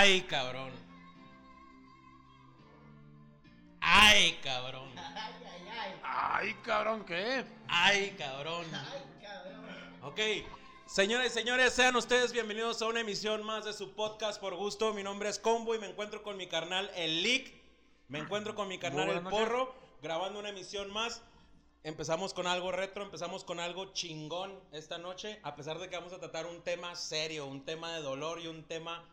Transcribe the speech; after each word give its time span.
Ay, 0.00 0.20
cabrón. 0.20 0.70
Ay, 3.80 4.38
cabrón. 4.44 4.92
Ay, 6.04 6.54
cabrón, 6.62 7.04
¿qué? 7.04 7.44
Ay, 7.66 8.14
cabrón. 8.16 8.64
Ok. 10.04 10.20
Señores 10.86 11.32
y 11.32 11.34
señores, 11.34 11.72
sean 11.72 11.96
ustedes 11.96 12.32
bienvenidos 12.32 12.80
a 12.80 12.86
una 12.86 13.00
emisión 13.00 13.42
más 13.42 13.64
de 13.64 13.72
su 13.72 13.90
podcast 13.96 14.40
por 14.40 14.54
gusto. 14.54 14.94
Mi 14.94 15.02
nombre 15.02 15.30
es 15.30 15.40
Combo 15.40 15.74
y 15.74 15.80
me 15.80 15.88
encuentro 15.88 16.22
con 16.22 16.36
mi 16.36 16.46
carnal 16.46 16.88
El 16.94 17.24
Lick. 17.24 17.52
Me 18.06 18.20
encuentro 18.20 18.54
con 18.54 18.68
mi 18.68 18.78
carnal 18.78 19.10
El. 19.10 19.22
Porro, 19.24 19.74
grabando 20.00 20.38
una 20.38 20.50
emisión 20.50 20.92
más. 20.92 21.22
Empezamos 21.82 22.34
con 22.34 22.46
algo 22.46 22.70
retro, 22.70 23.02
empezamos 23.02 23.42
con 23.42 23.58
algo 23.58 23.92
chingón 23.94 24.60
esta 24.70 24.98
noche, 24.98 25.40
a 25.42 25.56
pesar 25.56 25.80
de 25.80 25.88
que 25.88 25.96
vamos 25.96 26.12
a 26.12 26.20
tratar 26.20 26.46
un 26.46 26.62
tema 26.62 26.94
serio, 26.94 27.46
un 27.46 27.64
tema 27.64 27.92
de 27.94 28.00
dolor 28.00 28.38
y 28.38 28.46
un 28.46 28.62
tema 28.62 29.04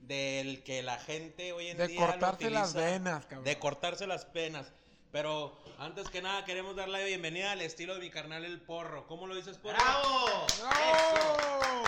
del 0.00 0.62
que 0.62 0.82
la 0.82 0.98
gente 0.98 1.52
hoy 1.52 1.68
en 1.68 1.76
De 1.76 1.88
día 1.88 2.00
lo 2.00 2.06
cortarse 2.06 2.50
las 2.50 2.70
utiliza, 2.70 2.90
venas, 2.90 3.26
cabrón. 3.26 3.44
De 3.44 3.58
cortarse 3.58 4.06
las 4.06 4.24
penas. 4.24 4.72
Pero 5.12 5.58
antes 5.78 6.08
que 6.08 6.22
nada 6.22 6.44
queremos 6.44 6.76
dar 6.76 6.88
la 6.88 7.00
bienvenida 7.00 7.52
al 7.52 7.60
estilo 7.62 7.94
de 7.94 8.00
mi 8.00 8.10
carnal 8.10 8.44
El 8.44 8.60
Porro. 8.60 9.06
¿Cómo 9.06 9.26
lo 9.26 9.34
dices, 9.34 9.58
Porro? 9.58 9.76
¡Bravo! 9.76 10.46
¡Bravo! 10.60 11.84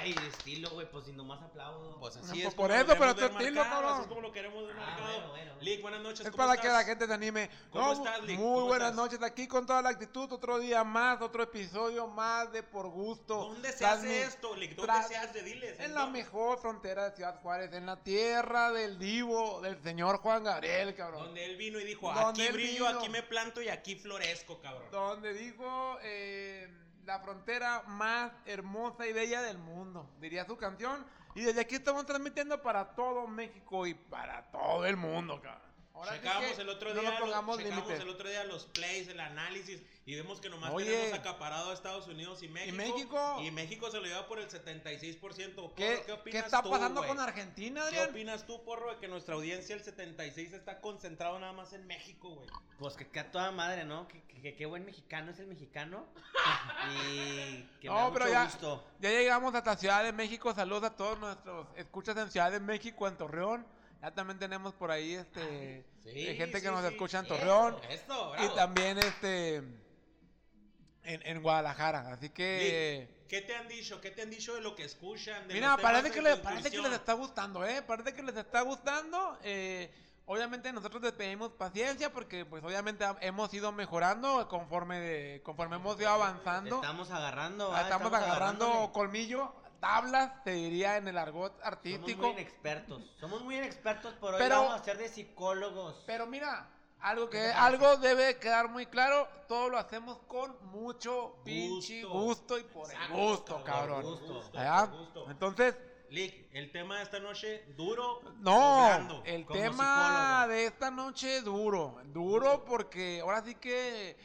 Ay, 0.00 0.12
de 0.14 0.28
estilo, 0.28 0.70
güey, 0.70 0.88
pues 0.90 1.06
si 1.06 1.12
nomás 1.12 1.42
aplaudo. 1.42 1.98
Pues 1.98 2.16
así 2.16 2.28
Pues 2.30 2.44
es. 2.46 2.54
por 2.54 2.70
eso, 2.70 2.94
pero 2.98 3.16
tu 3.16 3.24
estilo, 3.24 3.62
cabrón. 3.64 3.92
Así 3.94 4.02
es 4.02 4.06
como 4.06 4.20
lo 4.20 4.32
queremos 4.32 4.64
ver 4.66 4.76
Ah, 4.78 4.86
marcado. 4.86 5.08
bueno, 5.12 5.28
bueno. 5.30 5.52
Lick, 5.60 5.82
buenas 5.82 6.00
noches. 6.02 6.20
Es 6.20 6.30
¿cómo 6.30 6.46
para 6.46 6.60
que 6.60 6.68
la 6.68 6.84
gente 6.84 7.06
se 7.06 7.12
anime. 7.12 7.50
¿Cómo 7.72 7.84
No, 7.84 7.92
estás, 7.94 8.22
Lick? 8.22 8.38
Muy 8.38 8.46
¿Cómo 8.54 8.66
buenas 8.66 8.90
estás? 8.90 9.04
noches. 9.04 9.22
Aquí 9.24 9.48
con 9.48 9.66
toda 9.66 9.82
la 9.82 9.88
actitud. 9.88 10.30
Otro 10.32 10.60
día 10.60 10.84
más, 10.84 11.20
otro 11.20 11.42
episodio 11.42 12.06
más 12.06 12.52
de 12.52 12.62
Por 12.62 12.86
Gusto. 12.90 13.34
¿Dónde 13.48 13.72
se 13.72 13.84
hace 13.86 14.22
esto, 14.22 14.54
Lick? 14.54 14.76
¿Dónde 14.76 15.02
se 15.08 15.16
hace? 15.16 15.42
Diles. 15.42 15.80
En 15.80 15.92
la 15.94 16.06
mejor 16.06 16.60
frontera 16.60 17.10
de 17.10 17.16
Ciudad 17.16 17.40
Juárez, 17.42 17.72
en 17.72 17.86
la 17.86 17.96
tierra 17.96 18.70
del 18.70 19.00
divo, 19.00 19.60
del 19.62 19.82
señor 19.82 20.18
Juan 20.18 20.44
Gabriel, 20.44 20.94
cabrón. 20.94 21.24
Donde 21.24 21.44
él 21.44 21.56
vino 21.56 21.80
y 21.80 21.84
dijo, 21.84 22.08
aquí 22.12 22.46
brillo, 22.52 22.86
vino. 22.86 22.98
aquí 23.00 23.08
me 23.08 23.24
planto 23.24 23.60
y 23.60 23.68
aquí 23.68 23.96
florezco, 23.96 24.60
cabrón. 24.60 24.88
Donde 24.92 25.34
dijo 25.34 25.98
eh, 26.02 26.68
la 27.08 27.20
frontera 27.20 27.84
más 27.86 28.30
hermosa 28.44 29.06
y 29.06 29.14
bella 29.14 29.40
del 29.40 29.56
mundo, 29.56 30.10
diría 30.20 30.44
su 30.44 30.58
canción. 30.58 31.06
Y 31.34 31.40
desde 31.40 31.62
aquí 31.62 31.76
estamos 31.76 32.04
transmitiendo 32.04 32.60
para 32.60 32.94
todo 32.94 33.26
México 33.26 33.86
y 33.86 33.94
para 33.94 34.42
todo 34.50 34.84
el 34.84 34.98
mundo, 34.98 35.40
cabrón. 35.40 35.67
Ahora 35.98 36.14
el 36.58 36.68
otro 36.68 36.94
no 36.94 37.00
día, 37.00 37.10
nos 37.10 37.18
lo- 37.20 37.26
pongamos 37.26 37.58
checamos 37.58 37.76
límites. 37.84 38.00
el 38.00 38.08
otro 38.08 38.28
día 38.28 38.44
los 38.44 38.66
plays, 38.66 39.08
el 39.08 39.18
análisis 39.20 39.82
y 40.06 40.14
vemos 40.14 40.40
que 40.40 40.48
nomás 40.48 40.70
Oye. 40.72 40.86
tenemos 40.86 41.18
acaparado 41.18 41.70
a 41.70 41.74
Estados 41.74 42.06
Unidos 42.06 42.42
y 42.42 42.48
México. 42.48 42.76
México? 42.76 43.40
Y 43.42 43.50
México 43.50 43.90
se 43.90 43.98
lo 43.98 44.04
lleva 44.04 44.26
por 44.28 44.38
el 44.38 44.48
76%. 44.48 45.54
Porro, 45.56 45.74
¿Qué, 45.74 46.02
¿Qué, 46.06 46.12
opinas 46.12 46.42
qué 46.42 46.46
está 46.46 46.62
tú, 46.62 46.70
pasando 46.70 47.04
con 47.06 47.18
Argentina, 47.20 47.80
¿Qué 47.82 47.86
Adrián? 47.98 48.10
opinas 48.10 48.46
tú, 48.46 48.62
Porro, 48.64 48.94
de 48.94 48.98
que 49.00 49.08
nuestra 49.08 49.34
audiencia, 49.34 49.74
el 49.74 49.82
76, 49.82 50.52
está 50.52 50.80
concentrado 50.80 51.38
nada 51.40 51.52
más 51.52 51.72
en 51.72 51.86
México, 51.86 52.30
güey? 52.30 52.48
Pues 52.78 52.94
que 52.94 53.06
que 53.08 53.18
a 53.20 53.30
toda 53.32 53.50
madre, 53.50 53.84
¿no? 53.84 54.06
Que, 54.08 54.22
que- 54.22 54.40
que 54.40 54.54
qué 54.54 54.66
buen 54.66 54.84
mexicano 54.84 55.32
es 55.32 55.38
el 55.40 55.46
mexicano. 55.48 56.06
y 56.92 57.62
que 57.80 57.88
me 57.88 57.94
No, 57.94 57.96
da 57.96 58.12
pero 58.12 58.24
mucho 58.26 58.32
ya, 58.32 58.44
gusto. 58.44 58.84
ya 59.00 59.10
llegamos 59.10 59.54
hasta 59.54 59.76
Ciudad 59.76 60.04
de 60.04 60.12
México. 60.12 60.54
Saludos 60.54 60.84
a 60.84 60.96
todos 60.96 61.18
nuestros 61.18 61.66
escuchas 61.76 62.16
en 62.16 62.30
Ciudad 62.30 62.50
de 62.52 62.60
México, 62.60 63.06
en 63.08 63.16
Torreón. 63.16 63.66
Ya 64.00 64.12
también 64.12 64.38
tenemos 64.38 64.74
por 64.74 64.90
ahí 64.90 65.14
este 65.14 65.84
Sí, 66.04 66.26
eh, 66.28 66.34
gente 66.36 66.62
que 66.62 66.70
nos 66.70 66.80
sí. 66.82 66.92
escucha 66.92 67.18
en 67.18 67.26
Torreón. 67.26 67.76
Esto, 67.90 68.32
Y 68.38 68.54
también 68.54 68.98
este 68.98 69.56
en, 69.56 71.22
en 71.26 71.42
Guadalajara. 71.42 72.12
Así 72.12 72.30
que. 72.30 73.08
¿Qué 73.28 73.42
te 73.42 73.54
han 73.54 73.68
dicho? 73.68 74.00
¿Qué 74.00 74.10
te 74.10 74.22
han 74.22 74.30
dicho 74.30 74.54
de 74.54 74.60
lo 74.62 74.74
que 74.74 74.84
escuchan? 74.84 75.46
De 75.48 75.54
Mira, 75.54 75.76
parece 75.76 76.10
que, 76.10 76.22
les, 76.22 76.36
parece 76.38 76.70
que 76.70 76.78
les 76.80 76.92
está 76.92 77.12
gustando, 77.12 77.64
¿eh? 77.66 77.82
Parece 77.82 78.14
que 78.14 78.22
les 78.22 78.36
está 78.36 78.62
gustando. 78.62 79.38
eh, 79.42 79.92
obviamente 80.30 80.70
nosotros 80.72 81.02
les 81.02 81.12
pedimos 81.12 81.52
paciencia 81.52 82.12
porque 82.12 82.44
pues 82.44 82.62
obviamente 82.62 83.04
hemos 83.22 83.52
ido 83.54 83.72
mejorando 83.72 84.46
conforme 84.48 85.00
de, 85.00 85.42
conforme 85.42 85.76
hemos 85.76 85.98
ido 86.00 86.08
avanzando. 86.10 86.76
Estamos 86.76 87.10
agarrando, 87.10 87.74
Ah. 87.74 87.82
Estamos, 87.82 88.12
agarrando 88.12 88.90
colmillo, 88.92 89.52
tablas, 89.80 90.32
se 90.44 90.50
diría 90.52 90.96
en 90.96 91.08
el 91.08 91.18
argot 91.18 91.52
Somos 91.52 91.66
artístico. 91.66 92.22
muy 92.22 92.30
inexpertos. 92.32 93.02
Somos 93.20 93.42
muy 93.42 93.56
inexpertos, 93.56 94.14
pero 94.20 94.32
hoy 94.34 94.38
Pero- 94.38 94.56
vamos 94.62 94.80
a 94.80 94.84
ser 94.84 94.98
de 94.98 95.08
psicólogos. 95.08 96.02
Pero 96.06 96.26
mira, 96.26 96.68
algo 97.00 97.30
que 97.30 97.38
¿Qué 97.38 97.44
te 97.44 97.52
algo 97.52 97.96
debe 97.98 98.38
quedar 98.38 98.68
muy 98.68 98.86
claro, 98.86 99.28
todo 99.46 99.68
lo 99.68 99.78
hacemos 99.78 100.18
con 100.26 100.56
mucho 100.72 101.36
pinche 101.44 102.02
Gusto. 102.04 102.58
y 102.58 102.64
por 102.64 102.86
el 102.90 102.92
Exacto, 102.96 103.14
gusto, 103.16 103.64
cabrón, 103.64 104.02
por 104.02 104.10
gusto, 104.12 104.26
por 104.52 104.90
gusto. 104.98 105.30
Entonces, 105.30 105.76
Lick, 106.10 106.48
el 106.54 106.72
tema 106.72 106.96
de 106.96 107.02
esta 107.02 107.20
noche, 107.20 107.64
duro. 107.76 108.20
no, 108.38 109.22
el 109.26 109.46
tema 109.46 110.40
psicólogo. 110.46 110.48
de 110.54 110.64
esta 110.66 110.90
noche 110.90 111.40
duro, 111.42 112.00
duro 112.06 112.64
porque 112.64 113.20
ahora 113.20 113.42
sí 113.42 113.54
que 113.56 114.16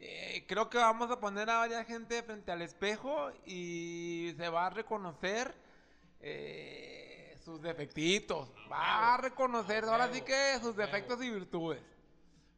eh, 0.00 0.44
creo 0.46 0.70
que 0.70 0.78
vamos 0.78 1.10
a 1.10 1.18
poner 1.18 1.50
a 1.50 1.58
varias 1.58 1.86
gente 1.86 2.22
frente 2.22 2.52
al 2.52 2.62
espejo 2.62 3.32
y 3.44 4.32
se 4.36 4.48
va 4.48 4.66
a 4.66 4.70
reconocer 4.70 5.52
eh, 6.20 7.36
sus 7.44 7.60
defectitos, 7.60 8.52
va 8.70 9.14
a 9.14 9.16
reconocer 9.16 9.84
ahora 9.84 10.12
sí 10.12 10.20
que 10.22 10.58
sus 10.60 10.76
defectos 10.76 11.22
y 11.22 11.30
virtudes. 11.30 11.82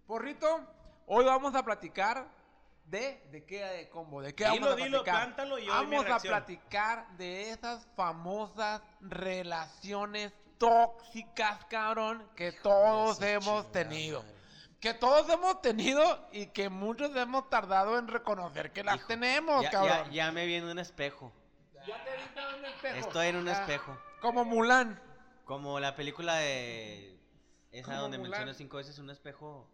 Porrito, 0.07 0.61
hoy 1.07 1.25
vamos 1.25 1.55
a 1.55 1.63
platicar 1.63 2.29
de, 2.85 3.23
¿de 3.31 3.47
qué 3.47 3.65
de 3.65 3.89
combo? 3.89 4.21
¿De 4.21 4.35
qué 4.35 4.45
Dilo, 4.51 4.67
vamos 4.67 4.73
a 4.73 4.85
dilo, 4.85 5.03
platicar? 5.03 5.27
cántalo 5.27 5.59
y 5.59 5.69
vamos 5.69 6.07
a 6.07 6.19
platicar 6.19 7.17
de 7.17 7.51
esas 7.51 7.87
famosas 7.97 8.83
relaciones 9.01 10.33
tóxicas, 10.59 11.65
cabrón, 11.67 12.29
que 12.37 12.53
todos 12.53 13.23
hemos 13.23 13.65
chingada 13.67 13.73
tenido. 13.73 14.40
Que 14.81 14.95
todos 14.95 15.29
hemos 15.29 15.61
tenido 15.61 16.29
y 16.33 16.47
que 16.47 16.71
muchos 16.71 17.15
hemos 17.15 17.51
tardado 17.51 17.99
en 17.99 18.09
reconocer 18.09 18.73
que 18.73 18.83
las 18.83 18.97
Hijo, 18.97 19.07
tenemos, 19.09 19.63
ya, 19.63 19.71
cabrón. 19.71 20.05
ya, 20.07 20.11
ya 20.27 20.33
me 20.33 20.47
vi 20.47 20.55
en 20.55 20.65
un 20.65 20.79
espejo. 20.79 21.33
Ya 21.87 22.03
te 22.05 22.17
viste 22.17 22.41
en 22.41 22.55
un 22.59 22.65
espejo. 22.65 22.97
Estoy 22.97 23.27
en 23.29 23.37
un 23.37 23.49
Ah, 23.49 23.53
espejo. 23.53 23.99
Como 24.23 24.45
Mulan. 24.45 24.99
Como 25.45 25.81
la 25.81 25.95
película 25.97 26.37
de. 26.37 27.19
Esa 27.73 27.87
Como 27.89 28.01
donde 28.03 28.19
menciona 28.19 28.55
cinco 28.55 28.79
veces 28.79 28.99
un 28.99 29.11
espejo. 29.11 29.69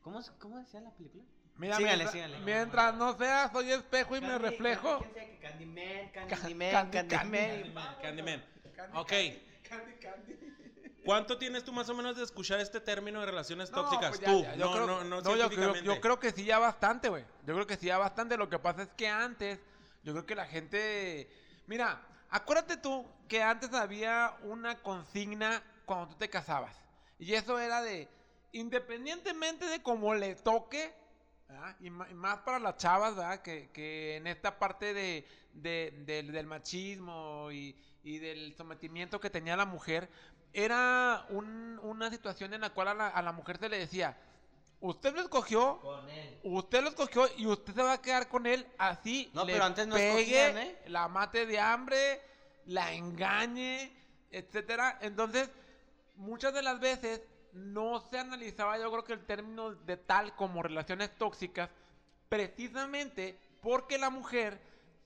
¿Cómo, 0.00 0.20
cómo 0.38 0.58
decía 0.58 0.80
la 0.80 0.90
película? 0.92 1.22
Mira, 1.56 1.76
Sígale, 1.76 1.96
mientras, 2.04 2.12
sígale. 2.12 2.38
mientras 2.40 2.94
no 2.94 3.16
sea, 3.18 3.50
soy 3.52 3.70
espejo 3.70 4.16
y 4.16 4.20
me 4.22 4.38
reflejo. 4.38 4.98
¿quién 4.98 5.12
sabe 5.14 5.26
que 5.30 5.38
Candyman, 5.40 6.10
Candy- 6.12 6.28
Candyman, 6.34 6.90
Candy- 6.90 7.08
Candyman. 7.08 7.96
Candyman. 8.02 8.44
Candy, 8.74 8.98
Ok. 8.98 9.08
Candy, 9.68 9.92
candy. 10.00 10.38
¿Cuánto 11.04 11.36
tienes 11.38 11.64
tú 11.64 11.72
más 11.72 11.88
o 11.88 11.94
menos 11.94 12.16
de 12.16 12.22
escuchar 12.24 12.60
este 12.60 12.80
término 12.80 13.20
de 13.20 13.26
relaciones 13.26 13.70
No, 13.70 13.82
tóxicas? 13.82 14.10
pues 14.10 14.20
ya, 14.20 14.26
tú, 14.26 14.42
ya, 14.42 14.54
yo 14.56 14.64
no, 14.66 14.72
creo- 14.72 14.86
no, 14.86 15.04
no, 15.04 15.20
no, 15.20 15.36
yo, 15.36 15.48
creo, 15.50 15.74
yo 15.76 16.00
creo 16.00 16.18
que 16.20 16.30
sí 16.32 16.44
ya 16.44 16.58
bastante, 16.58 17.08
güey. 17.08 17.24
Yo 17.46 17.54
creo 17.54 17.66
que 17.66 17.76
sí 17.76 17.86
ya 17.86 17.98
bastante. 17.98 18.36
Lo 18.36 18.48
que 18.48 18.58
pasa 18.58 18.82
es 18.82 18.88
que 18.96 19.08
antes, 19.08 19.58
yo 20.04 20.12
creo 20.12 20.26
que 20.26 20.34
la 20.34 20.46
gente... 20.46 21.28
Mira, 21.66 22.00
acuérdate 22.30 22.76
tú 22.76 23.04
que 23.28 23.42
antes 23.42 23.72
había 23.74 24.36
una 24.44 24.76
consigna 24.82 25.62
cuando 25.86 26.08
tú 26.08 26.14
te 26.16 26.30
casabas. 26.30 26.76
Y 27.18 27.34
eso 27.34 27.58
era 27.58 27.82
de, 27.82 28.08
independientemente 28.52 29.66
de 29.66 29.82
cómo 29.82 30.14
le 30.14 30.34
toque, 30.36 30.92
¿verdad? 31.48 31.76
y, 31.80 31.90
más 31.90 32.38
para 32.40 32.58
las 32.58 32.76
chavas, 32.76 33.14
¿verdad? 33.16 33.42
Que, 33.42 33.70
que 33.72 34.16
en 34.16 34.26
esta 34.26 34.58
parte 34.58 34.94
de, 34.94 35.26
de- 35.52 35.92
del- 36.06 36.32
del 36.32 36.46
machismo 36.46 37.50
y, 37.52 37.76
y 38.02 38.18
del 38.18 38.54
sometimiento 38.56 39.20
que 39.20 39.30
tenía 39.30 39.56
la 39.56 39.66
mujer, 39.66 40.08
era 40.52 41.26
un- 41.30 41.78
una 41.82 42.10
situación 42.10 42.52
en 42.54 42.60
la 42.60 42.70
cual 42.70 42.88
a 42.88 42.94
la, 42.94 43.08
a 43.08 43.22
la 43.22 43.32
mujer 43.32 43.58
se 43.58 43.68
le 43.68 43.78
decía, 43.78 44.16
usted 44.80 45.14
lo 45.14 45.20
escogió, 45.22 45.80
Con 45.80 46.08
él. 46.10 46.38
usted 46.42 46.82
lo 46.82 46.88
escogió 46.90 47.26
y 47.36 47.46
usted 47.46 47.72
se 47.74 47.82
va 47.82 47.92
a 47.92 48.02
quedar 48.02 48.28
con 48.28 48.46
él 48.46 48.66
así. 48.78 49.30
No, 49.34 49.44
le 49.44 49.52
pero 49.52 49.64
antes 49.64 49.86
no 49.86 49.94
pegue, 49.94 50.10
escogían, 50.20 50.58
¿eh? 50.58 50.78
La 50.86 51.08
mate 51.08 51.46
de 51.46 51.58
hambre, 51.60 52.20
la 52.66 52.92
engañe, 52.92 53.92
etcétera. 54.30 54.98
Entonces, 55.00 55.50
muchas 56.16 56.52
de 56.54 56.62
las 56.62 56.80
veces 56.80 57.22
no 57.52 58.00
se 58.10 58.18
analizaba 58.18 58.78
yo 58.78 58.90
creo 58.90 59.04
que 59.04 59.12
el 59.12 59.24
término 59.26 59.72
de 59.74 59.96
tal 59.98 60.34
como 60.36 60.62
relaciones 60.62 61.16
tóxicas, 61.18 61.68
precisamente 62.28 63.38
porque 63.60 63.98
la 63.98 64.10
mujer 64.10 64.58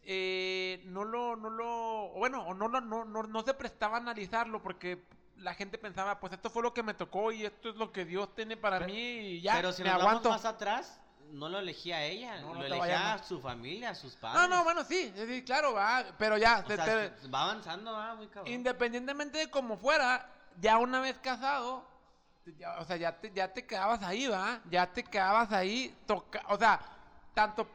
eh, 0.02 0.80
no 0.86 1.04
lo, 1.04 1.34
no 1.36 1.50
lo, 1.50 2.08
bueno, 2.14 2.54
no, 2.54 2.68
lo- 2.68 2.80
no, 2.80 3.04
no, 3.04 3.22
no 3.24 3.42
se 3.42 3.52
prestaba 3.54 3.96
a 3.96 4.00
analizarlo 4.00 4.62
porque 4.62 5.02
la 5.38 5.54
gente 5.54 5.78
pensaba, 5.78 6.18
pues 6.20 6.32
esto 6.32 6.50
fue 6.50 6.62
lo 6.62 6.72
que 6.74 6.82
me 6.82 6.94
tocó 6.94 7.30
y 7.32 7.44
esto 7.44 7.68
es 7.70 7.76
lo 7.76 7.92
que 7.92 8.04
Dios 8.04 8.34
tiene 8.34 8.56
para 8.56 8.78
Pero- 8.78 8.92
mí 8.92 8.98
y 9.00 9.40
ya, 9.40 9.54
Pero 9.56 9.72
si 9.72 9.82
me 9.82 9.90
nos 9.90 10.00
aguanto. 10.00 10.28
vamos 10.30 10.44
más 10.44 10.52
atrás, 10.52 11.00
no 11.32 11.48
lo 11.48 11.58
elegía 11.58 12.02
ella, 12.04 12.40
No, 12.40 12.54
no 12.54 12.60
lo 12.60 12.66
elegía 12.66 13.14
a 13.14 13.22
su 13.22 13.40
familia, 13.40 13.90
a 13.90 13.94
sus 13.94 14.14
padres. 14.16 14.40
No, 14.40 14.48
no, 14.56 14.64
bueno, 14.64 14.84
sí, 14.84 15.12
sí, 15.14 15.42
claro, 15.44 15.74
va, 15.74 16.04
pero 16.18 16.38
ya, 16.38 16.60
O 16.60 16.64
te- 16.64 16.76
sea, 16.76 16.84
te- 16.84 17.28
va 17.28 17.42
avanzando, 17.42 17.92
va 17.92 18.14
muy 18.14 18.28
cabrón. 18.28 18.52
independientemente 18.52 19.38
de 19.38 19.50
cómo 19.50 19.76
fuera, 19.76 20.30
ya 20.60 20.78
una 20.78 21.00
vez 21.00 21.18
casado, 21.18 21.84
ya- 22.58 22.78
o 22.78 22.84
sea, 22.84 22.96
ya 22.96 23.12
te, 23.20 23.32
ya 23.32 23.52
te 23.52 23.66
quedabas 23.66 24.02
ahí, 24.02 24.26
va, 24.28 24.60
ya 24.70 24.86
te 24.92 25.02
quedabas 25.02 25.52
ahí, 25.52 25.94
toca, 26.06 26.42
o 26.48 26.56
sea, 26.56 26.80
tanto 27.34 27.66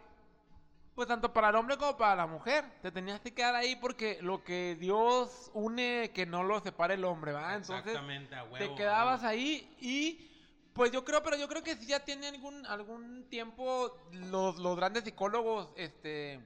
Pues 0.95 1.07
tanto 1.07 1.31
para 1.31 1.49
el 1.49 1.55
hombre 1.55 1.77
como 1.77 1.97
para 1.97 2.15
la 2.15 2.27
mujer. 2.27 2.65
Te 2.81 2.91
tenías 2.91 3.19
que 3.21 3.33
quedar 3.33 3.55
ahí 3.55 3.75
porque 3.77 4.19
lo 4.21 4.43
que 4.43 4.75
Dios 4.79 5.49
une, 5.53 6.11
que 6.13 6.25
no 6.25 6.43
lo 6.43 6.59
separe 6.59 6.95
el 6.95 7.05
hombre, 7.05 7.31
¿va? 7.31 7.55
Entonces, 7.55 7.85
Exactamente, 7.87 8.35
a 8.35 8.43
huevo. 8.43 8.57
te 8.57 8.75
quedabas 8.75 9.21
huevo. 9.21 9.29
ahí 9.31 9.75
y 9.79 10.27
pues 10.73 10.91
yo 10.91 11.03
creo, 11.03 11.21
pero 11.23 11.37
yo 11.37 11.47
creo 11.47 11.63
que 11.63 11.75
sí 11.75 11.85
ya 11.85 11.99
tiene 12.01 12.27
algún, 12.27 12.65
algún 12.65 13.27
tiempo 13.29 13.97
los, 14.11 14.57
los 14.57 14.75
grandes 14.75 15.03
psicólogos, 15.03 15.69
este, 15.75 16.39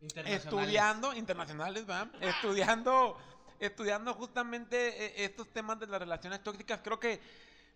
Internacionales. 0.00 0.44
estudiando, 0.44 1.14
internacionales, 1.14 1.88
¿va? 1.88 2.10
estudiando, 2.20 3.16
estudiando 3.58 4.12
justamente 4.14 5.06
eh, 5.06 5.24
estos 5.24 5.48
temas 5.52 5.78
de 5.80 5.86
las 5.86 6.00
relaciones 6.00 6.42
tóxicas. 6.42 6.80
Creo 6.82 7.00
que, 7.00 7.20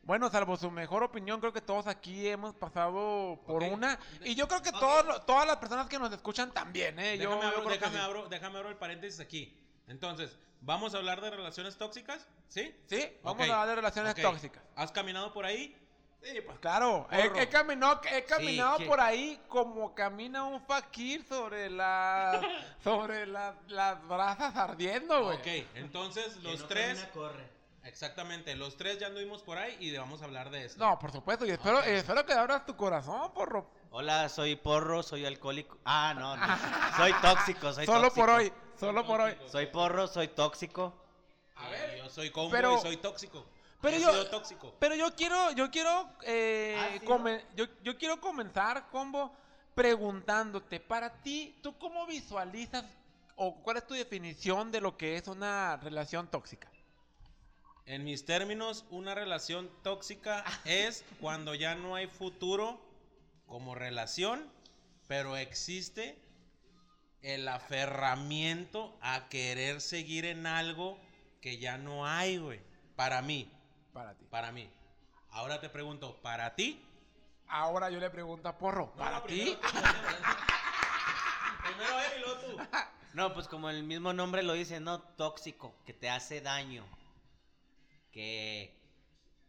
bueno, 0.03 0.31
salvo 0.31 0.57
su 0.57 0.71
mejor 0.71 1.03
opinión, 1.03 1.39
creo 1.41 1.53
que 1.53 1.61
todos 1.61 1.87
aquí 1.87 2.27
hemos 2.29 2.55
pasado 2.55 3.41
por 3.47 3.63
Ok. 3.63 3.73
una. 3.73 3.99
Y 4.25 4.35
yo 4.35 4.49
creo 4.49 4.63
que 4.63 4.71
Ok. 4.71 4.79
todos 4.81 5.05
lo- 5.07 5.23
todas 5.23 5.47
las 5.47 5.57
personas 5.59 5.87
que 5.87 5.99
nos 5.99 6.13
escuchan 6.13 6.51
también, 6.53 6.99
¿eh? 6.99 7.19
Yo, 7.19 7.31
Déjame, 7.31 7.43
yo 7.43 7.49
abro, 7.49 7.59
creo 7.65 7.69
que 7.69 7.79
déjame, 7.79 7.99
sí. 7.99 8.05
abro, 8.05 8.29
déjame 8.29 8.57
abro 8.59 8.69
el 8.71 8.77
paréntesis 8.77 9.21
aquí. 9.21 9.55
Entonces, 9.87 10.39
¿vamos 10.61 10.95
a 10.95 10.99
hablar 10.99 11.21
de 11.21 11.31
relaciones 11.31 11.77
tóxicas? 11.77 12.27
¿Sí? 12.49 12.75
Sí, 12.87 13.13
vamos 13.23 13.43
Ok, 13.45 13.51
a 13.51 13.53
hablar 13.55 13.69
de 13.69 13.75
relaciones 13.77 14.15
tóxicas. 14.15 14.63
¿Has 14.77 14.93
caminado 14.93 15.33
por 15.35 15.45
ahí? 15.45 15.77
Sí, 16.23 16.41
pues 16.45 16.59
claro. 16.59 17.07
He, 17.13 17.43
he 17.43 17.49
caminado, 17.49 18.01
he 18.11 18.25
caminado 18.25 18.79
que- 18.79 18.87
por 18.87 19.01
ahí 19.01 19.41
como 19.47 19.95
camina 19.95 20.45
un 20.45 20.61
fakir 20.63 21.23
sobre 21.25 21.71
la, 21.71 22.41
sobre 22.83 23.27
las, 23.27 23.55
las 23.69 24.03
brasas 24.09 24.57
ardiendo, 24.57 25.25
güey. 25.25 25.37
Ok, 25.39 25.67
entonces 25.75 26.37
los 26.39 26.61
no 26.61 26.67
tres, 26.67 26.99
camina, 27.01 27.11
corre. 27.13 27.58
Exactamente, 27.89 28.55
los 28.55 28.77
tres 28.77 28.99
ya 28.99 29.07
anduvimos 29.09 29.43
por 29.43 29.59
ahí 29.59 29.77
y 29.81 29.97
vamos 29.97 30.23
a 30.23 30.27
hablar 30.27 30.51
de 30.51 30.65
esto. 30.67 30.79
No, 30.85 30.99
por 30.99 31.11
supuesto, 31.11 31.45
y 31.47 31.51
espero, 31.51 31.81
y 31.87 31.91
espero 31.95 32.25
que 32.25 32.33
abras 32.33 32.65
tu 32.67 32.77
corazón, 32.77 33.33
porro. 33.33 33.69
Hola, 33.91 34.29
soy 34.29 34.55
porro, 34.57 35.03
soy 35.03 35.25
alcohólico. 35.25 35.79
Ah, 35.85 36.15
no, 36.17 36.37
no. 36.37 36.47
Soy 36.97 37.13
tóxico, 37.23 37.73
soy 37.73 37.87
Solo 37.87 38.03
tóxico. 38.03 38.27
por 38.27 38.31
hoy, 38.35 38.53
solo 38.79 39.07
por 39.07 39.21
hoy. 39.23 39.37
Soy 39.51 39.67
porro, 39.67 40.07
soy 40.07 40.29
tóxico. 40.29 40.95
A 41.57 41.69
ver, 41.71 41.97
yo 41.99 42.09
soy 42.11 42.31
combo 42.31 42.51
pero- 42.51 42.77
y 42.77 42.81
soy 42.81 42.97
tóxico. 42.99 43.47
pero 43.81 43.97
yo- 43.97 44.27
tóxico. 44.29 44.75
Pero 44.79 44.95
yo 44.95 45.15
quiero, 45.17 45.51
yo 45.53 45.71
quiero, 45.71 46.09
eh, 46.23 46.77
Ah, 46.79 46.89
¿sí, 46.93 47.01
come- 47.07 47.45
yo, 47.57 47.65
yo 47.83 47.97
quiero 47.97 48.21
comenzar, 48.21 48.89
combo, 48.91 49.35
preguntándote, 49.75 50.81
para 50.81 51.11
ti, 51.23 51.59
¿tú 51.63 51.77
cómo 51.79 52.07
visualizas 52.07 52.85
o 53.37 53.55
cuál 53.63 53.79
es 53.79 53.87
tu 53.87 53.95
definición 53.95 54.71
de 54.71 54.81
lo 54.83 54.97
que 54.97 55.17
es 55.17 55.27
una 55.29 55.77
relación 55.79 56.27
tóxica? 56.29 56.69
En 57.89 58.05
mis 58.05 58.27
términos, 58.27 58.85
una 58.91 59.15
relación 59.15 59.71
tóxica 59.83 60.45
es 60.67 61.07
cuando 61.21 61.55
ya 61.55 61.75
no 61.75 61.95
hay 61.95 62.07
futuro 62.07 62.79
como 63.47 63.75
relación, 63.75 64.47
pero 65.07 65.39
existe 65.39 66.19
el 67.23 67.49
aferramiento 67.49 68.95
a 69.01 69.31
querer 69.31 69.81
seguir 69.81 70.27
en 70.27 70.47
algo 70.47 70.99
que 71.41 71.57
ya 71.57 71.79
no 71.79 72.07
hay, 72.07 72.37
güey. 72.37 72.61
Para 72.95 73.23
mí, 73.23 73.51
Para 73.95 74.13
ti. 74.15 74.27
para 74.29 74.53
mí. 74.53 74.69
Ahora 75.31 75.59
te 75.59 75.71
pregunto, 75.71 76.21
¿para 76.21 76.55
ti? 76.55 76.85
Ahora 77.49 77.89
yo 77.89 78.01
le 78.01 78.11
pregunto 78.11 78.51
a 78.51 78.59
Porro, 78.59 78.93
¿para 78.97 79.23
ti? 79.23 79.57
Primero 81.63 82.01
él 82.01 82.13
y 82.19 82.21
luego 82.21 82.41
tú. 82.41 82.59
No, 83.15 83.33
pues 83.33 83.49
como 83.49 83.71
el 83.71 83.83
mismo 83.83 84.13
nombre 84.13 84.43
lo 84.43 84.53
dice, 84.53 84.79
¿no? 84.79 85.01
Tóxico, 85.01 85.75
que 85.87 85.95
te 85.95 86.11
hace 86.11 86.43
daño. 86.43 86.85
Que, 88.13 88.75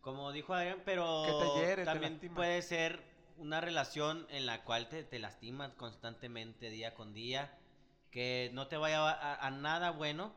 como 0.01 0.31
dijo 0.31 0.53
Adrián, 0.53 0.81
pero 0.85 1.23
Que 1.25 1.31
te 1.33 1.59
hiere, 1.59 1.75
te 1.83 1.85
también 1.85 2.19
puede 2.35 2.61
ser 2.61 3.01
una 3.37 3.61
relación 3.61 4.27
en 4.29 4.45
la 4.45 4.63
cual 4.63 4.89
te, 4.89 5.03
te 5.03 5.17
lastimas 5.19 5.71
constantemente 5.73 6.69
día 6.69 6.93
con 6.93 7.13
día, 7.13 7.51
que 8.11 8.49
no 8.53 8.67
te 8.67 8.75
vaya 8.77 8.99
a, 9.07 9.11
a- 9.11 9.47
a 9.47 9.51
nada 9.51 9.91
bueno 9.91 10.33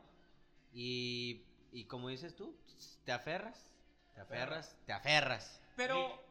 y, 0.72 1.42
y 1.72 1.84
como 1.86 2.08
dices 2.08 2.34
tú, 2.36 2.56
te 3.04 3.12
aferras, 3.12 3.66
te 4.14 4.20
aferras, 4.20 4.76
te 4.86 4.92
aferras. 4.92 5.60
Pero, 5.76 6.22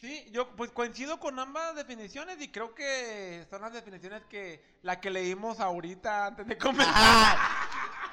sí, 0.00 0.26
yo 0.32 0.48
pues 0.56 0.70
coincido 0.70 1.20
con 1.20 1.38
ambas 1.38 1.74
definiciones 1.76 2.40
y 2.40 2.48
creo 2.48 2.74
que 2.74 3.46
son 3.50 3.60
las 3.62 3.72
definiciones 3.72 4.24
que 4.24 4.64
la 4.82 5.00
que 5.00 5.10
leímos 5.10 5.60
ahorita 5.60 6.26
antes 6.26 6.46
de 6.46 6.56
comenzar. 6.58 7.38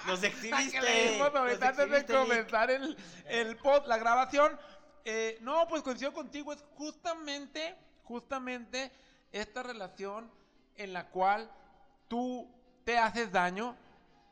Nos 0.07 0.23
exhibiste. 0.23 1.17
nos 1.19 1.35
ahorita 1.35 1.69
antes 1.69 1.89
de 1.89 2.05
comenzar 2.05 2.71
el, 2.71 2.97
el 3.25 3.57
pod, 3.57 3.85
la 3.87 3.97
grabación. 3.97 4.57
Eh, 5.05 5.37
no, 5.41 5.67
pues 5.67 5.83
coincido 5.83 6.11
contigo, 6.13 6.51
es 6.51 6.63
justamente, 6.75 7.75
justamente 8.03 8.91
esta 9.31 9.63
relación 9.63 10.29
en 10.75 10.93
la 10.93 11.07
cual 11.07 11.49
tú 12.07 12.49
te 12.83 12.97
haces 12.97 13.31
daño 13.31 13.75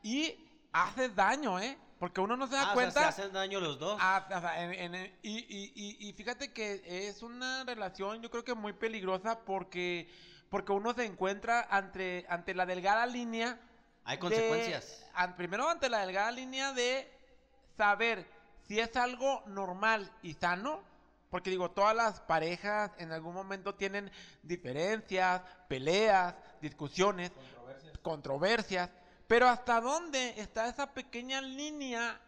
y 0.02 0.34
haces 0.72 1.14
daño, 1.14 1.58
¿eh? 1.58 1.78
Porque 1.98 2.20
uno 2.20 2.36
no 2.36 2.46
se 2.46 2.54
da 2.56 2.60
Ah, 2.60 2.64
o 2.64 2.66
sea, 2.66 2.74
cuenta. 2.74 3.00
se 3.00 3.06
hacen 3.22 3.32
daño 3.32 3.58
los 3.58 3.78
dos. 3.78 3.96
Ah, 4.00 4.26
o 4.28 4.40
sea, 4.40 4.62
en- 4.64 4.94
en- 4.94 5.16
y, 5.22 5.38
y- 5.38 5.72
y- 5.74 6.08
y 6.08 6.12
fíjate 6.12 6.52
que 6.52 7.08
es 7.08 7.22
una 7.22 7.64
relación 7.64 8.20
yo 8.20 8.30
creo 8.30 8.44
que 8.44 8.52
muy 8.54 8.74
peligrosa 8.74 9.40
porque, 9.46 10.10
porque 10.50 10.72
uno 10.72 10.92
se 10.92 11.06
encuentra 11.06 11.66
ante, 11.70 12.26
ante 12.28 12.54
la 12.54 12.66
delgada 12.66 13.06
línea. 13.06 13.58
Hay 14.06 14.16
de- 14.16 14.20
consecuencias. 14.20 15.04
an- 15.14 15.36
primero 15.36 15.68
ante 15.68 15.88
la 15.90 15.98
delgada 16.06 16.30
línea 16.30 16.72
de 16.72 17.12
saber 17.76 18.26
si 18.66 18.80
es 18.80 18.96
algo 18.96 19.42
normal 19.46 20.10
y 20.22 20.32
sano. 20.34 20.80
Porque 21.28 21.50
digo, 21.50 21.70
todas 21.72 21.94
las 21.94 22.20
parejas 22.20 22.92
en 22.98 23.10
algún 23.12 23.34
momento 23.34 23.74
tienen 23.74 24.10
diferencias, 24.44 25.42
peleas, 25.68 26.34
discusiones, 26.62 27.32
controversias. 28.02 28.88
Pero 29.26 29.48
hasta 29.48 29.80
dónde 29.80 30.40
está 30.40 30.68
esa 30.68 30.92
pequeña 30.94 31.40
línea 31.40 32.20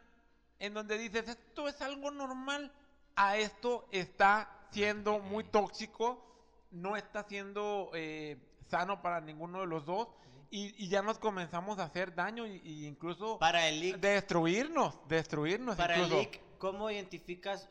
en 0.58 0.74
donde 0.74 0.98
dices, 0.98 1.28
esto 1.28 1.68
es 1.68 1.80
algo 1.80 2.10
normal, 2.10 2.72
a 3.14 3.36
esto 3.36 3.86
está 3.92 4.50
siendo 4.72 5.20
muy 5.20 5.44
tóxico, 5.44 6.24
no 6.72 6.96
está 6.96 7.22
siendo 7.22 7.90
eh, 7.94 8.36
sano 8.68 9.00
para 9.00 9.20
ninguno 9.20 9.60
de 9.60 9.66
los 9.68 9.86
dos, 9.86 10.08
y, 10.50 10.74
y 10.84 10.88
ya 10.88 11.02
nos 11.02 11.18
comenzamos 11.18 11.78
a 11.78 11.84
hacer 11.84 12.14
daño 12.14 12.46
y, 12.46 12.60
y 12.64 12.86
incluso 12.86 13.38
Para 13.38 13.68
el 13.68 13.80
leak, 13.80 13.96
destruirnos, 13.98 14.98
destruirnos 15.08 15.76
para 15.76 15.96
el 15.96 16.08
leak, 16.08 16.40
¿cómo 16.58 16.90
identificas 16.90 17.68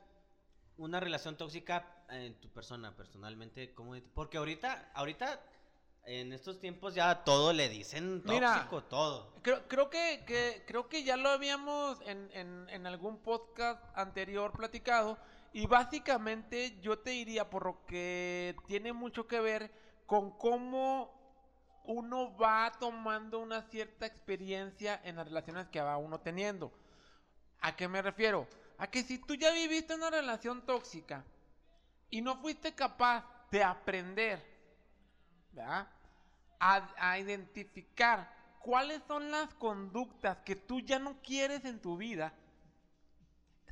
una 0.77 0.99
relación 0.99 1.35
tóxica 1.37 1.85
en 2.09 2.35
tu 2.39 2.49
persona 2.49 2.95
personalmente? 2.95 3.73
¿Cómo 3.73 3.95
ident- 3.95 4.09
Porque 4.13 4.37
ahorita, 4.37 4.91
ahorita, 4.93 5.41
en 6.05 6.31
estos 6.33 6.59
tiempos 6.59 6.93
ya 6.95 7.23
todo 7.23 7.51
le 7.51 7.67
dicen 7.67 8.21
Mira, 8.25 8.53
tóxico, 8.53 8.83
todo. 8.83 9.33
Creo, 9.41 9.67
creo 9.67 9.89
que, 9.89 10.23
que- 10.27 10.63
creo 10.67 10.87
que 10.87 11.03
ya 11.03 11.17
lo 11.17 11.29
habíamos 11.29 11.99
en, 12.05 12.29
en- 12.33 12.69
en 12.69 12.85
algún 12.87 13.17
podcast 13.17 13.83
anterior 13.95 14.51
platicado 14.51 15.17
y 15.51 15.65
básicamente 15.65 16.77
yo 16.81 16.99
te 16.99 17.09
diría 17.09 17.49
por 17.49 17.65
lo 17.65 17.85
que 17.87 18.55
tiene 18.67 18.93
mucho 18.93 19.25
que 19.27 19.39
ver 19.39 19.71
con 20.05 20.31
cómo 20.37 21.16
uno 21.87 22.37
va 22.37 22.71
tomando 22.79 23.39
una 23.39 23.63
cierta 23.63 24.05
experiencia 24.05 25.01
en 25.03 25.15
las 25.15 25.25
relaciones 25.25 25.67
que 25.67 25.81
va 25.81 25.97
uno 25.97 26.19
teniendo. 26.19 26.71
¿A 27.61 27.75
qué 27.75 27.87
me 27.87 28.01
refiero? 28.01 28.47
A 28.77 28.87
que 28.87 29.03
si 29.03 29.17
tú 29.17 29.35
ya 29.35 29.51
viviste 29.51 29.95
una 29.95 30.09
relación 30.09 30.65
tóxica 30.65 31.23
y 32.09 32.21
no 32.21 32.37
fuiste 32.37 32.75
capaz 32.75 33.25
de 33.49 33.63
aprender, 33.63 34.45
¿verdad? 35.53 35.87
A, 36.59 36.93
a 36.97 37.19
identificar 37.19 38.31
cuáles 38.59 39.01
son 39.07 39.31
las 39.31 39.53
conductas 39.55 40.37
que 40.39 40.55
tú 40.55 40.81
ya 40.81 40.99
no 40.99 41.21
quieres 41.21 41.63
en 41.63 41.79
tu 41.79 41.97
vida, 41.97 42.33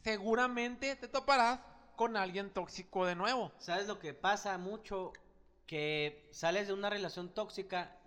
seguramente 0.03 0.95
te 0.95 1.09
toparás 1.09 1.59
con 1.97 2.15
alguien 2.15 2.49
tóxico 2.49 3.05
de 3.05 3.15
nuevo. 3.15 3.51
¿Sabes 3.57 3.87
lo 3.87 3.99
que 3.99 4.13
pasa 4.13 4.57
mucho? 4.57 5.11
Que 5.67 6.29
sales 6.31 6.67
de 6.67 6.73
una 6.73 6.89
relación 6.89 7.33
tóxica 7.33 7.97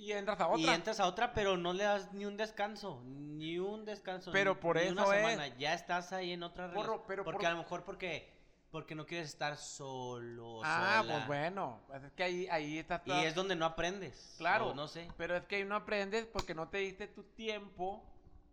Y 0.00 0.12
entras 0.12 0.40
a 0.40 0.44
y 0.56 0.62
otra. 0.62 0.74
entras 0.74 0.98
a 0.98 1.06
otra, 1.06 1.34
pero 1.34 1.58
no 1.58 1.74
le 1.74 1.84
das 1.84 2.10
ni 2.14 2.24
un 2.24 2.36
descanso, 2.38 3.02
ni 3.04 3.58
un 3.58 3.84
descanso. 3.84 4.32
Pero 4.32 4.58
por 4.58 4.76
ni 4.80 4.88
una 4.88 5.02
eso 5.02 5.12
es. 5.12 5.58
Ya 5.58 5.74
estás 5.74 6.12
ahí 6.14 6.32
en 6.32 6.42
otra 6.42 6.68
Porro, 6.68 6.80
relación. 6.82 7.04
pero 7.06 7.24
porque 7.24 7.36
por- 7.40 7.46
a 7.46 7.50
lo 7.50 7.58
mejor 7.58 7.84
porque, 7.84 8.32
porque 8.70 8.94
no 8.94 9.04
quieres 9.04 9.28
estar 9.28 9.58
solo, 9.58 10.62
ah, 10.64 11.00
sola. 11.02 11.14
pues 11.14 11.26
bueno, 11.26 11.80
pues 11.86 12.02
es 12.04 12.12
que 12.12 12.22
ahí, 12.22 12.48
ahí 12.50 12.78
está 12.78 13.02
Y 13.04 13.12
es 13.24 13.34
donde 13.34 13.54
no 13.56 13.66
aprendes. 13.66 14.36
Claro, 14.38 14.68
o 14.70 14.74
no 14.74 14.88
sé. 14.88 15.06
pero 15.18 15.36
es 15.36 15.44
que 15.44 15.56
ahí 15.56 15.64
no 15.66 15.76
aprendes 15.76 16.24
porque 16.26 16.54
no 16.54 16.68
te 16.70 16.78
diste 16.78 17.06
tu 17.06 17.22
tiempo 17.22 18.02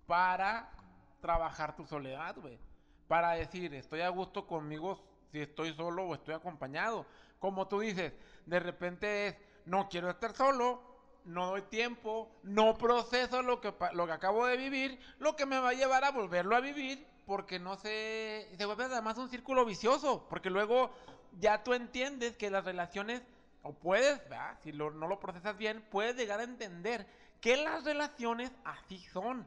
para 0.06 0.70
trabajar 1.22 1.76
tu 1.78 1.86
soledad, 1.86 2.36
güey. 2.42 2.60
Para 3.08 3.32
decir, 3.32 3.74
estoy 3.74 4.02
a 4.02 4.10
gusto 4.10 4.46
conmigo 4.46 5.02
si 5.32 5.40
estoy 5.40 5.74
solo 5.74 6.04
o 6.08 6.14
estoy 6.14 6.34
acompañado. 6.34 7.06
Como 7.40 7.70
tú 7.70 7.80
dices, 7.80 8.12
de 8.46 8.60
repente 8.60 9.28
es, 9.28 9.36
no 9.66 9.88
quiero 9.88 10.10
estar 10.10 10.34
solo, 10.36 10.97
no 11.28 11.48
doy 11.48 11.62
tiempo, 11.64 12.32
no 12.44 12.78
proceso 12.78 13.42
lo 13.42 13.62
que, 13.62 13.74
lo 13.94 14.08
que 14.08 14.14
acabo 14.14 14.46
de 14.46 14.58
vivir, 14.58 15.00
lo 15.20 15.36
que 15.36 15.46
me 15.46 15.60
va 15.60 15.70
a 15.70 15.74
llevar 15.74 16.04
a 16.04 16.12
volverlo 16.12 16.56
a 16.56 16.62
vivir, 16.62 17.06
porque 17.26 17.60
no 17.60 17.76
sé, 17.76 18.50
se 18.58 18.66
vuelve 18.66 18.86
además 18.86 19.18
un 19.18 19.30
círculo 19.30 19.66
vicioso, 19.66 20.26
porque 20.30 20.50
luego 20.50 20.92
ya 21.40 21.64
tú 21.64 21.74
entiendes 21.74 22.38
que 22.38 22.50
las 22.50 22.66
relaciones 22.66 23.22
o 23.62 23.74
puedes, 23.74 24.18
¿verdad? 24.30 24.58
si 24.64 24.72
no 24.72 24.90
lo 24.90 25.20
procesas 25.20 25.58
bien, 25.58 25.86
puedes 25.92 26.16
llegar 26.16 26.40
a 26.40 26.44
entender 26.44 27.06
que 27.42 27.58
las 27.58 27.84
relaciones 27.84 28.52
así 28.64 29.00
son, 29.12 29.46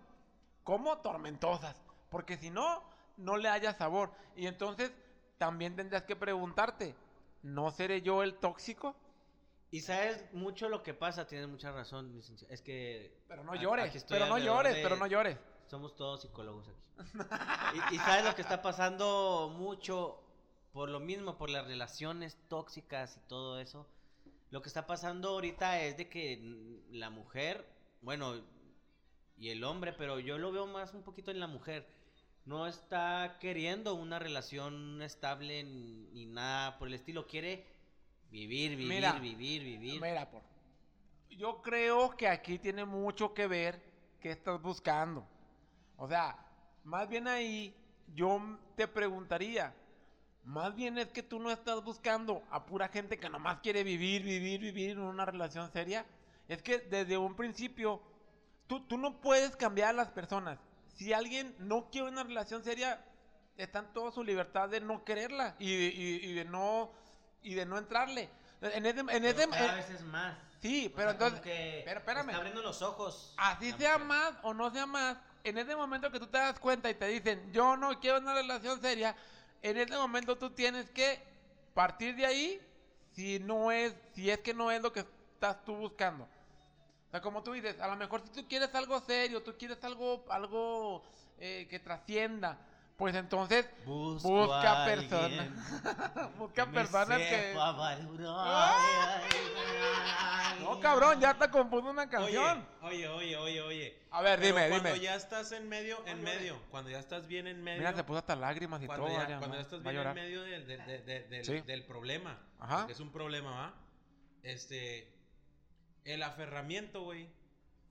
como 0.63 0.99
tormentosas, 0.99 1.75
porque 2.11 2.37
si 2.37 2.51
no, 2.51 2.83
no 3.17 3.37
le 3.37 3.49
haya 3.49 3.73
sabor. 3.73 4.13
Y 4.37 4.47
entonces 4.47 4.93
también 5.39 5.75
tendrás 5.75 6.03
que 6.03 6.17
preguntarte, 6.17 6.95
¿no 7.43 7.71
seré 7.71 8.03
yo 8.03 8.23
el 8.23 8.35
tóxico? 8.35 8.95
Y 9.73 9.81
sabes 9.81 10.25
mucho 10.33 10.69
lo 10.69 10.83
que 10.83 10.95
pasa, 10.95 11.27
tienes 11.27 11.49
mucha 11.49 11.71
razón, 11.71 12.13
licenciado. 12.13 12.53
Es 12.53 12.61
que. 12.63 13.17
Pero 13.29 13.45
no 13.45 13.55
llores, 13.55 14.05
pero 14.09 14.27
no 14.27 14.39
llores, 14.39 14.75
de- 14.77 14.83
pero 14.83 14.97
no 14.97 15.07
llores. 15.07 15.39
Somos 15.69 15.95
todos 15.95 16.23
psicólogos 16.23 16.67
aquí. 16.69 16.79
y, 17.93 17.95
y 17.95 17.99
sabes 17.99 18.25
lo 18.25 18.35
que 18.35 18.43
está 18.43 18.61
pasando 18.63 19.53
mucho 19.57 20.21
por 20.73 20.89
lo 20.89 20.99
mismo, 21.01 21.37
por 21.39 21.51
las 21.51 21.67
relaciones 21.67 22.37
tóxicas 22.49 23.17
y 23.17 23.29
todo 23.29 23.61
eso. 23.61 23.87
Lo 24.51 24.61
que 24.63 24.69
está 24.69 24.87
pasando 24.87 25.29
ahorita 25.31 25.81
es 25.83 25.97
de 25.97 26.09
que 26.09 26.83
la 26.91 27.11
mujer, 27.11 27.65
bueno, 28.03 28.35
y 29.39 29.51
el 29.51 29.63
hombre, 29.63 29.93
pero 29.93 30.19
yo 30.19 30.37
lo 30.39 30.51
veo 30.51 30.67
más 30.67 30.93
un 30.93 31.03
poquito 31.03 31.31
en 31.31 31.39
la 31.39 31.47
mujer, 31.47 31.87
no 32.45 32.67
está 32.67 33.37
queriendo 33.41 33.95
una 33.95 34.19
relación 34.19 35.01
estable 35.03 35.63
ni 35.63 36.27
nada 36.27 36.77
por 36.79 36.89
el 36.89 36.95
estilo. 36.95 37.27
Quiere 37.29 37.65
vivir, 38.31 38.71
vivir, 38.77 38.87
Mira, 38.89 39.13
vivir, 39.13 39.63
vivir. 39.63 40.01
Mira, 40.01 40.31
por. 40.31 40.43
Yo 41.31 41.63
creo 41.63 42.17
que 42.17 42.29
aquí 42.29 42.59
tiene 42.59 42.85
mucho 42.85 43.33
que 43.33 43.47
ver 43.47 43.81
qué 44.21 44.31
estás 44.31 44.61
buscando. 44.61 45.27
O 45.97 46.09
sea, 46.09 46.37
más 46.85 47.09
bien 47.09 47.29
ahí 47.29 47.75
yo 48.15 48.41
te 48.77 48.89
preguntaría, 48.89 49.75
más 50.45 50.75
bien 50.75 50.99
es 50.99 51.09
que 51.09 51.23
tú 51.23 51.39
no 51.39 51.51
estás 51.51 51.83
buscando 51.85 52.43
a 52.51 52.65
pura 52.67 52.89
gente 52.89 53.19
que 53.19 53.29
nomás 53.29 53.59
quiere 53.61 53.85
vivir, 53.85 54.23
vivir, 54.23 54.61
vivir 54.61 54.91
en 54.91 55.01
una 55.01 55.25
relación 55.25 55.71
seria. 55.73 56.05
Es 56.49 56.63
que 56.63 56.79
desde 56.79 57.17
un 57.17 57.37
principio, 57.37 58.03
tú, 58.67 58.81
tú 58.81 58.99
no 58.99 59.21
puedes 59.21 59.57
cambiar 59.57 59.91
a 59.91 59.93
las 59.93 60.11
personas. 60.11 60.59
Si 60.97 61.13
alguien 61.13 61.55
no 61.59 61.89
quiere 61.91 62.09
una 62.09 62.25
relación 62.25 62.65
seria, 62.65 63.03
está 63.57 63.79
en 63.81 63.93
toda 63.93 64.11
su 64.11 64.25
libertad 64.25 64.69
de 64.69 64.81
no 64.81 65.05
quererla 65.05 65.55
y- 65.59 65.67
y 65.75 66.33
de 66.35 66.45
no 66.45 66.91
y 67.43 67.55
de 67.55 67.67
no 67.67 67.79
entrarle. 67.79 68.29
En 68.63 68.85
ese, 68.85 69.01
en 69.01 69.07
Pero 69.07 69.27
ese- 69.29 69.49
cada 69.49 69.71
en- 69.71 69.77
vez 69.77 69.91
es 69.91 70.03
más. 70.03 70.37
sí, 70.61 70.91
O 70.93 70.97
pero 70.97 71.11
sea, 71.11 71.13
entonces, 71.13 71.41
que 71.41 71.83
pero 71.85 72.01
espérame. 72.01 72.27
Está 72.29 72.37
abriendo 72.39 72.63
los 72.63 72.83
ojos. 72.83 73.35
así 73.39 73.73
sea 73.73 73.99
mujer. 73.99 74.07
más 74.07 74.33
o 74.43 74.53
no 74.55 74.71
sea 74.71 74.87
más, 74.87 75.17
en 75.45 75.57
ese 75.59 75.75
momento 75.75 76.11
que 76.11 76.21
tú 76.21 76.27
te 76.27 76.37
das 76.39 76.59
cuenta 76.61 76.91
y 76.91 76.95
te 76.95 77.07
dicen, 77.07 77.51
yo 77.53 77.77
no 77.79 77.99
quiero 78.01 78.19
una 78.19 78.35
relación 78.35 78.81
seria, 78.81 79.17
en 79.63 79.79
ese 79.79 79.97
momento 79.97 80.37
tú 80.37 80.51
tienes 80.51 80.91
que 80.91 81.23
partir 81.75 82.15
de 82.17 82.27
ahí 82.27 82.61
si 83.13 83.39
no 83.39 83.73
es, 83.73 83.95
si 84.15 84.31
es 84.31 84.39
que 84.41 84.53
no 84.53 84.71
es 84.71 84.83
lo 84.83 84.93
que 84.93 85.01
estás 85.01 85.65
tú 85.65 85.75
buscando. 85.77 86.25
O 86.25 87.11
sea, 87.11 87.21
como 87.23 87.43
tú 87.43 87.53
dices, 87.55 87.81
a 87.81 87.89
lo 87.89 87.97
mejor 87.97 88.21
si 88.23 88.29
tú 88.31 88.47
quieres 88.47 88.73
algo 88.75 89.01
serio, 89.01 89.43
tú 89.43 89.55
quieres 89.59 89.83
algo, 89.83 90.25
algo 90.29 91.03
eh, 91.39 91.67
que 91.71 91.79
trascienda, 91.81 92.59
pues 93.01 93.15
entonces 93.17 93.67
Busco 93.87 94.29
busca 94.29 94.85
personas, 94.85 95.49
busca 96.39 96.67
personas 96.71 97.19
que... 97.19 97.55
No, 100.61 100.79
cabrón, 100.81 101.21
ya 101.21 101.35
te 101.35 101.49
compuso 101.51 101.89
una 101.91 102.09
canción. 102.09 102.67
oye, 102.83 103.09
oye, 103.09 103.37
oye, 103.37 103.61
oye. 103.63 104.03
A 104.11 104.21
ver, 104.23 104.39
Pero 104.39 104.55
dime, 104.55 104.69
cuando 104.69 104.89
dime. 104.91 105.01
ya 105.01 105.15
estás 105.15 105.53
en 105.53 105.69
medio, 105.69 106.05
en 106.07 106.23
medio, 106.23 106.61
cuando 106.71 106.91
ya 106.91 106.99
estás 106.99 107.27
bien 107.27 107.47
en 107.47 107.63
medio, 107.63 107.79
Mira, 107.79 107.95
se 107.95 108.05
puso 108.05 108.19
hasta 108.19 108.37
lágrimas 108.37 108.83
y 108.83 108.87
cuando, 108.87 109.07
todo. 109.07 109.15
ya, 109.17 109.23
Adrián, 109.23 109.39
cuando 109.41 109.57
¿no? 109.57 109.63
ya 109.63 109.67
estás 109.67 109.83
bien 109.83 109.97
en 110.07 110.15
medio 110.15 110.43
del, 110.43 110.67
del- 110.67 110.87
del- 110.87 111.07
del- 111.07 111.31
del- 111.31 111.45
Sí. 111.45 111.61
del 111.63 111.85
problema, 111.87 112.39
Ajá. 112.59 112.87
es 112.91 113.01
un 113.01 113.11
problema, 113.11 113.51
¿va? 113.51 113.75
Este, 114.43 115.11
el 116.05 116.23
aferramiento, 116.23 117.03
güey, 117.03 117.29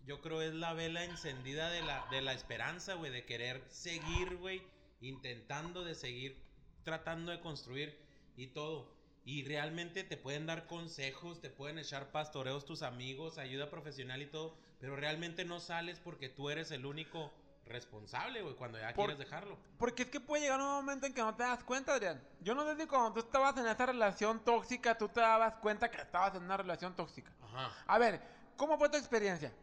yo 0.05 0.21
creo 0.21 0.41
es 0.43 0.53
la 0.53 0.73
vela 0.73 1.03
encendida 1.03 1.69
de 1.71 1.81
la, 1.81 2.05
de 2.11 2.21
la 2.21 2.33
esperanza, 2.33 2.93
güey, 2.93 3.11
de 3.11 3.25
querer 3.25 3.63
seguir, 3.69 4.37
güey, 4.37 4.61
intentando 5.01 5.83
de 5.83 5.95
seguir 5.95 6.41
tratando 6.83 7.31
de 7.31 7.39
construir 7.41 7.97
y 8.35 8.47
todo. 8.47 8.97
Y 9.25 9.43
realmente 9.43 10.03
te 10.03 10.17
pueden 10.17 10.45
dar 10.45 10.65
consejos, 10.65 11.41
te 11.41 11.49
pueden 11.49 11.77
echar 11.77 12.11
pastoreos 12.11 12.65
tus 12.65 12.81
amigos, 12.81 13.37
ayuda 13.37 13.69
profesional 13.69 14.21
y 14.21 14.25
todo, 14.27 14.57
pero 14.79 14.95
realmente 14.95 15.45
no 15.45 15.59
sales 15.59 15.99
porque 15.99 16.29
tú 16.29 16.49
eres 16.49 16.71
el 16.71 16.85
único 16.85 17.31
responsable, 17.65 18.41
güey, 18.41 18.55
cuando 18.55 18.79
ya 18.79 18.93
Por- 18.93 19.05
quieres 19.07 19.19
dejarlo. 19.19 19.57
Porque 19.77 20.03
es 20.03 20.09
que 20.09 20.19
puede 20.19 20.43
llegar 20.43 20.59
un 20.59 20.65
momento 20.67 21.05
en 21.05 21.13
que 21.13 21.21
no 21.21 21.35
te 21.35 21.43
das 21.43 21.63
cuenta, 21.63 21.93
Adrián. 21.93 22.19
Yo 22.41 22.55
no 22.55 22.63
sé 22.65 22.81
si 22.81 22.87
cuando 22.87 23.13
tú 23.13 23.19
estabas 23.19 23.55
en 23.57 23.67
esa 23.67 23.85
relación 23.85 24.43
tóxica, 24.43 24.97
tú 24.97 25.07
te 25.09 25.19
dabas 25.19 25.55
cuenta 25.57 25.91
que 25.91 26.01
estabas 26.01 26.33
en 26.35 26.43
una 26.43 26.57
relación 26.57 26.95
tóxica. 26.95 27.31
Ajá. 27.43 27.71
A 27.85 27.97
ver, 27.99 28.21
¿cómo 28.57 28.77
fue 28.79 28.89
tu 28.89 28.97
experiencia? 28.97 29.53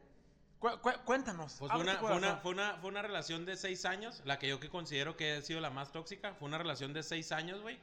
Cu- 0.59 0.79
cu- 0.81 0.99
cuéntanos. 1.05 1.55
Pues 1.59 1.71
fue 1.71 1.81
una, 1.83 1.93
fue, 2.01 2.09
una, 2.17 2.37
fue, 2.43 2.53
una, 2.53 2.75
fue 2.77 2.91
una 2.91 3.03
relación 3.03 3.45
de 3.45 3.57
seis 3.57 3.85
años, 3.85 4.23
la 4.25 4.39
que 4.39 4.49
yo 4.49 4.59
que 4.59 4.69
considero 4.71 5.17
que 5.17 5.35
ha 5.35 5.43
sido 5.43 5.61
la 5.61 5.71
más 5.71 5.93
tóxica. 5.93 6.35
Fue 6.35 6.49
una 6.49 6.59
relación 6.59 6.93
de 6.93 7.03
seis 7.03 7.31
años, 7.33 7.61
güey. 7.61 7.79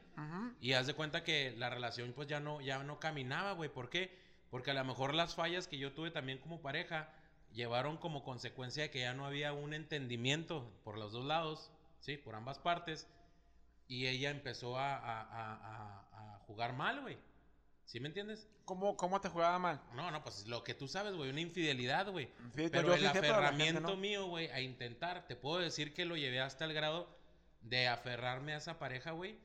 Y 0.60 0.72
haz 0.72 0.86
de 0.86 0.94
cuenta 0.94 1.22
que 1.22 1.54
la 1.56 1.70
relación 1.70 2.12
pues 2.12 2.26
ya 2.28 2.40
no, 2.40 2.60
ya 2.60 2.82
no 2.82 2.98
caminaba, 2.98 3.52
güey. 3.52 3.70
¿Por 3.70 3.90
qué? 3.90 4.18
Porque 4.50 4.72
a 4.72 4.74
lo 4.74 4.84
mejor 4.84 5.14
las 5.14 5.34
fallas 5.34 5.66
que 5.68 5.78
yo 5.78 5.92
tuve 5.92 6.10
también 6.10 6.38
como 6.38 6.60
pareja 6.60 7.08
llevaron 7.52 7.96
como 7.96 8.24
consecuencia 8.24 8.82
de 8.84 8.90
que 8.90 9.00
ya 9.00 9.14
no 9.14 9.26
había 9.26 9.52
un 9.52 9.72
entendimiento 9.74 10.68
por 10.82 10.98
los 10.98 11.12
dos 11.12 11.24
lados, 11.24 11.70
¿sí? 12.00 12.16
Por 12.16 12.34
ambas 12.34 12.58
partes. 12.58 13.06
Y 13.86 14.06
ella 14.06 14.30
empezó 14.30 14.78
a, 14.78 14.96
a- 14.96 15.22
a- 15.22 15.54
a- 15.54 16.34
a 16.34 16.38
jugar 16.46 16.72
mal, 16.72 17.00
güey. 17.02 17.16
¿Sí 17.84 18.00
me 18.00 18.08
entiendes? 18.08 18.48
¿Cómo, 18.64 18.96
¿Cómo 18.96 19.20
te 19.20 19.28
jugaba 19.28 19.58
mal? 19.58 19.82
No, 19.92 20.10
no, 20.10 20.22
pues 20.22 20.46
lo 20.46 20.64
que 20.64 20.74
tú 20.74 20.88
sabes, 20.88 21.14
güey, 21.14 21.30
una 21.30 21.40
infidelidad, 21.40 22.10
güey. 22.10 22.26
Sí, 22.54 22.68
Pero 22.70 22.88
yo 22.88 22.94
el 22.94 23.02
gente 23.02 23.18
aferramiento 23.18 23.80
no. 23.80 23.96
mío, 23.96 24.26
güey, 24.26 24.48
a 24.50 24.60
intentar, 24.60 25.26
te 25.26 25.36
puedo 25.36 25.58
decir 25.58 25.92
que 25.92 26.04
lo 26.04 26.16
llevé 26.16 26.40
hasta 26.40 26.64
el 26.64 26.72
grado 26.72 27.08
de 27.60 27.88
aferrarme 27.88 28.54
a 28.54 28.58
esa 28.58 28.78
pareja, 28.78 29.12
güey, 29.12 29.38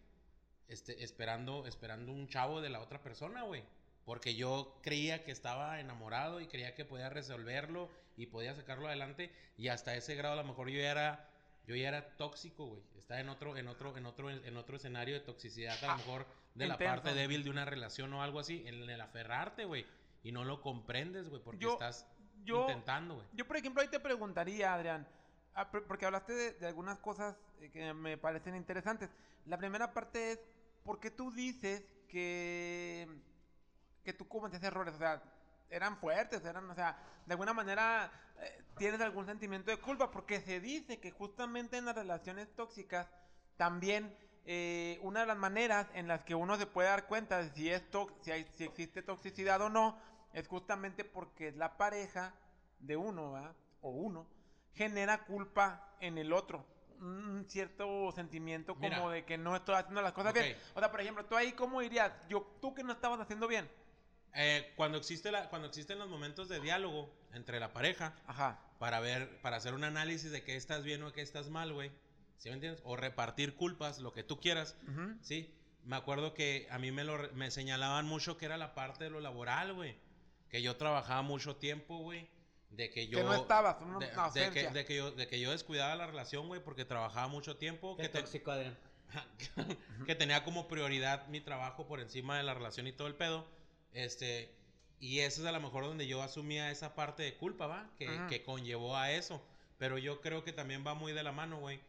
este, 0.67 1.03
esperando, 1.03 1.67
esperando 1.67 2.12
un 2.12 2.27
chavo 2.27 2.62
de 2.62 2.69
la 2.69 2.79
otra 2.79 3.01
persona, 3.01 3.43
güey. 3.43 3.63
Porque 4.05 4.36
yo 4.36 4.79
creía 4.81 5.24
que 5.24 5.31
estaba 5.31 5.79
enamorado 5.79 6.41
y 6.41 6.48
creía 6.48 6.74
que 6.74 6.86
podía 6.86 7.10
resolverlo 7.10 7.89
y 8.17 8.25
podía 8.25 8.55
sacarlo 8.55 8.88
adelante. 8.88 9.31
Y 9.58 9.67
hasta 9.67 9.96
ese 9.96 10.15
grado 10.15 10.34
a 10.34 10.41
lo 10.41 10.48
mejor 10.48 10.69
yo 10.69 10.79
era, 10.79 11.28
yo 11.70 11.76
ya 11.76 11.90
era 11.90 12.18
tóxico, 12.18 12.66
güey. 12.66 12.82
Estaba 12.98 13.20
en 13.20 13.30
otro, 13.30 13.56
en 13.56 13.68
otro, 13.68 13.96
en 13.96 14.06
otro, 14.08 14.32
en 14.32 14.58
otro 14.58 14.76
escenario 14.76 15.14
de 15.14 15.20
toxicidad, 15.20 15.78
a 15.84 15.86
lo 15.88 15.92
Ah, 15.94 15.98
mejor 15.98 16.26
de 16.56 16.66
la 16.68 16.78
parte 16.80 17.14
débil 17.14 17.44
de 17.44 17.52
una 17.52 17.64
relación 17.64 18.12
o 18.14 18.24
algo 18.24 18.40
así, 18.40 18.64
en 18.68 18.90
el 18.90 19.00
aferrarte, 19.02 19.66
güey. 19.66 19.86
Y 20.24 20.32
no 20.32 20.44
lo 20.46 20.62
comprendes, 20.62 21.30
güey, 21.30 21.44
porque 21.44 21.60
Yo- 21.60 21.74
estás 21.74 22.08
Yo, 22.44 22.62
intentando, 22.62 23.16
güey. 23.18 23.28
yo, 23.34 23.46
por 23.48 23.56
ejemplo, 23.58 23.84
ahí 23.84 23.88
te 23.88 24.00
preguntaría, 24.00 24.74
Adrián, 24.74 25.08
ah, 25.54 25.70
por- 25.70 25.86
porque 25.86 26.08
hablaste 26.08 26.34
de, 26.34 26.52
de 26.54 26.68
algunas 26.68 26.98
cosas 26.98 27.36
eh, 27.62 27.70
que 27.70 27.94
me 27.94 28.18
parecen 28.18 28.56
interesantes. 28.56 29.10
La 29.46 29.58
primera 29.60 29.94
parte 29.94 30.32
es, 30.32 30.40
¿por 30.84 31.00
qué 31.00 31.12
tú 31.12 31.32
dices 31.32 31.84
que, 32.08 33.08
que 34.04 34.14
tú 34.14 34.28
cometiste 34.28 34.66
errores? 34.66 34.96
O 34.96 34.98
sea, 34.98 35.22
eran 35.70 35.98
fuertes, 35.98 36.44
eran, 36.46 36.70
o 36.70 36.76
sea, 36.76 36.98
de 37.26 37.34
alguna 37.34 37.54
manera 37.54 38.12
eh, 38.40 38.64
tienes 38.78 39.02
algún 39.02 39.26
sentimiento 39.26 39.72
de 39.72 39.78
culpa, 39.78 40.12
porque 40.12 40.42
se 40.42 40.60
dice 40.60 41.00
que 41.00 41.12
justamente 41.12 41.78
en 41.78 41.86
las 41.86 41.96
relaciones 41.96 42.54
tóxicas 42.56 43.08
también 43.58 44.16
eh, 44.46 45.00
una 45.04 45.20
de 45.22 45.26
las 45.28 45.38
maneras 45.38 45.88
en 45.94 46.08
las 46.08 46.24
que 46.24 46.34
uno 46.34 46.58
se 46.58 46.66
puede 46.66 46.88
dar 46.88 47.06
cuenta 47.08 47.38
de 47.44 47.50
si, 47.52 47.70
es 47.70 47.84
si, 48.22 48.32
hay- 48.32 48.48
si 48.56 48.64
existe 48.64 49.02
toxicidad 49.04 49.62
o 49.62 49.70
no 49.70 49.98
es 50.34 50.48
justamente 50.48 51.04
porque 51.04 51.52
la 51.52 51.78
pareja 51.78 52.34
de 52.80 52.96
uno, 52.96 53.34
¿verdad? 53.34 53.56
o 53.82 53.90
uno, 53.92 54.28
genera 54.74 55.26
culpa 55.26 55.96
en 56.00 56.18
el 56.18 56.34
otro. 56.34 56.66
Un 57.00 57.46
cierto 57.48 58.12
sentimiento 58.12 58.74
como 58.76 58.88
Mira. 58.90 59.10
de 59.10 59.24
que 59.26 59.38
no 59.38 59.56
estoy 59.56 59.76
haciendo 59.76 60.02
las 60.02 60.12
cosas 60.14 60.32
Ok. 60.32 60.40
bien. 60.42 60.58
O 60.76 60.80
sea, 60.80 60.92
por 60.92 61.00
ejemplo, 61.02 61.26
tú 61.26 61.36
ahí, 61.36 61.54
¿cómo 61.54 61.80
dirías? 61.82 62.12
Yo, 62.28 62.42
tú 62.62 62.74
que 62.74 62.84
no 62.84 62.92
estabas 62.94 63.20
haciendo 63.22 63.48
bien. 63.48 63.70
Eh, 64.36 64.74
cuando, 64.75 64.98
existe 64.98 65.31
la, 65.31 65.50
cuando 65.50 65.67
existen 65.67 65.98
los 66.00 66.07
momentos 66.09 66.50
de 66.50 66.59
diálogo 66.59 67.12
entre 67.33 67.59
la 67.59 67.74
pareja 67.74 68.15
Ajá. 68.27 68.59
para 68.77 69.00
ver, 69.00 69.41
para 69.41 69.57
hacer 69.57 69.74
un 69.74 69.83
análisis 69.83 70.31
de 70.31 70.43
qué 70.43 70.55
estás 70.55 70.83
bien 70.83 71.01
o 71.03 71.12
qué 71.12 71.21
estás 71.21 71.50
mal, 71.50 71.74
güey. 71.74 71.91
¿Sí 72.38 72.50
me 72.50 72.55
entiendes? 72.55 72.81
O 72.86 72.95
repartir 72.95 73.55
culpas, 73.55 74.00
lo 74.00 74.13
que 74.13 74.24
tú 74.24 74.39
quieras, 74.39 74.77
Ujú. 74.88 75.17
¿sí? 75.21 75.53
Me 75.83 75.95
acuerdo 75.95 76.33
que 76.33 76.67
a 76.71 76.77
mí 76.79 76.91
me, 76.91 77.03
lo, 77.03 77.17
me 77.33 77.51
señalaban 77.51 78.05
mucho 78.05 78.38
que 78.38 78.45
era 78.45 78.57
la 78.57 78.75
parte 78.75 79.05
de 79.05 79.09
lo 79.09 79.19
laboral, 79.19 79.74
güey. 79.74 79.98
Que 80.50 80.62
yo 80.62 80.77
trabajaba 80.77 81.21
mucho 81.21 81.55
tiempo, 81.57 81.98
güey. 81.98 82.29
De 82.69 82.89
que 82.91 83.07
yo... 83.07 83.24
no 83.24 83.33
estabas, 83.33 83.77
una- 83.81 83.98
de, 84.00 84.05
de 84.41 84.51
que, 84.51 84.69
de 84.69 84.86
que 84.86 84.95
yo, 84.95 85.12
de 85.12 85.27
que 85.27 85.39
yo 85.39 85.51
descuidaba 85.51 85.95
la 85.95 86.05
relación, 86.07 86.48
güey, 86.48 86.63
porque 86.63 86.86
trabajaba 86.86 87.27
mucho 87.27 87.57
tiempo. 87.57 87.98
Qué 87.98 88.03
Que, 88.03 88.09
te- 88.09 88.19
tóxico, 88.19 88.51
Adrián. 88.51 88.77
que 90.05 90.15
tenía 90.15 90.43
como 90.43 90.67
prioridad 90.67 91.27
mi 91.27 91.41
trabajo 91.41 91.88
por 91.88 92.00
encima 92.00 92.38
de 92.38 92.43
la 92.43 92.53
relación 92.53 92.88
y 92.88 92.91
todo 92.91 93.07
el 93.07 93.15
pedo. 93.15 93.48
Este, 93.93 94.53
y 95.00 95.19
eso 95.19 95.41
es 95.41 95.48
a 95.48 95.51
lo 95.51 95.60
mejor 95.60 95.84
donde 95.86 96.08
yo 96.08 96.22
asumía 96.22 96.72
esa 96.72 96.96
parte 96.96 97.24
de 97.24 97.36
culpa, 97.36 97.67
¿va? 97.67 97.89
Que, 97.98 98.08
Ajá. 98.08 98.27
que 98.27 98.43
conllevó 98.43 98.96
a 98.98 99.12
eso. 99.12 99.41
Pero 99.77 99.98
yo 99.98 100.22
creo 100.22 100.43
que 100.43 100.51
también 100.53 100.84
va 100.86 100.93
muy 100.93 101.13
de 101.13 101.24
la 101.24 101.31
mano, 101.31 101.60
güey. 101.60 101.79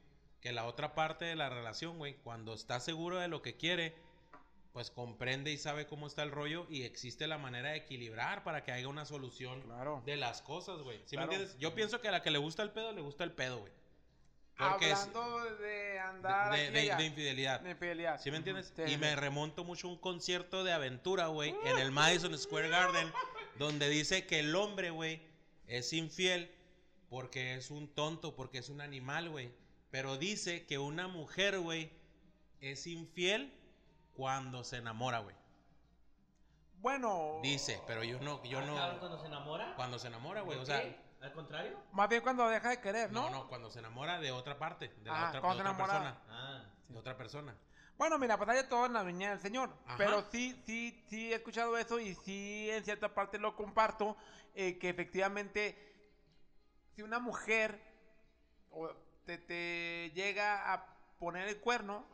Que 0.40 0.52
la 0.52 0.64
otra 0.66 0.94
parte 0.94 1.24
de 1.24 1.36
la 1.36 1.50
relación, 1.50 1.98
güey, 1.98 2.14
cuando 2.22 2.54
está 2.54 2.80
seguro 2.80 3.18
de 3.18 3.28
lo 3.28 3.42
que 3.42 3.56
quiere, 3.56 3.94
pues 4.72 4.90
comprende 4.90 5.50
y 5.50 5.58
sabe 5.58 5.86
cómo 5.86 6.06
está 6.06 6.22
el 6.22 6.30
rollo 6.30 6.66
y 6.70 6.82
existe 6.84 7.26
la 7.26 7.36
manera 7.36 7.70
de 7.70 7.78
equilibrar 7.78 8.44
para 8.44 8.62
que 8.62 8.70
haya 8.70 8.86
una 8.88 9.04
solución 9.04 9.60
Claro. 9.62 10.02
de 10.06 10.16
las 10.16 10.40
cosas, 10.42 10.80
güey. 10.82 11.00
¿Sí 11.06 11.16
me 11.16 11.24
entiendes? 11.24 11.58
Yo 11.58 11.74
pienso 11.74 12.00
que 12.00 12.08
a 12.08 12.12
la 12.12 12.22
que 12.22 12.30
le 12.30 12.38
gusta 12.38 12.62
el 12.62 12.70
pedo, 12.70 12.92
le 12.92 13.00
gusta 13.00 13.24
el 13.24 13.32
pedo, 13.32 13.58
güey. 13.58 13.72
Porque 14.60 14.92
Hablando 14.92 15.44
de 15.44 15.56
de, 15.70 15.98
andar 16.00 16.52
de- 16.52 17.04
infidelidad. 17.06 17.60
De 17.60 17.70
infidelidad. 17.70 18.20
¿Sí 18.20 18.30
me 18.30 18.36
entiendes? 18.38 18.72
Sí, 18.74 18.82
y 18.82 18.88
sí, 18.90 18.96
me 18.98 19.14
remonto 19.16 19.64
mucho 19.64 19.88
a 19.88 19.90
un 19.90 19.98
concierto 19.98 20.64
de 20.64 20.72
aventura, 20.72 21.26
güey, 21.28 21.54
en 21.64 21.78
el 21.78 21.90
Madison 21.92 22.36
Square 22.38 22.68
Garden, 22.68 23.12
donde 23.58 23.88
dice 23.88 24.26
que 24.26 24.40
el 24.40 24.54
hombre, 24.56 24.90
güey, 24.90 25.20
es 25.66 25.92
infiel 25.92 26.50
porque 27.08 27.54
es 27.54 27.70
un 27.70 27.88
tonto, 27.88 28.34
porque 28.36 28.58
es 28.58 28.68
un 28.68 28.80
animal, 28.80 29.28
güey. 29.30 29.50
Pero 29.90 30.16
dice 30.16 30.66
que 30.66 30.78
una 30.78 31.08
mujer, 31.08 31.58
güey, 31.58 31.90
es 32.60 32.86
infiel 32.86 33.52
cuando 34.14 34.62
se 34.64 34.76
enamora, 34.76 35.18
güey. 35.20 35.34
Bueno. 36.78 37.40
Dice, 37.42 37.80
pero 37.86 38.02
yo 38.04 38.18
no, 38.20 38.42
yo 38.44 38.58
Ah, 38.60 38.64
no. 38.64 38.74
cabrón, 38.76 38.98
cuando 39.00 39.18
se 39.20 39.26
enamora. 39.26 39.74
Cuando 39.76 39.98
se 39.98 40.06
enamora, 40.08 40.40
güey, 40.42 40.56
o 40.58 40.60
¿Por 40.60 40.66
sea. 40.66 40.96
Al 41.20 41.32
contrario. 41.32 41.78
Más 41.92 42.08
bien 42.08 42.22
cuando 42.22 42.48
deja 42.48 42.70
de 42.70 42.80
querer, 42.80 43.12
¿no? 43.12 43.28
No, 43.28 43.30
no, 43.30 43.48
cuando 43.48 43.70
se 43.70 43.78
enamora 43.78 44.18
de 44.18 44.30
otra 44.32 44.58
parte, 44.58 44.88
de, 44.88 45.10
la 45.10 45.12
Ah, 45.14 45.28
otra, 45.28 45.32
de 45.32 45.40
cuando 45.40 45.62
se 45.62 45.68
otra 45.68 45.84
enamora. 45.84 46.14
persona. 46.14 46.22
Ah. 46.30 46.64
De 46.88 46.98
otra 46.98 47.16
persona. 47.16 47.56
Bueno, 47.98 48.18
mira, 48.18 48.38
pues 48.38 48.48
hay 48.48 48.66
todo 48.68 48.86
en 48.86 48.94
la 48.94 49.02
viña 49.02 49.30
del 49.30 49.40
Señor. 49.40 49.70
Ajá. 49.84 49.96
Pero 49.98 50.24
sí, 50.30 50.60
sí, 50.64 51.04
sí 51.08 51.30
he 51.32 51.36
escuchado 51.36 51.76
eso 51.76 52.00
y 52.00 52.14
sí 52.14 52.70
en 52.70 52.82
cierta 52.84 53.14
parte 53.14 53.38
lo 53.38 53.54
comparto, 53.54 54.16
eh, 54.54 54.78
que 54.78 54.88
efectivamente 54.88 55.86
si 56.94 57.02
una 57.02 57.18
mujer 57.18 57.78
o 58.70 58.88
te, 59.26 59.36
te 59.36 60.10
llega 60.14 60.72
a 60.72 60.86
poner 61.18 61.48
el 61.48 61.60
cuerno, 61.60 62.06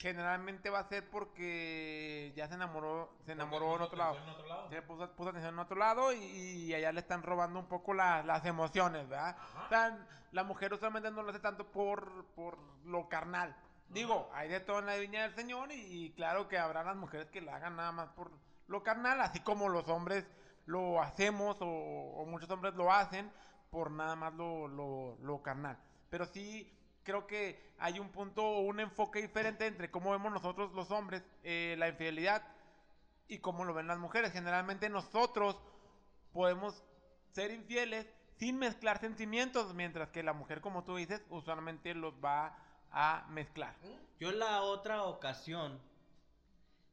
generalmente 0.00 0.70
va 0.70 0.78
a 0.80 0.88
ser 0.88 1.08
porque 1.10 2.32
ya 2.34 2.48
se 2.48 2.54
enamoró, 2.54 3.12
se 3.26 3.32
enamoró 3.32 3.76
en 3.76 3.82
otro 3.82 3.98
lado. 3.98 4.16
Se 4.70 4.82
puso, 4.82 5.10
puso 5.14 5.28
atención 5.28 5.52
en 5.54 5.58
otro 5.60 5.76
lado 5.76 6.12
y, 6.12 6.16
y 6.24 6.74
allá 6.74 6.90
le 6.90 7.00
están 7.00 7.22
robando 7.22 7.60
un 7.60 7.66
poco 7.66 7.92
la- 7.92 8.22
las 8.22 8.44
emociones, 8.46 9.06
¿verdad? 9.08 9.36
Ajá. 9.38 9.64
O 9.66 9.68
sea, 9.68 10.06
la 10.32 10.42
mujer 10.44 10.72
usualmente 10.72 11.10
no 11.10 11.22
lo 11.22 11.30
hace 11.30 11.40
tanto 11.40 11.66
por, 11.70 12.24
por 12.34 12.56
lo 12.86 13.08
carnal. 13.10 13.54
Digo, 13.90 14.30
hay 14.32 14.48
de 14.48 14.60
todo 14.60 14.78
en 14.78 14.86
la 14.86 14.96
viña 14.96 15.22
del 15.22 15.34
Señor 15.34 15.70
y, 15.70 16.06
y 16.06 16.10
claro 16.12 16.48
que 16.48 16.56
habrá 16.56 16.82
las 16.82 16.96
mujeres 16.96 17.28
que 17.30 17.42
la 17.42 17.56
hagan 17.56 17.76
nada 17.76 17.92
más 17.92 18.08
por 18.10 18.30
lo 18.68 18.82
carnal, 18.82 19.20
así 19.20 19.40
como 19.40 19.68
los 19.68 19.86
hombres 19.88 20.24
lo 20.64 21.02
hacemos 21.02 21.58
o, 21.60 21.66
o 21.66 22.24
muchos 22.24 22.48
hombres 22.50 22.74
lo 22.74 22.90
hacen 22.90 23.30
por 23.70 23.90
nada 23.90 24.16
más 24.16 24.32
lo, 24.34 24.66
lo, 24.66 25.16
lo 25.20 25.42
carnal. 25.42 25.76
Pero 26.08 26.24
sí 26.24 26.72
creo 27.02 27.26
que 27.26 27.60
hay 27.78 27.98
un 27.98 28.10
punto 28.10 28.44
o 28.44 28.60
un 28.60 28.80
enfoque 28.80 29.22
diferente 29.22 29.66
entre 29.66 29.90
cómo 29.90 30.10
vemos 30.10 30.32
nosotros 30.32 30.72
los 30.72 30.90
hombres 30.90 31.22
eh, 31.42 31.74
la 31.78 31.88
infidelidad 31.88 32.42
y 33.28 33.38
cómo 33.38 33.64
lo 33.64 33.74
ven 33.74 33.86
las 33.86 33.98
mujeres. 33.98 34.32
Generalmente 34.32 34.88
nosotros 34.88 35.56
podemos 36.32 36.82
ser 37.32 37.50
infieles 37.52 38.06
sin 38.38 38.58
mezclar 38.58 38.98
sentimientos, 38.98 39.74
mientras 39.74 40.10
que 40.10 40.22
la 40.22 40.32
mujer, 40.32 40.60
como 40.60 40.84
tú 40.84 40.96
dices, 40.96 41.22
usualmente 41.28 41.94
los 41.94 42.14
va 42.24 42.56
a 42.90 43.26
mezclar. 43.30 43.76
Yo 44.18 44.32
la 44.32 44.62
otra 44.62 45.04
ocasión 45.04 45.78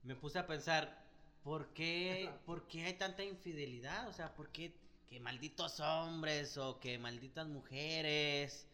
me 0.04 0.16
puse 0.16 0.40
a 0.40 0.46
pensar, 0.46 1.04
¿por 1.44 1.68
qué, 1.74 2.30
¿por 2.46 2.68
qué 2.68 2.86
hay 2.86 2.94
tanta 2.94 3.24
infidelidad? 3.24 4.08
O 4.08 4.14
sea, 4.14 4.34
¿por 4.36 4.50
qué 4.50 4.74
que 5.10 5.20
malditos 5.22 5.80
hombres 5.80 6.58
o 6.58 6.80
que 6.80 7.00
malditas 7.00 7.48
mujeres? 7.48 8.67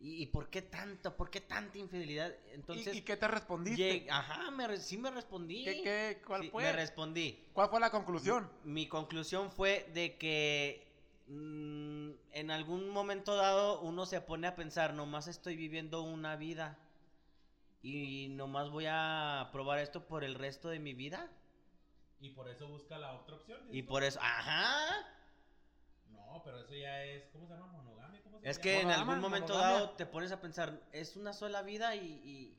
¿Y, 0.00 0.22
y 0.22 0.26
por 0.26 0.50
qué 0.50 0.62
tanto? 0.62 1.16
¿Por 1.16 1.30
qué 1.30 1.40
tanta 1.40 1.78
infidelidad? 1.78 2.34
Entonces, 2.52 2.94
¿Y, 2.94 2.98
y 2.98 3.02
qué 3.02 3.16
te 3.16 3.28
respondiste? 3.28 4.06
lleg- 4.06 4.10
ajá, 4.10 4.50
me 4.50 4.76
sí 4.76 4.98
me 4.98 5.10
respondí. 5.10 5.64
¿Qué- 5.64 5.82
qué- 5.82 6.22
cuál 6.26 6.42
Sí, 6.42 6.50
fue? 6.50 6.62
Me 6.64 6.72
respondí. 6.72 7.38
¿Cuál 7.52 7.68
fue 7.68 7.80
la 7.80 7.90
conclusión? 7.90 8.50
Mi 8.64 8.86
conclusión 8.86 9.50
fue 9.50 9.90
de 9.94 10.16
que 10.18 10.86
mm, 11.28 12.10
en 12.32 12.50
algún 12.50 12.90
momento 12.90 13.34
dado 13.36 13.80
uno 13.80 14.04
se 14.06 14.20
pone 14.20 14.46
a 14.46 14.56
pensar, 14.56 14.92
nomás 14.94 15.26
estoy 15.26 15.56
viviendo 15.56 16.02
una 16.02 16.36
vida 16.36 16.76
y 17.82 18.28
nomás 18.30 18.70
voy 18.70 18.86
a 18.88 19.48
probar 19.52 19.78
esto 19.78 20.06
por 20.06 20.24
el 20.24 20.34
resto 20.34 20.68
de 20.68 20.78
mi 20.80 20.94
vida. 20.94 21.30
Y 22.20 22.30
por 22.30 22.48
eso 22.48 22.66
busca 22.68 22.98
la 22.98 23.12
otra 23.12 23.36
opción. 23.36 23.58
Y 23.72 23.82
por 23.82 24.02
eso, 24.02 24.18
ajá. 24.22 25.06
No, 26.10 26.40
pero 26.44 26.60
eso 26.60 26.74
ya 26.74 27.04
es. 27.04 27.24
¿Cómo 27.32 27.46
se 27.46 27.52
llama? 27.54 27.66
¿Monogamia? 27.72 28.03
¿Cómo 28.44 28.52
se 28.52 28.58
Es 28.58 28.58
que 28.58 28.80
en 28.80 28.90
algún 28.90 29.20
momento 29.20 29.56
dado 29.56 29.90
te 29.90 30.04
pones 30.06 30.30
a 30.32 30.40
pensar, 30.40 30.78
es 30.92 31.16
una 31.16 31.32
sola 31.32 31.62
vida 31.62 31.94
y, 31.96 32.00
y- 32.00 32.58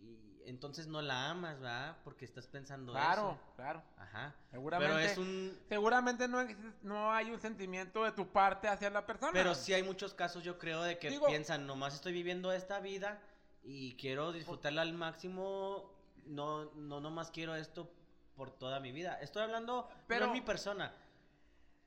y 0.00 0.42
entonces 0.46 0.86
no 0.86 1.02
la 1.02 1.30
amas, 1.30 1.58
¿verdad? 1.60 1.96
Porque 2.04 2.24
estás 2.24 2.46
pensando 2.46 2.92
Claro, 2.92 3.32
eso. 3.32 3.54
claro. 3.56 3.82
Ajá. 3.98 4.34
Seguramente, 4.50 4.94
Pero 4.94 5.04
es 5.10 5.18
un... 5.18 5.58
seguramente 5.68 6.28
no, 6.28 6.38
no 6.82 7.12
hay 7.12 7.30
un 7.30 7.40
sentimiento 7.40 8.04
de 8.04 8.12
tu 8.12 8.28
parte 8.28 8.68
hacia 8.68 8.90
la 8.90 9.04
persona. 9.06 9.32
Pero 9.32 9.54
sí 9.54 9.72
hay 9.74 9.82
muchos 9.82 10.14
casos, 10.14 10.42
yo 10.44 10.58
creo, 10.58 10.82
de 10.82 10.98
que 10.98 11.10
Digo- 11.10 11.26
piensan, 11.26 11.66
nomás 11.66 11.94
estoy 11.94 12.12
viviendo 12.12 12.52
esta 12.52 12.78
vida 12.80 13.20
y 13.64 13.94
quiero 13.96 14.30
disfrutarla 14.32 14.82
al 14.82 14.92
máximo, 14.94 15.92
no, 16.26 16.66
no 16.74 17.00
nomás 17.00 17.30
quiero 17.32 17.54
esto 17.56 17.90
por 18.36 18.50
toda 18.50 18.78
mi 18.80 18.92
vida. 18.92 19.18
Estoy 19.20 19.42
hablando, 19.42 19.88
Pero- 20.06 20.26
no 20.28 20.32
mi 20.32 20.40
persona. 20.42 20.92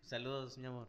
Saludos, 0.01 0.57
mi 0.57 0.67
amor. 0.67 0.87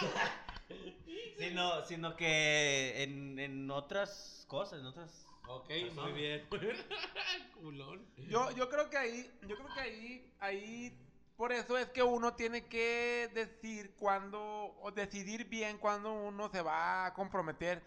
sino, 1.38 1.84
sino 1.84 2.16
que 2.16 3.02
en, 3.02 3.38
en 3.38 3.70
otras 3.70 4.44
cosas, 4.48 4.80
en 4.80 4.86
otras... 4.86 5.24
Ok, 5.46 5.70
muy 5.94 6.12
bien. 6.12 6.46
Culón. 7.54 8.06
Yo, 8.28 8.50
yo 8.52 8.68
creo 8.68 8.90
que 8.90 8.98
ahí, 8.98 9.30
yo 9.42 9.56
creo 9.56 9.72
que 9.72 9.80
ahí, 9.80 10.34
ahí, 10.40 10.98
por 11.36 11.52
eso 11.52 11.78
es 11.78 11.88
que 11.90 12.02
uno 12.02 12.34
tiene 12.34 12.66
que 12.66 13.30
decir 13.34 13.94
cuándo, 13.96 14.76
o 14.80 14.90
decidir 14.90 15.46
bien 15.48 15.78
cuándo 15.78 16.12
uno 16.12 16.50
se 16.50 16.60
va 16.60 17.06
a 17.06 17.14
comprometer 17.14 17.82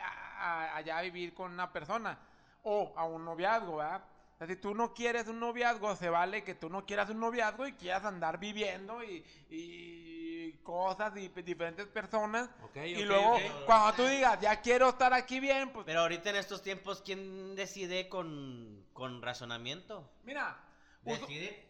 a, 0.00 0.64
a- 0.64 0.76
allá 0.76 0.98
a 0.98 1.02
vivir 1.02 1.32
con 1.34 1.52
una 1.52 1.72
persona 1.72 2.18
o 2.62 2.92
a 2.96 3.04
un 3.04 3.24
noviazgo, 3.24 3.76
¿verdad? 3.76 4.02
O 4.34 4.38
sea, 4.38 4.46
si 4.48 4.56
tú 4.56 4.74
no 4.74 4.92
quieres 4.92 5.28
un 5.28 5.38
noviazgo, 5.40 5.94
se 5.96 6.10
vale 6.10 6.42
que 6.44 6.54
tú 6.54 6.68
no 6.68 6.84
quieras 6.84 7.08
un 7.10 7.20
noviazgo 7.20 7.66
y 7.66 7.72
quieras 7.74 8.04
andar 8.04 8.38
viviendo 8.38 9.02
y, 9.04 9.24
y 9.48 10.15
cosas 10.66 11.16
y 11.16 11.28
diferentes 11.28 11.86
personas. 11.86 12.50
Ok, 12.64 12.76
y 12.78 13.04
luego, 13.04 13.38
cuando 13.64 13.92
tú 13.94 14.04
digas, 14.04 14.38
ya 14.40 14.60
quiero 14.60 14.88
estar 14.88 15.14
aquí 15.14 15.38
bien, 15.38 15.72
pues 15.72 15.86
Pero 15.86 16.00
ahorita 16.00 16.30
en 16.30 16.36
estos 16.36 16.60
tiempos, 16.60 17.00
¿quién 17.02 17.54
decide 17.54 18.08
con, 18.08 18.84
con 18.92 19.22
razonamiento? 19.22 20.10
mira. 20.24 20.60
Decide 21.02 21.64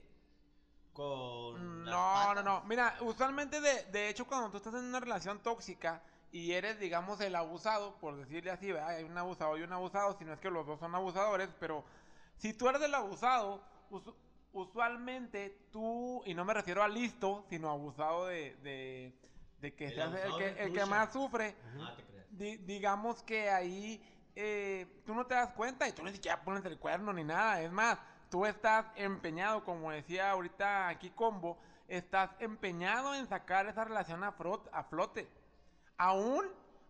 con... 0.95 1.85
las 1.85 1.95
No, 1.95 2.35
no, 2.35 2.43
no. 2.43 2.63
Mira, 2.65 2.97
usualmente, 3.03 3.61
de, 3.61 3.85
de 3.85 4.09
hecho, 4.09 4.27
cuando 4.27 4.51
tú 4.51 4.57
estás 4.57 4.73
en 4.73 4.87
una 4.87 4.99
relación 4.99 5.41
tóxica 5.41 6.03
y 6.33 6.53
eres, 6.53 6.81
digamos, 6.81 7.21
el 7.21 7.37
abusado, 7.37 7.97
por 7.97 8.17
decirle 8.17 8.51
así, 8.51 8.73
¿verdad? 8.73 8.89
Hay 8.89 9.05
un 9.05 9.19
abusado 9.19 9.59
y 9.59 9.63
un 9.63 9.73
abusado, 9.75 10.17
si 10.19 10.25
no 10.25 10.33
es 10.33 10.41
que 10.41 10.49
los 10.49 10.67
dos 10.67 10.81
son 10.81 10.95
abusadores, 10.95 11.51
pero 11.61 11.85
si 12.39 12.55
tú 12.55 12.67
eres 12.67 12.81
el 12.81 12.95
abusado, 12.95 13.63
usualmente 14.57 15.57
tú, 15.71 16.23
y 16.27 16.35
no 16.35 16.45
me 16.45 16.55
refiero 16.55 16.83
a 16.83 16.89
listo, 16.89 17.45
sino 17.49 17.71
abusado 17.71 18.27
de, 18.27 18.57
de, 18.63 19.13
de 19.61 19.75
que 19.75 19.87
El 19.87 19.95
seas 19.95 20.15
el 20.15 20.37
que, 20.39 20.63
el 20.83 20.87
más 20.87 21.13
sufre. 21.13 21.55
Ah, 21.81 21.95
te 21.97 22.03
creas. 22.05 22.27
Di- 22.31 22.57
digamos 22.59 23.23
que 23.23 23.51
ahí 23.51 24.03
eh, 24.35 24.87
tú 25.05 25.15
no 25.15 25.27
te 25.27 25.35
das 25.35 25.53
cuenta 25.53 25.87
y 25.89 25.93
tú 25.93 26.03
ni 26.03 26.13
siquiera 26.13 26.43
pones 26.43 26.65
el 26.65 26.79
cuerno 26.79 27.13
ni 27.13 27.25
nada. 27.25 27.61
Es 27.63 27.71
más, 27.71 27.99
tú 28.31 28.45
estás 28.47 28.87
empeñado, 28.97 29.65
como 29.65 29.91
decía 29.91 30.31
ahorita 30.31 30.89
aquí 30.89 31.11
Combo, 31.11 31.59
estás 31.89 32.31
empeñado 32.41 33.15
en 33.15 33.27
sacar 33.29 33.67
esa 33.67 33.85
relación 33.85 34.25
a, 34.25 34.37
frot- 34.37 34.69
a 34.73 34.85
flote. 34.85 35.29
Aún, 35.99 36.45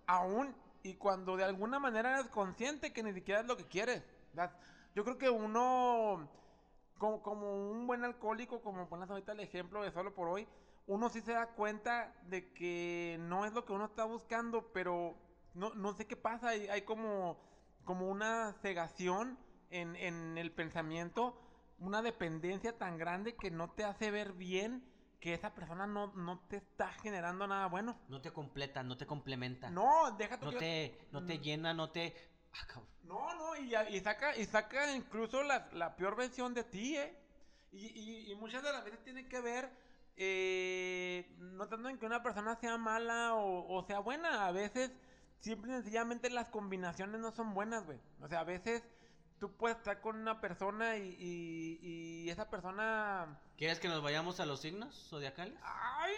aún, 0.07 0.55
y 0.83 0.95
cuando 0.95 1.37
de 1.37 1.45
alguna 1.45 1.79
manera 1.79 2.15
eres 2.19 2.29
consciente 2.31 2.93
que 2.93 3.03
ni 3.03 3.13
siquiera 3.13 3.41
es 3.41 3.47
lo 3.47 3.57
que 3.57 3.67
quieres. 3.67 4.03
Das- 4.33 4.57
Yo 4.95 5.05
creo 5.05 5.19
que 5.19 5.29
uno, 5.31 6.29
como, 6.99 7.23
como 7.23 7.71
un 7.71 7.87
buen 7.87 8.05
alcohólico, 8.05 8.61
como 8.63 8.89
pones 8.89 9.11
ahorita 9.11 9.33
el 9.33 9.41
ejemplo 9.41 9.83
de 9.83 9.93
solo 9.93 10.15
por 10.15 10.29
hoy, 10.29 10.47
uno 10.87 11.09
sí 11.09 11.21
se 11.21 11.33
da 11.33 11.47
cuenta 11.55 12.15
de 12.29 12.53
que 12.53 13.17
no 13.21 13.45
es 13.45 13.53
lo 13.53 13.65
que 13.65 13.73
uno 13.73 13.87
está 13.87 14.05
buscando, 14.05 14.73
pero 14.73 15.17
no, 15.55 15.75
no 15.75 15.93
sé 15.95 16.07
qué 16.07 16.17
pasa, 16.17 16.49
hay, 16.51 16.69
hay 16.69 16.83
como, 16.83 17.39
como 17.85 18.09
una 18.09 18.53
cegación 18.63 19.39
en, 19.71 19.97
en 19.97 20.39
el 20.39 20.53
pensamiento, 20.53 21.41
una 21.79 22.03
dependencia 22.03 22.79
tan 22.79 22.99
grande 22.99 23.35
que 23.37 23.51
no 23.51 23.71
te 23.71 23.85
hace 23.85 24.11
ver 24.11 24.33
bien 24.33 24.85
que 25.21 25.35
esa 25.35 25.55
persona 25.55 25.87
no, 25.87 26.13
no 26.15 26.39
te 26.49 26.57
está 26.57 26.89
generando 26.93 27.47
nada 27.47 27.67
bueno. 27.67 27.97
No 28.09 28.21
te 28.21 28.31
completa, 28.33 28.83
no 28.83 28.97
te 28.97 29.07
complementa. 29.07 29.71
No, 29.71 30.13
déjate 30.17 30.45
No 30.45 30.53
que- 30.53 30.59
te, 30.59 31.09
no 31.11 31.25
te 31.27 31.39
Mm. 31.39 31.43
llena, 31.43 31.75
no 31.75 31.91
te... 31.91 32.15
Ah, 32.61 32.66
cabrón. 32.66 32.88
No, 33.05 33.35
no, 33.35 33.57
y, 33.57 33.75
y 33.95 34.01
saca, 34.01 34.37
y 34.37 34.45
saca 34.47 34.92
incluso 34.95 35.42
la, 35.42 35.69
la 35.73 35.97
peor 35.97 36.16
versión 36.16 36.55
de 36.55 36.64
ti, 36.64 36.97
¿eh? 36.97 37.16
Y, 37.73 37.87
y- 37.87 38.33
y 38.33 38.35
muchas 38.37 38.62
de 38.62 38.73
las 38.73 38.85
veces 38.85 39.03
tiene 39.05 39.29
que 39.29 39.40
ver, 39.40 39.71
eh, 40.16 41.35
no 41.38 41.69
tanto 41.69 41.88
en 41.88 41.99
que 41.99 42.07
una 42.07 42.23
persona 42.23 42.57
sea 42.57 42.79
mala 42.79 43.35
o, 43.35 43.66
o 43.77 43.83
sea 43.85 43.99
buena, 44.01 44.47
a 44.47 44.53
veces 44.53 44.90
simple 45.40 45.73
y 45.73 45.75
sencillamente 45.77 46.31
las 46.31 46.49
combinaciones 46.49 47.21
no 47.21 47.31
son 47.33 47.55
buenas, 47.55 47.85
güey. 47.85 48.01
O 48.21 48.29
sea, 48.29 48.40
a 48.40 48.45
veces 48.45 48.83
tú 49.38 49.53
puedes 49.57 49.77
estar 49.79 50.01
con 50.01 50.16
una 50.16 50.40
persona 50.40 50.97
y, 50.97 51.16
y- 51.19 51.79
y 51.83 52.31
esa 52.31 52.49
persona... 52.49 53.38
¿Quieres 53.59 53.79
que 53.79 53.88
nos 53.88 54.03
vayamos 54.03 54.40
a 54.40 54.47
los 54.47 54.61
signos 54.61 55.09
zodiacales? 55.11 55.59
¡Ay! 55.62 56.14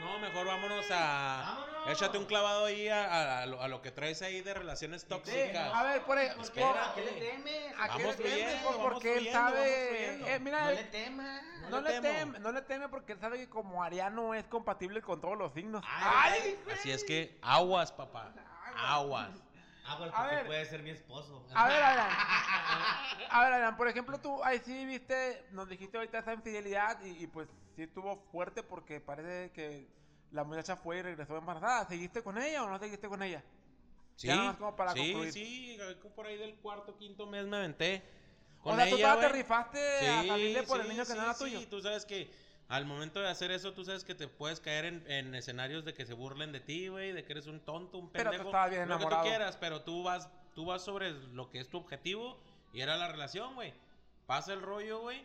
No, 0.00 0.18
mejor 0.18 0.46
vámonos 0.46 0.86
a. 0.90 1.42
Vámonos. 1.56 1.76
Échate 1.90 2.18
un 2.18 2.24
clavado 2.26 2.64
ahí 2.64 2.88
a, 2.88 3.42
a 3.42 3.46
lo, 3.46 3.62
a 3.62 3.68
lo 3.68 3.80
que 3.80 3.92
traes 3.92 4.20
ahí 4.22 4.40
de 4.40 4.52
relaciones 4.54 5.02
Sí, 5.02 5.08
tóxicas. 5.08 5.72
a 5.72 5.82
ver, 5.84 6.02
por 6.02 6.18
ejemplo... 6.18 6.42
Espera, 6.42 6.92
¿Qué 6.96 7.04
le 7.04 7.12
temes? 7.12 7.72
¿A 7.78 7.82
qué 7.96 8.02
Vamos 8.02 8.18
le 8.18 8.24
teme? 8.24 8.60
Porque 8.82 9.18
él 9.18 9.28
sabe... 9.32 10.34
eh, 10.34 10.38
mira, 10.40 10.64
No 10.64 10.70
le 10.72 10.82
temas. 10.84 11.42
no, 11.62 11.70
no 11.70 11.80
le 11.80 12.00
teme, 12.00 12.38
no 12.40 12.52
le 12.52 12.62
teme 12.62 12.88
porque 12.88 13.12
él 13.12 13.20
sabe 13.20 13.38
que 13.38 13.48
como 13.48 13.84
Ariano 13.84 14.34
es 14.34 14.44
compatible 14.46 15.00
con 15.00 15.20
todos 15.20 15.38
los 15.38 15.52
signos. 15.54 15.84
Ay, 15.88 16.58
Así 16.74 16.90
es 16.90 17.04
que 17.04 17.38
aguas, 17.40 17.92
papá. 17.92 18.32
Aguas. 18.76 19.30
Ah, 19.86 19.94
pues 19.98 20.10
A 20.12 20.16
porque 20.16 20.34
ver. 20.34 20.46
puede 20.46 20.64
ser 20.64 20.82
mi 20.82 20.90
esposo. 20.90 21.46
A 21.54 21.68
ver, 21.68 21.80
Adrián. 21.80 22.08
A 23.30 23.40
ver, 23.44 23.52
Adrián, 23.52 23.76
por 23.76 23.86
ejemplo, 23.86 24.18
tú 24.18 24.42
ahí 24.42 24.58
sí 24.64 24.84
viste, 24.86 25.46
nos 25.52 25.68
dijiste 25.68 25.96
ahorita 25.96 26.18
esa 26.18 26.32
infidelidad 26.32 27.00
y, 27.04 27.22
y, 27.22 27.26
pues 27.28 27.46
sí 27.76 27.82
estuvo 27.84 28.16
fuerte 28.32 28.62
porque 28.62 29.00
parece 29.00 29.52
que 29.52 29.88
la 30.32 30.44
muchacha 30.44 30.76
fue 30.76 30.98
y 30.98 31.02
regresó 31.02 31.36
embarazada. 31.36 31.86
¿Seguiste 31.86 32.22
con 32.22 32.38
ella 32.38 32.64
o 32.64 32.68
no 32.70 32.78
seguiste 32.78 33.08
con 33.08 33.22
ella? 33.22 33.44
Sí, 34.16 34.28
Ya 34.28 34.36
nada 34.36 34.48
más 34.48 34.56
como 34.56 34.74
para 34.76 34.92
sí, 34.94 34.98
concluir. 35.12 35.32
sí, 35.32 35.78
por 36.14 36.26
ahí 36.26 36.36
del 36.38 36.56
cuarto, 36.56 36.96
quinto 36.96 37.26
mes 37.26 37.46
me 37.46 37.58
aventé. 37.58 38.02
o 38.62 38.74
sea, 38.74 38.88
tú 38.88 38.98
todavía 38.98 39.28
te 39.28 39.28
rifaste 39.28 40.08
a 40.08 40.24
salirle 40.24 40.62
por 40.64 40.80
el 40.80 40.86
sí, 40.86 40.88
niño 40.88 41.06
que 41.06 41.12
sí, 41.12 41.18
no 41.18 41.22
era 41.22 41.34
sí, 41.34 41.44
tuyo. 41.44 41.68
Tú 41.68 41.80
sabes 41.80 42.04
que 42.06 42.30
al 42.68 42.84
momento 42.86 43.20
de 43.20 43.28
hacer 43.28 43.50
eso, 43.52 43.72
tú 43.74 43.84
sabes 43.84 44.04
que 44.04 44.14
te 44.14 44.26
puedes 44.28 44.60
caer 44.60 44.86
en, 44.86 45.10
en 45.10 45.34
escenarios 45.34 45.84
de 45.84 45.94
que 45.94 46.06
se 46.06 46.14
burlen 46.14 46.52
de 46.52 46.60
ti, 46.60 46.88
güey, 46.88 47.12
de 47.12 47.24
que 47.24 47.32
eres 47.32 47.46
un 47.46 47.60
tonto, 47.60 47.98
un 47.98 48.10
Pero 48.10 48.32
tú 48.34 48.42
pendejo. 48.42 48.48
estabas 48.48 48.70
bien 48.70 48.88
lo 48.88 48.98
que 48.98 49.04
enamorado. 49.04 49.22
tú 49.22 49.28
quieras, 49.28 49.56
pero 49.58 49.82
tú 49.82 50.02
vas, 50.02 50.28
tú 50.54 50.64
vas 50.64 50.82
sobre 50.82 51.10
lo 51.12 51.50
que 51.50 51.60
es 51.60 51.68
tu 51.68 51.78
objetivo 51.78 52.38
y 52.72 52.80
era 52.80 52.96
la 52.96 53.08
relación, 53.08 53.54
güey. 53.54 53.74
Pasa 54.26 54.52
el 54.54 54.62
rollo, 54.62 55.00
güey. 55.00 55.24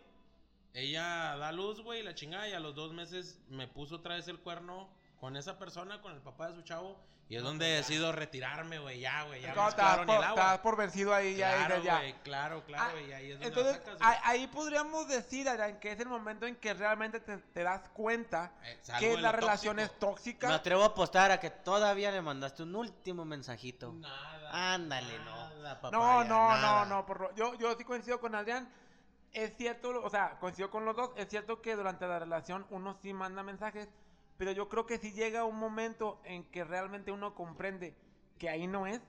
Ella 0.73 1.35
da 1.37 1.51
luz, 1.51 1.81
güey, 1.81 2.01
la 2.03 2.15
chingada, 2.15 2.47
y 2.47 2.53
a 2.53 2.59
los 2.59 2.75
dos 2.75 2.93
meses 2.93 3.39
me 3.49 3.67
puso 3.67 3.95
otra 3.95 4.15
vez 4.15 4.27
el 4.27 4.39
cuerno 4.39 4.89
con 5.19 5.35
esa 5.35 5.59
persona, 5.59 6.01
con 6.01 6.13
el 6.13 6.21
papá 6.21 6.49
de 6.49 6.55
su 6.55 6.61
chavo, 6.63 6.97
y 7.27 7.35
es 7.37 7.43
donde 7.43 7.65
decido 7.65 8.11
retirarme, 8.11 8.79
güey, 8.79 8.99
ya, 8.99 9.23
güey, 9.23 9.41
ya 9.41 9.53
das 9.55 9.67
mezclaron 9.67 10.05
por, 10.05 10.61
por 10.61 10.75
vencido 10.77 11.13
ahí 11.13 11.35
ya. 11.37 11.55
Claro, 11.55 11.75
dices, 11.75 11.85
ya. 11.85 11.97
güey, 11.99 12.13
claro, 12.23 12.63
claro, 12.65 12.97
Ah, 12.97 13.01
y 13.01 13.11
ahí 13.13 13.31
es 13.31 13.39
donde 13.39 13.47
Entonces, 13.47 13.83
sacas, 13.85 13.97
ahí, 14.25 14.47
podríamos 14.47 15.07
decir, 15.07 15.47
Adrián, 15.47 15.79
que 15.79 15.91
es 15.93 15.99
el 16.01 16.09
momento 16.09 16.45
en 16.45 16.57
que 16.57 16.73
realmente 16.73 17.21
te, 17.21 17.37
te 17.37 17.63
das 17.63 17.87
cuenta 17.93 18.51
Eh, 18.63 18.81
que 18.99 19.15
la 19.17 19.31
relación 19.31 19.79
es 19.79 19.89
tóxico. 19.91 20.07
tóxica. 20.11 20.47
Me 20.49 20.53
atrevo 20.55 20.83
a 20.83 20.87
apostar 20.87 21.31
a 21.31 21.39
que 21.39 21.49
todavía 21.49 22.11
le 22.11 22.21
mandaste 22.21 22.63
un 22.63 22.75
último 22.75 23.23
mensajito. 23.23 23.93
Nada. 23.93 24.73
Ándale, 24.73 25.17
no. 25.19 25.35
nada, 25.35 25.75
No, 25.75 25.81
papaya, 25.81 26.23
no, 26.29 26.49
nada. 26.49 26.85
no, 26.85 26.95
no. 26.97 27.05
Por, 27.05 27.33
yo, 27.35 27.53
yo 27.57 27.75
sí 27.77 27.85
coincido 27.85 28.19
con 28.19 28.35
Adrián. 28.35 28.69
Es 29.33 29.55
cierto, 29.57 30.03
o 30.03 30.09
sea, 30.09 30.37
coincido 30.39 30.69
con 30.69 30.85
los 30.85 30.95
dos. 30.95 31.11
Es 31.15 31.27
cierto 31.29 31.61
que 31.61 31.75
durante 31.75 32.07
la 32.07 32.19
relación 32.19 32.65
uno 32.69 32.93
sí 33.01 33.13
manda 33.13 33.43
mensajes, 33.43 33.89
pero 34.37 34.51
yo 34.51 34.67
creo 34.69 34.85
que 34.85 34.97
si 34.97 35.13
llega 35.13 35.45
un 35.45 35.57
momento 35.57 36.21
en 36.25 36.43
que 36.51 36.63
realmente 36.63 37.11
uno 37.11 37.33
comprende 37.35 37.95
que 38.37 38.49
ahí 38.49 38.67
no 38.67 38.87
es, 38.87 39.01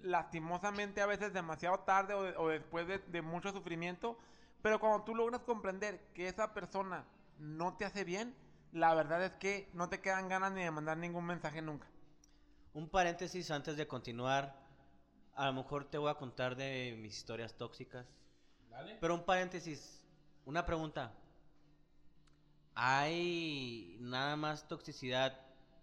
lastimosamente 0.00 1.00
a 1.02 1.06
veces 1.06 1.32
demasiado 1.32 1.80
tarde 1.80 2.14
o, 2.14 2.22
de- 2.24 2.36
o 2.36 2.48
después 2.48 2.86
de, 2.88 2.98
de 2.98 3.22
mucho 3.22 3.52
sufrimiento, 3.52 4.18
pero 4.62 4.80
cuando 4.80 5.04
tú 5.04 5.14
logras 5.14 5.42
comprender 5.42 6.00
que 6.14 6.28
esa 6.28 6.54
persona 6.54 7.06
no 7.38 7.76
te 7.76 7.84
hace 7.84 8.04
bien, 8.04 8.34
la 8.72 8.94
verdad 8.94 9.24
es 9.24 9.32
que 9.34 9.70
no 9.74 9.88
te 9.88 10.00
quedan 10.00 10.28
ganas 10.28 10.52
ni 10.52 10.62
de 10.64 10.70
mandar 10.70 10.98
ningún 10.98 11.26
mensaje 11.26 11.62
nunca. 11.62 11.88
Un 12.74 12.88
paréntesis 12.88 13.50
antes 13.50 13.76
de 13.76 13.88
continuar. 13.88 14.54
A 15.34 15.46
lo 15.46 15.52
mejor 15.54 15.90
te 15.90 15.98
voy 15.98 16.10
a 16.10 16.14
contar 16.16 16.56
de 16.56 16.96
mis 17.00 17.16
historias 17.18 17.56
tóxicas. 17.56 18.06
Dale. 18.76 18.98
Pero 19.00 19.14
un 19.14 19.24
paréntesis. 19.24 20.04
Una 20.44 20.66
pregunta. 20.66 21.12
¿Hay 22.74 23.96
nada 24.00 24.36
más 24.36 24.68
toxicidad 24.68 25.40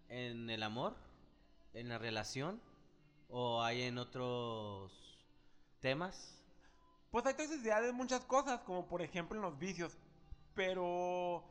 en 0.10 0.48
el 0.52 0.62
amor? 0.62 0.96
¿En 1.74 1.90
la 1.90 1.98
relación? 1.98 2.62
¿O 3.30 3.64
hay 3.64 3.82
en 3.82 3.98
otros 3.98 4.92
temas? 5.80 6.40
Pues 7.10 7.26
hay 7.26 7.34
toxicidad 7.34 7.82
de 7.82 7.94
muchas 7.94 8.24
cosas, 8.26 8.62
como 8.62 8.88
por 8.88 9.02
ejemplo 9.02 9.38
en 9.38 9.42
los 9.42 9.58
vicios, 9.58 9.98
pero... 10.54 11.44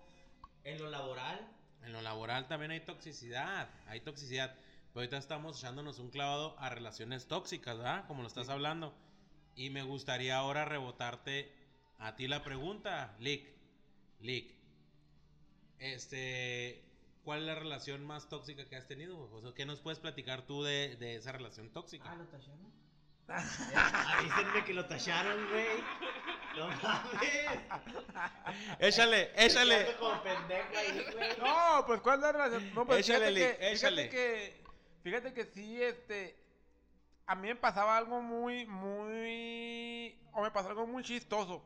¿En 0.63 0.81
lo 0.81 0.91
laboral? 0.91 1.45
En 1.83 1.93
lo 1.93 2.03
laboral 2.03 2.47
también 2.47 2.71
hay 2.71 2.81
toxicidad, 2.81 3.69
hay 3.89 4.01
toxicidad. 4.01 4.55
Pero 4.93 5.01
ahorita 5.01 5.17
estamos 5.17 5.59
echándonos 5.59 5.99
un 5.99 6.11
clavado 6.11 6.57
a 6.61 6.69
relaciones 6.69 7.27
tóxicas, 7.27 7.79
¿verdad? 7.79 8.07
Como 8.07 8.23
lo 8.23 8.29
estás 8.29 8.49
hablando. 8.49 8.95
Y 9.55 9.71
me 9.71 9.83
gustaría 9.83 10.37
ahora 10.37 10.65
rebotarte 10.65 11.53
a 11.99 12.17
ti 12.17 12.27
la 12.27 12.43
pregunta, 12.43 13.15
Lick. 13.21 13.47
Lick. 14.21 14.55
Este, 15.79 16.83
¿cuál 17.25 17.41
es 17.41 17.47
la 17.47 17.55
relación 17.55 18.05
más 18.05 18.29
tóxica 18.29 18.69
que 18.69 18.77
has 18.77 18.87
tenido? 18.87 19.19
O 19.33 19.41
sea, 19.41 19.53
¿qué 19.55 19.67
nos 19.67 19.81
puedes 19.81 19.99
platicar 19.99 20.43
tú 20.47 20.63
de, 20.63 20.97
de 20.97 21.17
esa 21.17 21.33
relación 21.33 21.71
tóxica? 21.71 22.15
¿lo 22.15 22.25
tacharon? 22.27 22.73
Avísenme 23.29 24.65
que 24.65 24.75
lo 24.75 24.87
tacharon, 24.87 25.49
güey. 25.51 25.67
No 26.57 26.69
mames. 26.69 27.61
échale, 28.79 29.31
échale. 29.37 29.87
No, 31.39 31.85
pues 31.87 32.01
¿cuál 32.01 32.17
es 32.17 32.23
la 32.23 32.33
relación? 32.33 32.75
No, 32.75 32.87
pues 32.87 33.09
Échale, 33.09 33.33
fíjate, 33.33 33.33
Lick, 33.33 33.59
que, 33.59 33.73
échale. 33.73 34.03
fíjate 34.03 34.11
que, 34.11 34.63
fíjate 35.03 35.33
que 35.35 35.45
sí, 35.47 35.83
este, 35.83 36.37
a 37.33 37.35
mí 37.35 37.49
me 37.49 37.57
pasaba 37.57 37.97
algo 37.97 38.21
muy, 38.21 38.67
muy, 38.67 40.15
o 40.35 40.43
me 40.43 40.51
pasó 40.51 40.69
algo 40.69 40.87
muy 40.87 41.03
chistoso. 41.03 41.63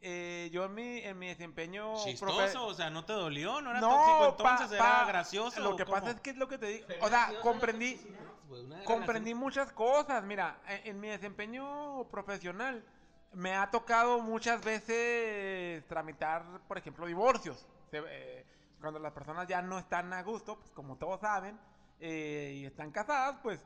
Eh, 0.00 0.48
yo 0.50 0.64
en 0.64 0.74
mi, 0.74 0.98
en 1.00 1.18
mi 1.18 1.26
desempeño 1.28 1.92
profe- 1.94 2.04
Chistoso, 2.04 2.66
o 2.66 2.74
sea, 2.74 2.88
¿no 2.88 3.04
te 3.04 3.12
dolió? 3.12 3.60
¿No 3.60 3.70
era 3.70 3.80
No, 3.80 3.90
tóxico 3.90 4.18
pa- 4.42 4.50
entonces? 4.54 4.78
pa- 4.78 4.86
¿Era 5.02 5.04
gracioso? 5.06 5.60
Lo 5.60 5.76
que 5.76 5.84
¿Cómo? 5.84 5.96
pasa 5.98 6.10
es 6.12 6.20
que 6.20 6.30
es 6.30 6.36
lo 6.36 6.48
que 6.48 6.56
te 6.56 6.66
digo, 6.66 6.86
o 7.02 7.08
sea, 7.08 7.32
comprendí, 7.42 8.00
comprendí 8.84 9.34
muchas 9.34 9.72
cosas. 9.72 10.24
Mira, 10.24 10.58
en, 10.68 10.86
en 10.88 11.00
mi 11.00 11.08
desempeño 11.08 12.04
profesional 12.10 12.82
me 13.32 13.54
ha 13.54 13.70
tocado 13.70 14.20
muchas 14.20 14.64
veces 14.64 15.86
tramitar, 15.86 16.44
por 16.66 16.78
ejemplo, 16.78 17.04
divorcios. 17.06 17.66
Se- 17.90 18.02
eh, 18.08 18.46
cuando 18.80 18.98
las 19.00 19.12
personas 19.12 19.46
ya 19.48 19.60
no 19.60 19.78
están 19.78 20.14
a 20.14 20.22
gusto, 20.22 20.56
pues 20.58 20.70
como 20.70 20.96
todos 20.96 21.20
saben, 21.20 21.58
eh, 22.00 22.54
y 22.56 22.64
están 22.66 22.90
casadas, 22.90 23.36
pues 23.42 23.60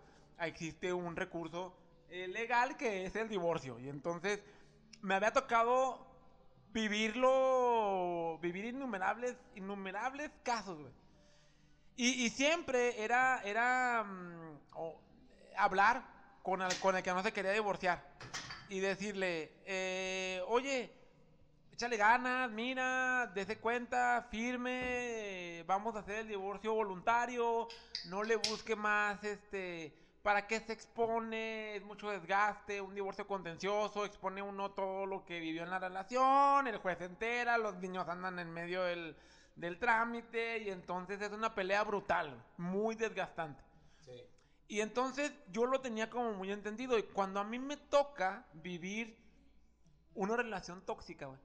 existe 0.47 0.93
un 0.93 1.17
recurso 1.17 1.75
eh, 2.11 2.29
legal 2.29 2.77
que 2.77 3.07
es 3.07 3.17
el 3.17 3.29
divorcio. 3.29 3.79
Y 3.79 3.89
entonces 3.89 4.41
me 5.03 5.15
había 5.15 5.33
tocado 5.33 6.07
vivirlo, 6.73 8.39
vivir 8.41 8.67
innumerables, 8.67 9.37
innumerables 9.55 10.31
casos. 10.43 10.79
Y, 11.97 12.31
siempre 12.31 13.03
era, 13.03 13.43
era 13.43 14.05
mm, 14.05 14.61
hablar 15.57 16.05
con 16.45 16.63
el, 16.63 16.79
con 16.79 16.95
el 16.97 17.03
que 17.03 17.13
no 17.13 17.25
se 17.25 17.33
quería 17.33 17.51
divorciar 17.51 18.05
y 18.69 18.79
decirle, 18.79 19.51
eh, 19.67 20.41
oye, 20.47 20.93
échale 21.73 21.97
ganas, 21.97 22.51
mira, 22.51 23.31
dese 23.35 23.59
cuenta, 23.59 24.29
firme, 24.31 25.65
vamos 25.67 25.97
a 25.97 26.01
hacer 26.01 26.21
el 26.21 26.29
divorcio 26.29 26.75
voluntario, 26.75 27.69
no 28.05 28.23
le 28.23 28.37
busque 28.37 28.77
más, 28.77 29.23
este, 29.25 29.93
¿para 30.23 30.47
qué 30.47 30.61
se 30.61 30.73
expone? 30.73 31.77
Es 31.77 31.85
mucho 31.85 32.11
desgaste, 32.11 32.81
un 32.81 32.95
divorcio 32.95 33.27
contencioso, 33.27 34.05
expone 34.05 34.43
uno 34.43 34.73
todo 34.73 35.07
lo 35.07 35.25
que 35.25 35.41
vivió 35.41 35.63
en 35.63 35.71
la 35.71 35.79
relación, 35.79 36.67
el 36.67 36.79
juez 36.79 36.99
se 36.99 37.05
entera, 37.05 37.59
los 37.59 37.77
niños 37.77 38.09
andan 38.09 38.39
en 38.39 38.53
medio 38.53 38.83
del, 38.83 39.17
del 39.57 39.79
trámite 39.79 40.59
y 40.59 40.71
entonces 40.71 41.21
es 41.21 41.33
una 41.33 41.55
pelea 41.55 41.85
brutal, 41.85 42.43
muy 42.57 42.95
desgastante. 42.95 43.63
Sí. 44.05 44.27
Y 44.69 44.81
entonces 44.81 45.33
yo 45.51 45.67
lo 45.67 45.81
tenía 45.81 46.11
como 46.11 46.33
muy 46.33 46.53
entendido. 46.53 46.99
Y 46.99 47.05
cuando 47.05 47.41
a 47.41 47.45
mí 47.45 47.59
me 47.59 47.77
toca 47.77 48.47
vivir 48.53 49.17
una 50.15 50.37
relación 50.37 50.83
tóxica, 50.83 51.27
güey, 51.27 51.39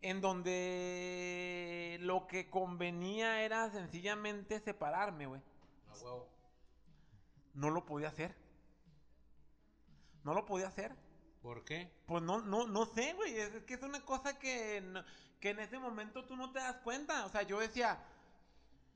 en 0.00 0.20
donde 0.20 1.98
lo 2.00 2.26
que 2.26 2.48
convenía 2.48 3.42
era 3.42 3.70
sencillamente 3.70 4.60
separarme, 4.60 5.26
güey, 5.26 5.42
A 5.90 5.98
huevo. 5.98 6.35
No 7.56 7.70
lo 7.70 7.84
podía 7.86 8.08
hacer. 8.08 8.36
No 10.24 10.34
lo 10.34 10.44
podía 10.44 10.68
hacer. 10.68 10.94
¿Por 11.42 11.64
qué? 11.64 11.90
Pues 12.06 12.22
no, 12.22 12.40
no, 12.40 12.66
no 12.66 12.86
sé, 12.86 13.12
güey. 13.14 13.36
Es, 13.38 13.54
es 13.54 13.64
que 13.64 13.74
es 13.74 13.82
una 13.82 14.04
cosa 14.04 14.38
que, 14.38 14.80
no- 14.80 15.04
que 15.40 15.50
en 15.50 15.60
ese 15.60 15.78
momento 15.78 16.24
tú 16.24 16.36
no 16.36 16.52
te 16.52 16.58
das 16.58 16.76
cuenta. 16.78 17.24
O 17.26 17.28
sea, 17.28 17.42
yo 17.42 17.60
decía, 17.60 17.98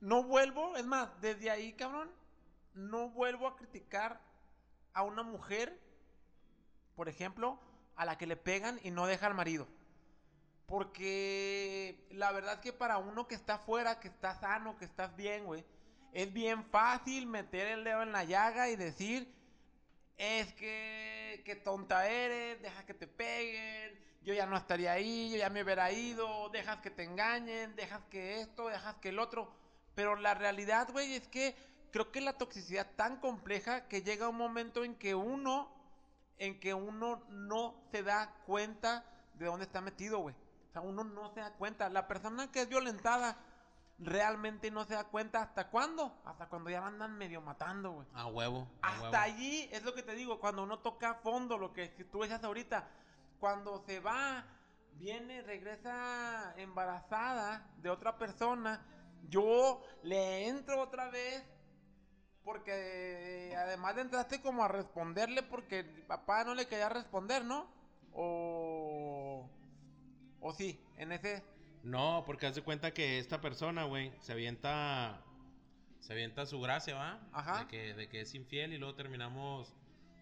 no 0.01 0.23
vuelvo. 0.23 0.75
Es 0.77 0.85
más, 0.85 1.09
desde 1.21 1.49
ahí, 1.51 1.73
cabrón, 1.73 2.09
no 2.73 3.09
vuelvo 3.09 3.47
a 3.47 3.55
criticar 3.55 4.21
a 4.93 5.03
una 5.03 5.23
mujer, 5.23 5.79
por 6.95 7.09
ejemplo, 7.09 7.59
a 7.95 8.05
la 8.05 8.17
que 8.17 8.27
le 8.27 8.37
pegan 8.37 8.79
y 8.83 8.91
no 8.91 9.07
deja 9.07 9.27
al 9.27 9.33
marido. 9.35 9.67
Porque 10.67 12.07
la 12.11 12.31
verdad 12.31 12.61
que 12.61 12.73
para 12.73 12.97
uno 12.97 13.27
que 13.27 13.35
está 13.35 13.55
afuera, 13.55 13.99
que 13.99 14.07
está 14.07 14.35
sano, 14.35 14.77
que 14.77 14.85
estás 14.85 15.15
bien, 15.15 15.45
güey, 15.45 15.65
es 16.13 16.31
bien 16.31 16.63
fácil 16.65 17.27
meter 17.27 17.67
el 17.67 17.83
dedo 17.83 18.03
en 18.03 18.11
la 18.11 18.23
llaga 18.23 18.69
y 18.69 18.75
decir, 18.75 19.33
es 20.17 20.53
que, 20.53 21.41
que 21.45 21.55
tonta 21.55 22.07
eres, 22.07 22.61
deja 22.61 22.85
que 22.85 22.93
te 22.93 23.07
peguen, 23.07 23.99
yo 24.23 24.33
ya 24.33 24.45
no 24.45 24.57
estaría 24.57 24.91
ahí, 24.91 25.31
yo 25.31 25.37
ya 25.37 25.49
me 25.49 25.63
hubiera 25.63 25.91
ido, 25.91 26.49
dejas 26.49 26.79
que 26.81 26.91
te 26.91 27.03
engañen, 27.03 27.75
dejas 27.75 28.01
que 28.09 28.41
esto, 28.41 28.67
dejas 28.67 28.95
que 28.97 29.09
el 29.09 29.19
otro. 29.19 29.51
Pero 29.95 30.15
la 30.15 30.33
realidad, 30.33 30.89
güey, 30.91 31.15
es 31.15 31.27
que 31.27 31.55
creo 31.91 32.11
que 32.11 32.21
la 32.21 32.33
toxicidad 32.33 32.87
es 32.87 32.95
tan 32.95 33.17
compleja 33.17 33.87
que 33.87 34.03
llega 34.03 34.29
un 34.29 34.37
momento 34.37 34.83
en 34.83 34.95
que 34.95 35.15
uno, 35.15 35.71
en 36.37 36.59
que 36.59 36.73
uno 36.73 37.23
no 37.29 37.75
se 37.91 38.03
da 38.03 38.33
cuenta 38.45 39.05
de 39.33 39.45
dónde 39.45 39.65
está 39.65 39.81
metido, 39.81 40.19
güey. 40.19 40.35
O 40.69 40.71
sea, 40.71 40.81
uno 40.81 41.03
no 41.03 41.33
se 41.33 41.39
da 41.39 41.51
cuenta. 41.53 41.89
La 41.89 42.07
persona 42.07 42.51
que 42.51 42.61
es 42.61 42.69
violentada 42.69 43.37
realmente 44.01 44.71
no 44.71 44.83
se 44.85 44.95
da 44.95 45.03
cuenta 45.05 45.41
hasta 45.41 45.69
cuándo. 45.69 46.21
Hasta 46.25 46.47
cuando 46.49 46.69
ya 46.69 46.81
la 46.81 46.87
andan 46.87 47.17
medio 47.17 47.41
matando, 47.41 47.91
güey. 47.91 48.07
A 48.13 48.27
huevo. 48.27 48.67
a 48.81 48.89
Hasta 48.89 49.03
huevo. 49.03 49.17
allí 49.17 49.69
es 49.71 49.83
lo 49.83 49.93
que 49.93 50.03
te 50.03 50.15
digo, 50.15 50.39
cuando 50.39 50.63
uno 50.63 50.79
toca 50.79 51.11
a 51.11 51.15
fondo, 51.15 51.57
lo 51.57 51.73
que 51.73 51.87
tú 52.11 52.21
decías 52.21 52.43
ahorita, 52.43 52.87
cuando 53.39 53.83
se 53.85 53.99
va, 53.99 54.45
viene, 54.93 55.41
regresa 55.41 56.53
embarazada 56.57 57.69
de 57.77 57.89
otra 57.89 58.17
persona, 58.17 58.85
yo 59.29 59.81
le 60.03 60.47
entro 60.47 60.81
otra 60.81 61.09
vez, 61.09 61.43
porque 62.43 63.55
además 63.57 63.95
de 63.95 64.01
entraste 64.01 64.41
como 64.41 64.63
a 64.63 64.67
responderle 64.67 65.43
porque 65.43 65.79
el 65.79 66.03
papá 66.03 66.43
no 66.43 66.55
le 66.55 66.67
quería 66.67 66.89
responder, 66.89 67.45
¿no? 67.45 67.67
O... 68.13 69.47
O 70.39 70.53
sí, 70.53 70.83
en 70.97 71.11
ese... 71.11 71.43
No, 71.83 72.23
porque 72.25 72.45
haz 72.47 72.55
de 72.55 72.61
cuenta 72.61 72.93
que 72.93 73.17
esta 73.19 73.41
persona, 73.41 73.85
güey, 73.85 74.11
se 74.19 74.33
avienta. 74.33 75.21
Se 75.99 76.13
avienta 76.13 76.45
su 76.45 76.59
gracia, 76.61 76.95
¿va? 76.95 77.19
Ajá. 77.31 77.59
De 77.61 77.67
que, 77.67 77.93
de 77.93 78.09
que 78.09 78.21
es 78.21 78.33
infiel 78.33 78.73
y 78.73 78.77
luego 78.77 78.95
terminamos 78.95 79.75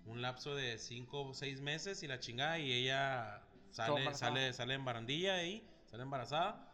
un 0.05 0.21
lapso 0.21 0.55
de 0.55 0.77
cinco 0.77 1.21
o 1.21 1.33
seis 1.33 1.61
meses 1.61 2.03
y 2.03 2.07
la 2.07 2.19
chingada 2.19 2.59
y 2.59 2.71
ella 2.73 3.41
sale, 3.71 4.13
sale, 4.13 4.51
sale 4.53 4.73
en 4.73 4.83
barandilla 4.85 5.35
ahí, 5.35 5.65
sale 5.85 6.03
embarazada. 6.03 6.65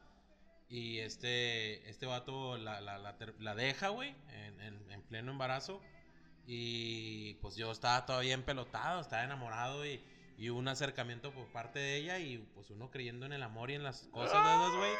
Y 0.69 0.99
este, 0.99 1.87
este 1.89 2.07
vato 2.07 2.57
la, 2.57 2.81
la, 2.81 2.97
la, 2.97 3.15
la 3.39 3.55
deja, 3.55 3.89
güey, 3.89 4.15
en, 4.31 4.59
en- 4.61 4.91
en 4.91 5.01
pleno 5.03 5.31
embarazo. 5.31 5.81
Y 6.47 7.35
pues 7.35 7.55
yo 7.55 7.71
estaba 7.71 8.05
todavía 8.05 8.33
empelotado, 8.33 9.01
estaba 9.01 9.23
enamorado 9.23 9.85
y, 9.85 10.03
y 10.37 10.49
un 10.49 10.67
acercamiento 10.67 11.31
por 11.31 11.47
parte 11.47 11.79
de 11.79 11.95
ella 11.95 12.19
y 12.19 12.37
pues 12.53 12.69
uno 12.69 12.91
creyendo 12.91 13.25
en 13.25 13.33
el 13.33 13.43
amor 13.43 13.71
y 13.71 13.75
en 13.75 13.83
las 13.83 14.07
cosas 14.11 14.33
de 14.33 14.53
esas, 14.53 14.77
güey. 14.77 14.91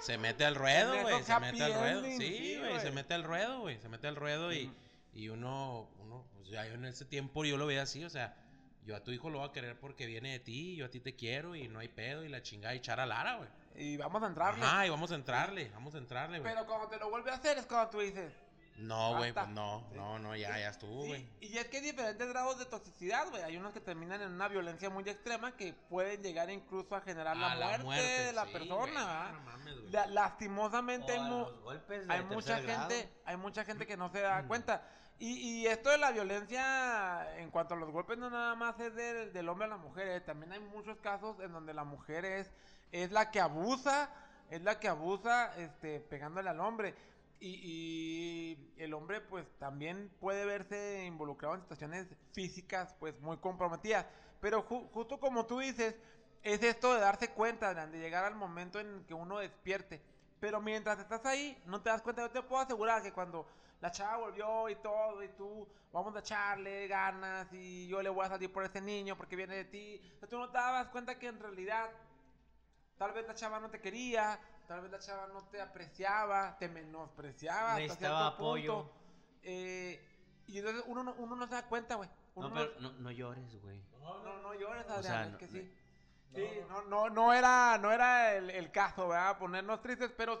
Se 0.00 0.18
mete 0.18 0.44
al 0.44 0.54
ruedo, 0.54 1.02
güey. 1.02 1.22
Se 1.22 1.40
mete 1.40 1.62
al 1.62 1.74
ruedo. 1.74 2.04
Sí, 2.04 2.56
güey. 2.58 2.80
Se 2.80 2.90
mete 2.92 3.14
al 3.14 3.24
ruedo, 3.24 3.60
güey. 3.60 3.78
Se 3.78 3.88
mete 3.88 4.06
al 4.06 4.16
ruedo 4.16 4.52
y, 4.52 4.72
y 5.12 5.28
uno, 5.28 5.88
uno, 5.98 6.24
pues 6.34 6.48
ya 6.48 6.66
en 6.66 6.84
ese 6.84 7.04
tiempo 7.04 7.44
yo 7.44 7.56
lo 7.56 7.66
veía 7.66 7.82
así, 7.82 8.04
o 8.04 8.10
sea, 8.10 8.36
yo 8.84 8.94
a 8.94 9.02
tu 9.02 9.10
hijo 9.10 9.30
lo 9.30 9.40
voy 9.40 9.48
a 9.48 9.52
querer 9.52 9.78
porque 9.80 10.06
viene 10.06 10.32
de 10.32 10.38
ti, 10.38 10.76
yo 10.76 10.86
a 10.86 10.90
ti 10.90 11.00
te 11.00 11.16
quiero 11.16 11.56
y 11.56 11.66
no 11.68 11.80
hay 11.80 11.88
pedo 11.88 12.24
y 12.24 12.28
la 12.28 12.42
chingada 12.42 12.74
y 12.74 12.78
echar 12.78 13.00
a 13.00 13.06
Lara, 13.06 13.36
güey. 13.36 13.48
Y 13.74 13.96
vamos 13.96 14.22
a 14.22 14.26
entrarle. 14.26 14.64
Ajá, 14.64 14.86
y 14.86 14.90
vamos 14.90 15.10
a 15.10 15.16
entrarle, 15.16 15.70
vamos 15.74 15.94
a 15.94 15.98
entrarle, 15.98 16.38
güey. 16.38 16.52
Pero 16.54 16.66
cuando 16.66 16.88
te 16.88 16.98
lo 16.98 17.10
vuelve 17.10 17.30
a 17.30 17.34
hacer 17.34 17.58
es 17.58 17.66
cuando 17.66 17.90
tú 17.90 18.00
dices... 18.00 18.32
No, 18.78 19.16
güey, 19.16 19.32
pues 19.32 19.48
no, 19.48 19.86
no, 19.94 20.18
no, 20.18 20.36
ya, 20.36 20.50
ya 20.58 20.68
estuvo, 20.68 21.02
Sí, 21.04 21.08
güey. 21.08 21.28
y 21.40 21.56
es 21.56 21.66
que 21.68 21.78
hay 21.78 21.82
diferentes 21.82 22.28
grados 22.28 22.58
de 22.58 22.66
toxicidad, 22.66 23.28
güey. 23.30 23.42
Hay 23.42 23.56
unos 23.56 23.72
que 23.72 23.80
terminan 23.80 24.20
en 24.20 24.32
una 24.32 24.48
violencia 24.48 24.90
muy 24.90 25.02
extrema 25.08 25.56
que 25.56 25.72
pueden 25.88 26.22
llegar 26.22 26.50
incluso 26.50 26.94
a 26.94 27.00
generar 27.00 27.36
A 27.36 27.54
la, 27.54 27.78
muerte 27.78 28.02
de 28.06 28.32
la 28.34 28.44
sí, 28.46 28.52
persona, 28.52 29.32
no 29.32 29.40
mames, 29.40 29.74
güey. 29.80 29.90
La- 29.92 30.06
lastimosamente 30.06 31.12
hay, 31.12 31.20
mu- 31.20 31.46
golpes 31.62 32.06
de 32.06 32.12
hay 32.14 32.22
mucha 32.24 32.60
grado. 32.60 32.88
gente, 32.90 33.08
hay 33.24 33.36
mucha 33.38 33.64
gente 33.64 33.86
que 33.86 33.96
no 33.96 34.10
se 34.10 34.20
da 34.20 34.42
cuenta. 34.46 34.82
Y, 35.18 35.62
y 35.62 35.66
esto 35.66 35.88
de 35.88 35.96
la 35.96 36.10
violencia 36.10 37.38
en 37.38 37.50
cuanto 37.50 37.72
a 37.72 37.76
los 37.78 37.90
golpes 37.90 38.18
no 38.18 38.28
nada 38.28 38.54
más 38.54 38.78
es 38.80 38.94
del, 38.94 39.32
del 39.32 39.48
hombre 39.48 39.64
a 39.64 39.70
la 39.70 39.78
mujer, 39.78 40.08
eh, 40.08 40.20
también 40.20 40.52
hay 40.52 40.60
muchos 40.60 40.98
casos 40.98 41.40
en 41.40 41.52
donde 41.52 41.72
la 41.72 41.84
mujer 41.84 42.26
es, 42.26 42.52
es 42.92 43.10
la 43.10 43.30
que 43.30 43.40
abusa, 43.40 44.10
es 44.50 44.60
la 44.62 44.78
que 44.78 44.88
abusa 44.88 45.56
este, 45.56 46.00
pegándole 46.00 46.50
al 46.50 46.60
hombre. 46.60 46.94
Y, 47.38 48.56
y 48.78 48.82
el 48.82 48.94
hombre 48.94 49.20
pues 49.20 49.46
también 49.58 50.10
puede 50.20 50.44
verse 50.46 51.04
involucrado 51.04 51.54
en 51.54 51.60
situaciones 51.62 52.06
físicas 52.32 52.94
pues 52.98 53.18
muy 53.20 53.36
comprometidas. 53.38 54.06
Pero 54.40 54.66
ju- 54.68 54.90
justo 54.92 55.20
como 55.20 55.46
tú 55.46 55.58
dices, 55.58 55.94
es 56.42 56.62
esto 56.62 56.94
de 56.94 57.00
darse 57.00 57.30
cuenta, 57.32 57.74
de 57.74 57.98
llegar 57.98 58.24
al 58.24 58.34
momento 58.34 58.80
en 58.80 59.04
que 59.06 59.14
uno 59.14 59.38
despierte. 59.38 60.00
Pero 60.40 60.60
mientras 60.60 60.98
estás 60.98 61.24
ahí, 61.26 61.60
no 61.66 61.80
te 61.82 61.90
das 61.90 62.02
cuenta. 62.02 62.22
Yo 62.22 62.30
te 62.30 62.42
puedo 62.42 62.62
asegurar 62.62 63.02
que 63.02 63.12
cuando 63.12 63.46
la 63.80 63.90
chava 63.90 64.18
volvió 64.18 64.68
y 64.68 64.76
todo, 64.76 65.22
y 65.22 65.28
tú, 65.30 65.66
vamos 65.92 66.14
a 66.16 66.20
echarle 66.20 66.86
ganas, 66.88 67.48
y 67.52 67.86
yo 67.88 68.02
le 68.02 68.08
voy 68.10 68.24
a 68.26 68.28
salir 68.28 68.52
por 68.52 68.64
ese 68.64 68.80
niño 68.80 69.16
porque 69.16 69.36
viene 69.36 69.56
de 69.56 69.64
ti, 69.64 70.00
o 70.16 70.18
sea, 70.20 70.28
tú 70.28 70.38
no 70.38 70.48
te 70.50 70.58
dabas 70.58 70.88
cuenta 70.88 71.18
que 71.18 71.26
en 71.28 71.38
realidad 71.40 71.90
tal 72.98 73.12
vez 73.12 73.26
la 73.26 73.34
chava 73.34 73.60
no 73.60 73.70
te 73.70 73.80
quería, 73.80 74.38
tal 74.66 74.80
vez 74.82 74.90
la 74.90 74.98
chava 74.98 75.26
no 75.28 75.42
te 75.48 75.60
apreciaba, 75.60 76.56
te 76.58 76.68
menospreciaba. 76.68 77.70
hasta 77.70 77.80
Necesitaba 77.80 78.18
cierto 78.18 78.34
apoyo. 78.34 78.74
punto. 78.84 78.92
Eh, 79.42 80.08
y 80.46 80.58
entonces 80.58 80.84
uno 80.86 81.02
no, 81.02 81.14
uno 81.18 81.36
no 81.36 81.46
se 81.46 81.54
da 81.54 81.66
cuenta, 81.66 81.94
güey. 81.96 82.08
No, 82.36 82.52
pero 82.52 82.70
no, 82.80 82.92
no 82.92 83.10
llores, 83.10 83.60
güey. 83.62 83.80
no, 84.00 84.22
no, 84.22 84.38
no 84.42 84.54
llores, 84.54 84.86
O 84.86 84.92
Adrián, 84.92 85.02
sea, 85.02 85.24
es 85.26 85.32
no- 85.32 85.38
que 85.38 85.48
sí. 85.48 85.72
Sí, 86.34 86.46
no, 86.68 86.82
no, 86.82 87.08
no 87.08 87.32
era, 87.32 87.78
no 87.78 87.90
era 87.92 88.34
el, 88.34 88.50
el 88.50 88.70
caso, 88.70 89.08
¿verdad? 89.08 89.38
Ponernos 89.38 89.80
tristes, 89.80 90.12
pero 90.14 90.38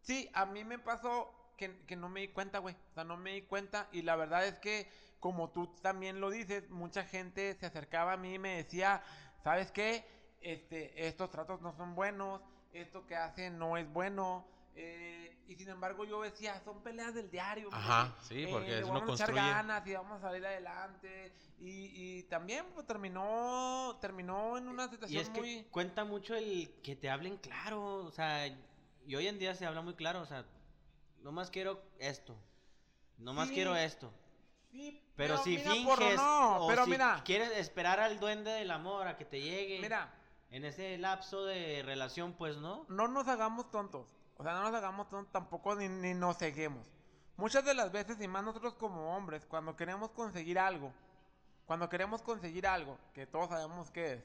sí, 0.00 0.30
a 0.32 0.46
mí 0.46 0.64
me 0.64 0.78
pasó 0.78 1.52
que, 1.58 1.84
que 1.84 1.94
no 1.96 2.08
me 2.08 2.20
di 2.20 2.28
cuenta, 2.28 2.58
güey. 2.58 2.74
O 2.90 2.94
sea, 2.94 3.04
no 3.04 3.18
me 3.18 3.32
di 3.32 3.42
cuenta 3.42 3.88
y 3.92 4.00
la 4.02 4.16
verdad 4.16 4.46
es 4.46 4.58
que, 4.60 4.90
como 5.18 5.50
tú 5.50 5.66
también 5.82 6.20
lo 6.20 6.30
dices, 6.30 6.70
mucha 6.70 7.04
gente 7.04 7.54
se 7.54 7.66
acercaba 7.66 8.14
a 8.14 8.16
mí 8.16 8.34
y 8.34 8.38
me 8.38 8.56
decía, 8.56 9.02
¿sabes 9.44 9.70
qué? 9.72 10.06
Este, 10.40 11.06
estos 11.06 11.28
tratos 11.30 11.60
no 11.60 11.74
son 11.76 11.94
buenos, 11.94 12.40
esto 12.72 13.06
que 13.06 13.16
hacen 13.16 13.58
no 13.58 13.76
es 13.76 13.90
bueno. 13.92 14.46
eh, 14.76 15.36
y 15.48 15.56
sin 15.56 15.68
embargo 15.68 16.04
yo 16.04 16.22
decía, 16.22 16.60
son 16.64 16.80
peleas 16.82 17.12
del 17.12 17.28
diario. 17.30 17.68
Ajá, 17.72 18.14
sí, 18.22 18.44
Eh, 18.44 18.48
porque 18.50 18.78
eso 18.78 18.92
no 18.92 19.00
vamos 19.00 19.10
a 19.10 19.14
echar 19.14 19.26
construye. 19.30 19.40
ganas 19.50 19.86
y 19.86 19.92
vamos 19.94 20.18
a 20.18 20.20
salir 20.20 20.46
adelante. 20.46 21.32
Y, 21.58 22.18
y 22.18 22.22
también 22.24 22.66
pues, 22.72 22.86
terminó, 22.86 23.98
terminó 24.00 24.56
en 24.56 24.68
una 24.68 24.84
Y 24.84 24.88
situación 24.88 25.22
es 25.22 25.28
que 25.30 25.40
muy... 25.40 25.64
cuenta 25.70 26.04
mucho 26.04 26.34
el 26.36 26.70
que 26.82 26.94
te 26.96 27.10
hablen 27.10 27.36
claro, 27.38 27.96
o 28.04 28.10
sea, 28.12 28.46
y 28.46 29.14
hoy 29.16 29.26
en 29.26 29.38
día 29.38 29.54
se 29.54 29.66
habla 29.66 29.82
muy 29.82 29.94
claro, 29.94 30.20
o 30.22 30.26
sea, 30.26 30.44
nomás 31.22 31.50
quiero 31.50 31.82
esto, 31.98 32.36
nomás 33.18 33.48
Sí. 33.48 33.54
quiero 33.54 33.74
esto. 33.76 34.12
Sí, 34.70 35.02
Pero, 35.16 35.36
si 35.38 35.56
mira, 35.56 35.72
finges 35.72 35.84
porro, 35.84 36.14
no, 36.16 36.64
o 36.64 36.68
pero 36.68 36.84
si 36.84 36.90
mira, 36.90 37.22
quieres 37.24 37.50
esperar 37.58 38.00
al 38.00 38.20
duende 38.20 38.50
del 38.52 38.70
amor 38.70 39.08
a 39.08 39.16
que 39.16 39.24
te 39.24 39.40
llegue 39.40 39.80
mira, 39.80 40.14
en 40.50 40.64
ese 40.64 40.98
lapso 40.98 41.44
de 41.44 41.82
relación, 41.84 42.32
pues 42.34 42.56
no. 42.56 42.84
no 42.88 43.08
nos 43.08 43.28
hagamos 43.28 43.70
tontos. 43.70 44.06
O 44.36 44.42
sea, 44.42 44.54
no 44.54 44.62
nos 44.62 44.74
hagamos 44.74 45.08
tontos 45.08 45.32
tampoco 45.32 45.74
ni, 45.76 45.88
ni 45.88 46.14
nos 46.14 46.38
ceguemos. 46.38 46.86
Muchas 47.36 47.64
de 47.64 47.74
las 47.74 47.92
veces, 47.92 48.20
y 48.20 48.28
más 48.28 48.42
nosotros 48.44 48.74
como 48.74 49.16
hombres, 49.16 49.46
cuando 49.46 49.76
queremos 49.76 50.10
conseguir 50.10 50.58
algo, 50.58 50.92
cuando 51.66 51.88
queremos 51.88 52.20
conseguir 52.22 52.66
algo, 52.66 52.98
que 53.14 53.26
todos 53.26 53.48
sabemos 53.48 53.90
qué 53.90 54.14
es, 54.14 54.24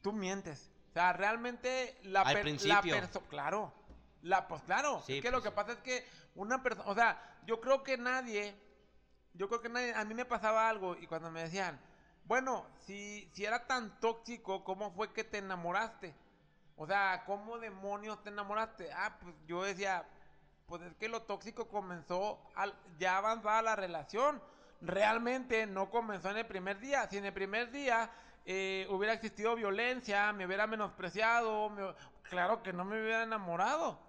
tú 0.00 0.12
mientes. 0.12 0.70
O 0.90 0.92
sea, 0.92 1.12
realmente 1.12 1.98
la, 2.04 2.22
Al 2.22 2.34
per- 2.34 2.42
principio. 2.42 2.94
la 2.94 3.02
perso- 3.02 3.22
claro, 3.28 3.72
la, 4.22 4.48
pues 4.48 4.62
claro, 4.62 5.02
Sí, 5.06 5.14
es 5.18 5.22
que 5.22 5.30
pues 5.30 5.32
lo 5.32 5.42
que 5.42 5.48
sí. 5.50 5.54
pasa 5.54 5.72
es 5.72 5.78
que 5.78 6.06
una 6.34 6.62
persona, 6.62 6.88
o 6.88 6.94
sea, 6.94 7.38
yo 7.46 7.60
creo 7.60 7.82
que 7.82 7.96
nadie, 7.98 8.54
yo 9.34 9.48
creo 9.48 9.60
que 9.60 9.68
nadie, 9.68 9.94
a 9.94 10.04
mí 10.04 10.14
me 10.14 10.24
pasaba 10.24 10.68
algo 10.68 10.96
y 10.96 11.06
cuando 11.06 11.30
me 11.30 11.42
decían, 11.42 11.80
bueno, 12.30 12.64
si, 12.86 13.28
si 13.32 13.44
era 13.44 13.66
tan 13.66 13.98
tóxico, 14.00 14.62
¿cómo 14.64 14.92
fue 14.92 15.12
que 15.12 15.24
te 15.24 15.38
enamoraste? 15.38 16.14
O 16.76 16.86
sea, 16.86 17.24
¿cómo 17.26 17.58
demonios 17.58 18.22
te 18.22 18.30
enamoraste? 18.30 18.92
Ah, 18.92 19.18
pues 19.20 19.34
yo 19.48 19.64
decía, 19.64 20.06
pues 20.66 20.82
es 20.82 20.94
que 20.96 21.08
lo 21.08 21.22
tóxico 21.22 21.68
comenzó 21.68 22.40
al, 22.54 22.72
ya 22.98 23.16
avanzada 23.18 23.62
la 23.62 23.76
relación. 23.76 24.40
Realmente 24.80 25.66
no 25.66 25.90
comenzó 25.90 26.30
en 26.30 26.38
el 26.38 26.46
primer 26.46 26.78
día. 26.78 27.08
Si 27.08 27.18
en 27.18 27.24
el 27.26 27.32
primer 27.34 27.72
día 27.72 28.10
eh, 28.46 28.86
hubiera 28.90 29.12
existido 29.14 29.56
violencia, 29.56 30.32
me 30.32 30.46
hubiera 30.46 30.68
menospreciado, 30.68 31.68
me- 31.70 31.94
claro 32.28 32.62
que 32.62 32.72
no 32.72 32.84
me 32.84 33.02
hubiera 33.02 33.24
enamorado. 33.24 34.00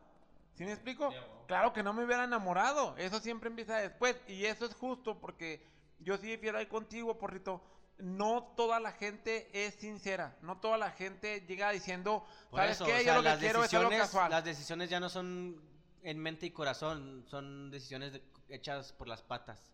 ¿Sí 0.53 0.63
me 0.65 0.73
explico? 0.73 1.11
Claro 1.47 1.73
que 1.73 1.83
no 1.83 1.93
me 1.93 2.05
hubiera 2.05 2.23
enamorado. 2.23 2.95
Eso 2.97 3.19
siempre 3.19 3.49
empieza 3.49 3.77
después. 3.77 4.21
Y 4.27 4.45
eso 4.45 4.65
es 4.65 4.75
justo 4.75 5.19
porque 5.19 5.65
yo 5.99 6.17
sí 6.17 6.37
fiero 6.37 6.59
ahí 6.59 6.67
contigo, 6.67 7.17
porrito. 7.17 7.61
No 8.01 8.53
toda 8.57 8.79
la 8.79 8.91
gente 8.91 9.49
es 9.53 9.75
sincera. 9.75 10.37
No 10.41 10.59
toda 10.59 10.77
la 10.77 10.91
gente 10.91 11.41
llega 11.41 11.71
diciendo, 11.71 12.25
Por 12.49 12.59
¿sabes 12.59 12.75
eso, 12.75 12.85
qué? 12.85 12.93
o 12.93 12.97
Yo 12.97 13.03
sea, 13.03 13.15
lo 13.15 13.21
que 13.21 13.29
las 13.29 13.39
quiero 13.39 13.63
es 13.63 13.73
algo 13.73 13.89
decisiones, 13.89 13.99
casual. 13.99 14.31
las 14.31 14.43
decisiones 14.43 14.89
ya 14.89 14.99
no 14.99 15.09
son 15.09 15.61
en 16.03 16.17
mente 16.19 16.45
y 16.47 16.51
corazón, 16.51 17.25
son 17.27 17.69
decisiones 17.71 18.13
de- 18.13 18.23
hechas 18.49 18.91
por 18.93 19.07
las 19.07 19.21
patas. 19.21 19.71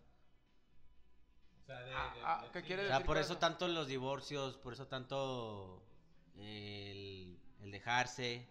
Ah, 1.70 2.14
ah, 2.24 2.44
¿qué 2.52 2.62
quieres 2.62 2.86
O 2.86 2.88
sea, 2.88 2.96
decir 2.96 3.06
por 3.06 3.18
eso 3.18 3.36
tanto 3.38 3.68
los 3.68 3.88
divorcios, 3.88 4.56
por 4.56 4.72
eso 4.72 4.86
tanto 4.86 5.82
el, 6.36 7.38
el 7.60 7.70
dejarse. 7.70 8.46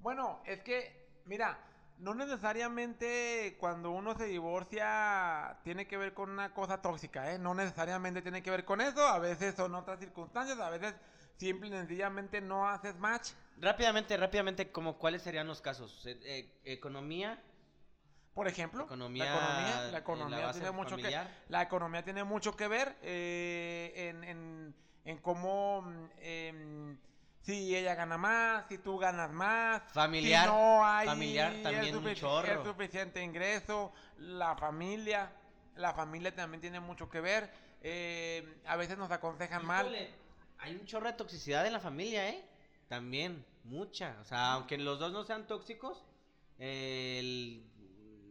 Bueno, 0.00 0.42
es 0.44 0.60
que, 0.62 1.08
mira, 1.26 1.58
no 2.02 2.14
necesariamente 2.14 3.56
cuando 3.60 3.92
uno 3.92 4.16
se 4.16 4.24
divorcia 4.24 5.56
tiene 5.62 5.86
que 5.86 5.96
ver 5.96 6.12
con 6.14 6.30
una 6.30 6.52
cosa 6.52 6.82
tóxica, 6.82 7.32
¿eh? 7.32 7.38
No 7.38 7.54
necesariamente 7.54 8.22
tiene 8.22 8.42
que 8.42 8.50
ver 8.50 8.64
con 8.64 8.80
eso, 8.80 9.06
a 9.06 9.20
veces 9.20 9.54
son 9.54 9.74
otras 9.76 10.00
circunstancias, 10.00 10.58
a 10.58 10.68
veces 10.68 10.94
simple 11.36 11.68
y 11.68 11.70
sencillamente 11.70 12.40
no 12.40 12.68
haces 12.68 12.98
match. 12.98 13.30
Rápidamente, 13.58 14.16
rápidamente, 14.16 14.72
como 14.72 14.98
cuáles 14.98 15.22
serían 15.22 15.46
los 15.46 15.60
casos? 15.60 16.04
Eh, 16.06 16.18
eh, 16.24 16.50
economía, 16.64 17.40
Por 18.34 18.48
ejemplo, 18.48 18.82
Economía 18.84 19.24
la 19.24 19.30
economía, 19.30 19.90
la 19.92 19.98
economía 19.98 20.52
tiene 20.52 20.70
mucho 20.72 20.96
que 20.96 21.20
la 21.48 21.62
economía 21.62 22.02
tiene 22.02 22.24
mucho 22.24 22.56
que 22.56 22.66
ver 22.66 22.96
eh, 23.02 23.92
en, 23.94 24.24
en, 24.24 24.74
en 25.04 25.18
cómo 25.18 25.82
mm, 25.82 26.08
em, 26.18 26.98
si 27.42 27.74
ella 27.76 27.94
gana 27.94 28.16
más, 28.16 28.64
si 28.68 28.78
tú 28.78 28.98
ganas 28.98 29.30
más, 29.32 29.82
Familiar, 29.92 30.44
si 30.44 30.50
no 30.52 30.84
hay 30.86 31.06
familiar 31.08 31.52
el 31.52 31.62
también 31.62 31.96
un 31.96 32.04
sufici- 32.04 32.14
chorro. 32.20 32.52
el 32.60 32.64
suficiente 32.64 33.22
ingreso, 33.22 33.92
la 34.18 34.56
familia, 34.56 35.32
la 35.76 35.92
familia 35.92 36.34
también 36.34 36.60
tiene 36.60 36.80
mucho 36.80 37.08
que 37.08 37.20
ver. 37.20 37.50
eh, 37.84 38.60
a 38.66 38.76
veces 38.76 38.96
nos 38.96 39.10
aconsejan 39.10 39.66
mal. 39.66 39.92
Hay 40.58 40.74
un 40.76 40.86
chorro 40.86 41.06
de 41.08 41.14
toxicidad 41.14 41.66
en 41.66 41.72
la 41.72 41.80
familia, 41.80 42.28
¿eh? 42.28 42.44
También, 42.88 43.44
mucha. 43.64 44.16
O 44.20 44.24
sea, 44.24 44.52
aunque 44.52 44.78
los 44.78 45.00
dos 45.00 45.12
no 45.12 45.24
sean 45.24 45.48
tóxicos, 45.48 46.04
el- 46.60 47.64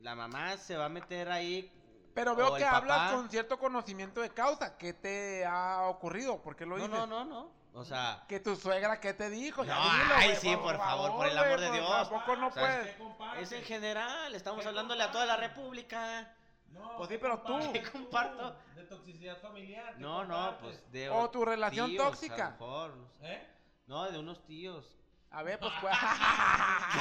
la 0.03 0.15
mamá 0.15 0.55
se 0.57 0.77
va 0.77 0.85
a 0.85 0.89
meter 0.89 1.29
ahí. 1.29 1.69
Pero 2.13 2.35
veo 2.35 2.55
el 2.55 2.61
que 2.61 2.65
hablas 2.67 3.11
con 3.13 3.29
cierto 3.29 3.59
conocimiento 3.59 4.21
de 4.21 4.29
causa. 4.29 4.77
¿Qué 4.77 4.93
te 4.93 5.45
ha 5.45 5.83
ocurrido? 5.87 6.41
¿Por 6.41 6.55
qué 6.55 6.65
lo 6.65 6.77
No, 6.77 6.87
dices? 6.87 6.99
no, 6.99 7.07
no, 7.07 7.25
no. 7.25 7.51
O 7.73 7.85
sea, 7.85 8.23
Que 8.27 8.39
tu 8.39 8.55
suegra, 8.55 8.99
¿qué 8.99 9.13
te 9.13 9.29
dijo? 9.29 9.63
Ya 9.63 9.75
No, 9.75 9.81
dilo, 9.93 10.15
ay, 10.15 10.35
sí, 10.35 10.55
por 10.57 10.77
favor, 10.77 11.11
por 11.11 11.27
el 11.27 11.37
amor 11.37 11.59
de 11.59 11.71
Dios. 11.71 12.09
Tampoco 12.09 12.35
no 12.35 12.47
O 12.47 12.51
sea, 12.51 12.81
es 12.81 12.95
puedes. 12.95 13.41
es 13.43 13.51
en 13.53 13.63
general. 13.63 14.35
Estamos 14.35 14.65
hablándole 14.65 15.03
a 15.03 15.11
toda 15.11 15.25
la 15.25 15.37
república. 15.37 16.35
No, 16.69 16.97
Pues 16.97 17.09
sí, 17.09 17.15
¿qué 17.15 17.19
pero 17.19 17.39
tú. 17.39 17.59
¿Qué 17.73 17.83
comparto? 17.83 18.55
De 18.75 18.83
toxicidad 18.83 19.37
familiar. 19.41 19.93
¿qué 19.95 20.01
No, 20.01 20.25
no, 20.25 20.57
pues 20.59 20.91
de. 20.91 21.09
O 21.09 21.29
tu 21.29 21.45
relación 21.45 21.89
tíos, 21.89 22.03
tóxica. 22.03 22.47
A 22.47 22.49
lo 22.49 22.51
mejor. 22.51 22.97
¿Eh? 23.21 23.47
No, 23.87 24.09
de 24.09 24.19
unos 24.19 24.45
tíos. 24.45 24.97
A 25.31 25.43
ver, 25.43 25.59
pues, 25.59 25.71
pues. 25.81 25.95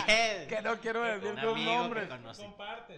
¿Qué? 0.07 0.47
que 0.49 0.63
no 0.63 0.79
quiero 0.79 1.03
¿Qué 1.03 1.09
decir 1.19 1.31
Un 1.31 1.41
tus 1.41 1.59
nombres. 1.59 2.09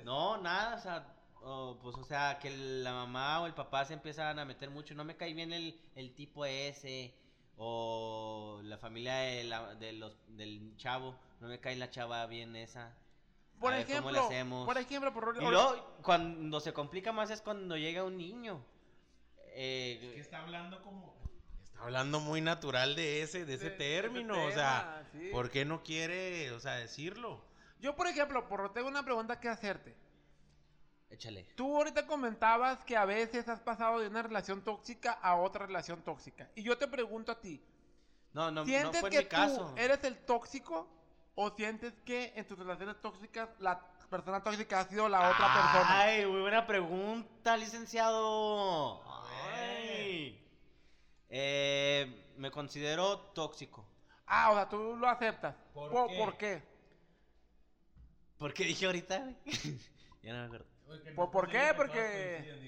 No, 0.04 0.36
nada, 0.38 0.76
o 0.76 0.78
sea, 0.80 1.06
o, 1.42 1.78
pues, 1.82 1.96
o 1.96 2.04
sea, 2.04 2.38
que 2.38 2.50
la 2.50 2.92
mamá 2.92 3.40
o 3.40 3.46
el 3.46 3.54
papá 3.54 3.84
se 3.84 3.94
empiezan 3.94 4.38
a 4.38 4.44
meter 4.44 4.68
mucho. 4.70 4.94
No 4.94 5.04
me 5.04 5.16
cae 5.16 5.32
bien 5.32 5.52
el, 5.52 5.80
el 5.94 6.14
tipo 6.14 6.44
ese, 6.44 7.14
o 7.56 8.60
la 8.64 8.78
familia 8.78 9.14
de 9.16 9.44
la- 9.44 9.74
de 9.74 9.92
los, 9.92 10.14
del 10.28 10.74
chavo. 10.76 11.16
No 11.40 11.48
me 11.48 11.58
cae 11.60 11.76
la 11.76 11.90
chava 11.90 12.24
bien 12.26 12.56
esa. 12.56 12.94
Por 13.60 13.72
A 13.72 13.76
ver, 13.76 13.86
¿cómo 13.86 14.10
le 14.10 14.18
ejemplo, 14.18 14.26
hacemos? 14.26 14.66
por 14.66 14.78
ejemplo, 14.78 15.12
por 15.12 15.36
Y 15.36 15.40
luego, 15.40 15.96
cuando 16.02 16.60
se 16.60 16.72
complica 16.72 17.12
más 17.12 17.30
es 17.30 17.40
cuando 17.40 17.76
llega 17.76 18.02
un 18.04 18.16
niño. 18.16 18.64
Eh, 19.54 20.00
Es 20.02 20.14
que 20.14 20.20
está 20.20 20.38
hablando 20.40 20.82
como. 20.82 21.14
Está 21.62 21.82
hablando 21.84 22.20
muy 22.20 22.40
natural 22.40 22.96
de 22.96 23.22
ese, 23.22 23.44
de 23.44 23.54
ese 23.54 23.70
De- 23.70 23.76
término. 23.76 24.44
o 24.46 24.50
sea, 24.50 25.06
sí. 25.12 25.28
¿por 25.30 25.50
qué 25.50 25.64
no 25.64 25.82
quiere, 25.82 26.50
o 26.52 26.60
sea, 26.60 26.74
decirlo? 26.76 27.44
Yo, 27.80 27.94
por 27.96 28.06
ejemplo, 28.06 28.48
por 28.48 28.72
tengo 28.72 28.88
una 28.88 29.04
pregunta 29.04 29.38
que 29.40 29.48
hacerte. 29.48 29.94
Échale. 31.12 31.44
Tú 31.54 31.76
ahorita 31.76 32.06
comentabas 32.06 32.82
que 32.84 32.96
a 32.96 33.04
veces 33.04 33.48
has 33.48 33.60
pasado 33.60 34.00
de 34.00 34.08
una 34.08 34.22
relación 34.22 34.62
tóxica 34.62 35.12
a 35.12 35.36
otra 35.36 35.66
relación 35.66 36.02
tóxica. 36.02 36.48
Y 36.54 36.62
yo 36.62 36.76
te 36.78 36.88
pregunto 36.88 37.32
a 37.32 37.40
ti, 37.40 37.62
No, 38.32 38.50
no, 38.50 38.62
no 38.62 38.64
¿sientes 38.66 39.00
fue 39.00 39.08
en 39.10 39.12
que 39.12 39.18
mi 39.20 39.26
caso. 39.26 39.66
tú 39.66 39.74
eres 39.76 40.02
el 40.04 40.18
tóxico 40.24 40.88
o 41.34 41.50
sientes 41.50 41.92
que 42.04 42.32
en 42.36 42.46
tus 42.46 42.58
relaciones 42.58 43.00
tóxicas 43.00 43.48
la 43.58 43.80
persona 44.10 44.42
tóxica 44.42 44.80
ha 44.80 44.84
sido 44.88 45.08
la 45.08 45.30
otra 45.30 45.46
persona? 45.54 46.00
Ay, 46.00 46.26
muy 46.26 46.40
buena 46.42 46.66
pregunta, 46.66 47.56
licenciado. 47.56 49.02
Ay. 49.54 50.38
Eh, 51.28 52.32
me 52.36 52.50
considero 52.50 53.18
tóxico. 53.34 53.86
Ah, 54.26 54.50
o 54.50 54.54
sea, 54.54 54.68
tú 54.68 54.96
lo 54.96 55.08
aceptas. 55.08 55.54
¿Por 55.74 55.90
Po- 55.90 56.06
qué? 56.08 56.18
¿Por 56.18 56.36
qué? 56.36 56.62
¿Por 58.38 58.52
qué 58.54 58.64
dije 58.64 58.86
ahorita? 58.86 59.30
ya 60.22 60.32
no 60.32 60.40
me 60.40 60.44
acuerdo. 60.46 60.66
¿Por- 61.14 61.30
por 61.30 61.48
qué? 61.48 61.72
Porque- 61.76 62.58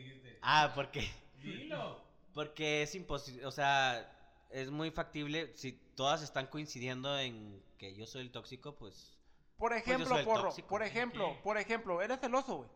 Ah, 0.42 0.72
porque 0.74 1.08
Dilo. 1.42 2.00
porque 2.34 2.82
es 2.82 2.94
imposible, 2.94 3.44
o 3.46 3.50
sea, 3.50 4.10
es 4.50 4.70
muy 4.70 4.90
factible 4.90 5.52
si 5.54 5.72
todas 5.94 6.22
están 6.22 6.46
coincidiendo 6.46 7.18
en 7.18 7.62
que 7.78 7.94
yo 7.94 8.06
soy 8.06 8.22
el 8.22 8.30
tóxico, 8.32 8.74
pues 8.74 9.16
Por 9.58 9.72
yo 9.72 9.78
ejemplo, 9.78 10.24
porro, 10.24 10.42
tóxico. 10.44 10.68
por 10.68 10.82
ejemplo, 10.82 11.36
por 11.42 11.58
ejemplo, 11.58 12.00
eres 12.02 12.20
celoso, 12.20 12.56
güey. 12.58 12.68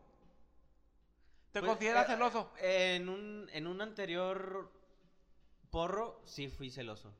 ¿Te 1.51 1.59
Pues, 1.61 1.71
consideras 1.71 2.07
eh, 2.07 2.13
celoso? 2.13 2.51
En 2.59 3.09
un 3.09 3.49
en 3.53 3.65
un 3.67 3.81
anterior 3.81 4.71
porro 5.71 6.21
sí 6.25 6.47
fui 6.47 6.69
celoso. 6.69 7.11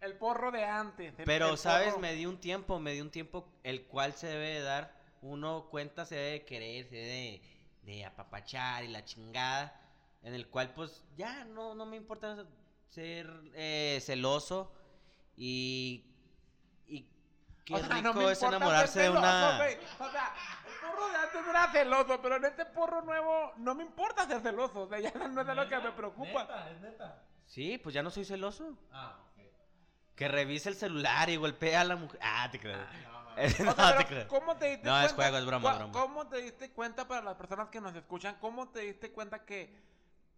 El 0.00 0.16
porro 0.18 0.50
de 0.50 0.64
antes. 0.64 1.18
el- 1.18 1.24
Pero, 1.24 1.50
el 1.52 1.58
¿sabes? 1.58 1.88
porro- 1.94 2.00
Me 2.00 2.12
di 2.12 2.26
un 2.26 2.38
tiempo, 2.38 2.78
me 2.78 2.92
di 2.92 3.00
un 3.00 3.10
tiempo 3.10 3.48
el 3.62 3.86
cual 3.86 4.12
se 4.12 4.26
debe 4.26 4.48
de 4.48 4.60
dar. 4.60 4.94
Uno 5.26 5.68
cuenta, 5.70 6.04
se 6.04 6.14
debe 6.14 6.30
de 6.30 6.44
querer, 6.44 6.84
se 6.86 6.94
debe 6.94 7.08
de, 7.08 7.42
de 7.82 8.04
apapachar 8.04 8.84
y 8.84 8.88
la 8.88 9.04
chingada. 9.04 9.80
En 10.22 10.34
el 10.34 10.48
cual, 10.48 10.72
pues, 10.74 11.04
ya 11.16 11.44
no, 11.44 11.74
no 11.74 11.86
me 11.86 11.96
importa 11.96 12.46
ser 12.88 13.28
eh, 13.54 13.98
celoso. 14.02 14.72
Y, 15.36 16.04
y 16.86 17.06
qué 17.64 17.74
O 17.74 17.78
sea, 17.78 17.88
rico 17.88 18.14
no 18.14 18.30
es 18.30 18.42
enamorarse 18.42 19.00
de 19.02 19.10
una... 19.10 19.56
O 19.98 20.10
sea, 20.10 20.34
el 20.66 20.74
porro 20.80 21.08
de 21.08 21.16
antes 21.16 21.46
era 21.48 21.72
celoso, 21.72 22.22
pero 22.22 22.36
en 22.36 22.44
este 22.44 22.64
porro 22.66 23.02
nuevo 23.02 23.52
no 23.58 23.74
me 23.74 23.82
importa 23.84 24.26
ser 24.26 24.40
celoso. 24.40 24.82
O 24.82 24.88
sea, 24.88 24.98
ya 24.98 25.12
no 25.12 25.40
es 25.40 25.46
de 25.46 25.54
lo 25.54 25.68
que 25.68 25.78
me 25.78 25.92
preocupa. 25.92 26.42
Neta, 26.42 26.70
es 26.70 26.80
neta. 26.80 27.22
Sí, 27.44 27.78
pues 27.78 27.94
ya 27.94 28.02
no 28.02 28.10
soy 28.10 28.24
celoso. 28.24 28.76
Ah, 28.92 29.18
ok. 29.20 29.42
Que 30.16 30.28
revise 30.28 30.70
el 30.70 30.74
celular 30.74 31.28
y 31.30 31.36
golpea 31.36 31.82
a 31.82 31.84
la 31.84 31.96
mujer. 31.96 32.18
Ah, 32.22 32.48
te 32.50 32.58
creo. 32.58 32.78
No, 32.78 33.15
sea, 33.74 33.96
te 33.96 34.04
pero 34.04 34.06
creo. 34.06 34.28
¿Cómo 34.28 34.56
te 34.56 34.66
diste 34.70 34.86
No, 34.86 34.96
es 35.00 35.12
cuenta? 35.12 35.14
juego, 35.14 35.36
es 35.38 35.46
broma. 35.46 35.90
¿Cómo 35.92 36.26
te 36.28 36.38
diste 36.38 36.70
cuenta 36.72 37.06
para 37.06 37.22
las 37.22 37.34
personas 37.36 37.68
que 37.68 37.80
nos 37.80 37.94
escuchan? 37.94 38.36
¿Cómo 38.40 38.68
te 38.70 38.80
diste 38.80 39.12
cuenta 39.12 39.44
que 39.44 39.74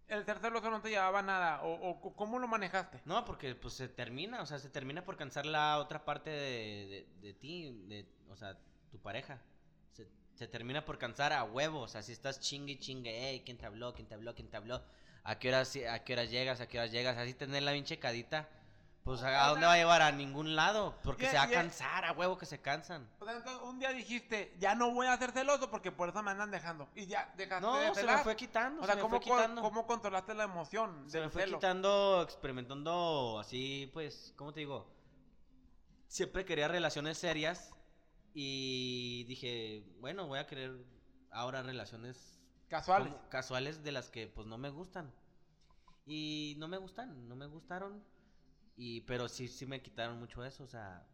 el 0.09 0.25
ser 0.25 0.39
celoso 0.39 0.71
no 0.71 0.81
te 0.81 0.91
llevaba 0.91 1.23
nada? 1.23 1.63
¿O, 1.63 1.91
o 1.91 2.17
cómo 2.17 2.39
lo 2.39 2.49
manejaste? 2.49 3.01
No, 3.05 3.25
porque 3.25 3.55
pues 3.55 3.75
se 3.75 3.89
termina, 3.89 4.43
o 4.43 4.47
sea, 4.47 4.59
se 4.59 4.71
termina 4.71 5.05
por 5.05 5.17
cansar 5.17 5.47
la 5.47 5.79
otra 5.79 6.05
parte 6.05 6.31
de, 6.31 7.07
de, 7.21 7.29
de 7.29 7.35
ti, 7.35 7.85
de, 7.89 8.07
o 8.31 8.37
sea, 8.37 8.57
tu 8.91 8.99
pareja. 9.01 9.41
Se, 9.93 10.09
se 10.35 10.49
termina 10.49 10.85
por 10.85 10.99
cansar 10.99 11.33
a 11.33 11.45
huevo, 11.45 11.81
o 11.81 11.89
sea, 11.89 12.03
si 12.03 12.13
estás 12.13 12.41
chingue 12.41 12.73
y 12.75 12.79
chingue, 12.79 13.11
hey, 13.31 13.43
¿quién 13.45 13.59
te 13.59 13.67
habló? 13.67 13.95
¿Quién 13.95 14.09
te 14.09 14.15
habló? 14.15 14.35
¿Quién 14.35 14.49
te 14.49 14.57
habló? 14.57 14.83
¿A 15.25 15.39
qué 15.39 15.49
horas, 15.49 15.77
a 15.91 15.99
qué 16.05 16.13
horas 16.15 16.31
llegas? 16.31 16.61
¿A 16.61 16.69
qué 16.69 16.79
horas 16.79 16.91
llegas? 16.91 17.19
Así 17.19 17.35
tener 17.35 17.63
la 17.63 17.73
bien 17.73 17.85
checadita, 17.85 18.49
pues 19.09 19.23
¿a, 19.23 19.47
a 19.47 19.49
dónde 19.49 19.65
va 19.65 19.73
a 19.73 19.77
llevar? 19.79 20.03
A 20.03 20.13
ningún 20.13 20.55
lado, 20.55 20.95
porque 21.03 21.29
se 21.31 21.37
va 21.37 21.45
a 21.45 21.51
cansar, 21.51 22.05
a 22.05 22.13
huevo 22.13 22.37
que 22.37 22.45
se 22.45 22.61
cansan. 22.61 23.09
O 23.21 23.25
sea, 23.25 23.37
entonces 23.39 23.63
un 23.63 23.79
día 23.79 23.91
dijiste, 23.93 24.55
ya 24.59 24.75
no 24.75 24.93
voy 24.93 25.07
a 25.07 25.17
ser 25.17 25.33
celoso 25.33 25.71
porque 25.71 25.91
por 25.91 26.11
eso 26.11 26.23
me 26.23 26.31
andan 26.31 26.51
dejando. 26.51 26.87
Y 26.95 27.07
ya 27.07 27.33
dejaste 27.35 27.67
No, 27.67 27.79
de 27.79 27.95
se 27.95 28.05
me 28.05 28.19
fue 28.19 28.37
quitando, 28.37 28.83
O 28.83 28.85
sea, 28.85 28.95
se 28.95 28.97
me 28.97 29.03
¿cómo, 29.03 29.17
fue 29.21 29.27
co- 29.31 29.37
quitando. 29.37 29.63
¿cómo 29.63 29.87
controlaste 29.87 30.35
la 30.35 30.45
emoción 30.45 31.09
Se 31.11 31.21
me 31.21 31.31
fue 31.31 31.43
celo? 31.45 31.57
quitando, 31.57 32.21
experimentando 32.23 33.39
así, 33.41 33.91
pues, 33.95 34.35
¿cómo 34.37 34.53
te 34.53 34.61
digo? 34.61 34.95
Siempre 36.07 36.45
quería 36.45 36.69
relaciones 36.69 37.17
serias 37.17 37.75
y 38.35 39.25
dije, 39.25 39.85
bueno, 40.01 40.27
voy 40.27 40.39
a 40.39 40.47
querer 40.47 40.85
ahora 41.31 41.63
relaciones 41.63 42.39
Casuales. 42.69 43.13
como 43.15 43.29
casuales 43.31 43.83
de 43.83 43.93
las 43.93 44.11
que 44.11 44.27
pues 44.27 44.47
no 44.47 44.59
me 44.59 44.69
gustan. 44.69 45.11
Y 46.05 46.57
no 46.59 46.69
me 46.69 46.77
gustan, 46.77 47.27
no 47.27 47.37
me 47.37 47.47
gustaron. 47.47 48.05
Y 48.79 49.01
pero 49.03 49.29
sí 49.29 49.49
sí 49.49 49.67
me 49.67 49.83
quitaron 49.83 50.19
mucho 50.21 50.45
eso, 50.45 50.63
o 50.65 50.69
sea, 50.69 51.05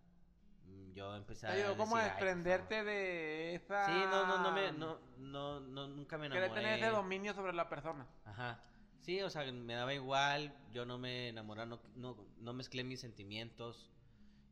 mm, 0.67 0.93
yo 0.93 1.17
empecé 1.17 1.47
a 1.47 1.53
ayudó 1.53 1.77
como 1.79 1.97
a 1.97 2.03
decir, 2.03 2.13
"Ay, 2.19 2.25
por 2.25 2.29
desprenderte 2.29 2.85
de 2.85 3.55
esa... 3.55 3.87
favor". 3.87 4.03
Sí, 4.03 4.07
no 4.11 4.27
no 4.27 4.39
no 4.43 4.53
me 4.53 4.73
no 4.73 4.99
no, 5.19 5.61
no 5.61 5.89
nunca 5.89 6.19
me 6.19 6.29
Querer 6.29 6.45
enamoré. 6.45 6.63
tener 6.63 6.79
ese 6.79 6.91
dominio 6.91 7.35
sobre 7.35 7.53
la 7.55 7.69
persona. 7.69 8.07
Ajá. 8.25 8.61
Sí, 9.01 9.21
o 9.23 9.29
sea, 9.31 9.51
me 9.53 9.75
daba 9.75 9.93
igual, 9.95 10.55
yo 10.73 10.85
no 10.87 10.99
me 10.99 11.29
enamoré, 11.29 11.67
no, 11.67 11.81
no, 11.95 12.17
no 12.39 12.53
mezclé 12.55 12.85
mis 12.85 13.01
sentimientos 13.01 13.91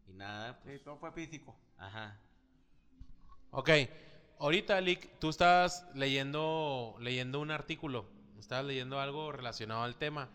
y 0.07 0.13
nada, 0.13 0.55
Sí, 0.55 0.59
pues, 0.65 0.83
todo 0.85 0.97
fue 0.99 1.13
físico. 1.13 1.57
ajá. 1.79 2.19
Ok, 3.51 3.71
ahorita, 4.39 4.81
Lick, 4.81 5.19
tú 5.19 5.29
estabas 5.29 5.87
leyendo, 5.95 6.97
leyendo 7.01 7.41
un 7.41 7.51
artículo, 7.51 8.07
estabas 8.39 8.65
leyendo 8.65 8.99
algo 9.01 9.33
relacionado 9.33 9.83
al 9.83 9.97
tema 9.97 10.31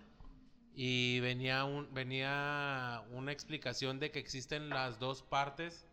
y 0.79 1.19
venía, 1.21 1.65
un, 1.65 1.91
venía 1.91 3.03
una 3.11 3.31
explicación 3.31 3.99
de 3.99 4.11
que 4.11 4.19
existen 4.19 4.69
las 4.69 4.99
dos 4.99 5.23
partes 5.23 5.87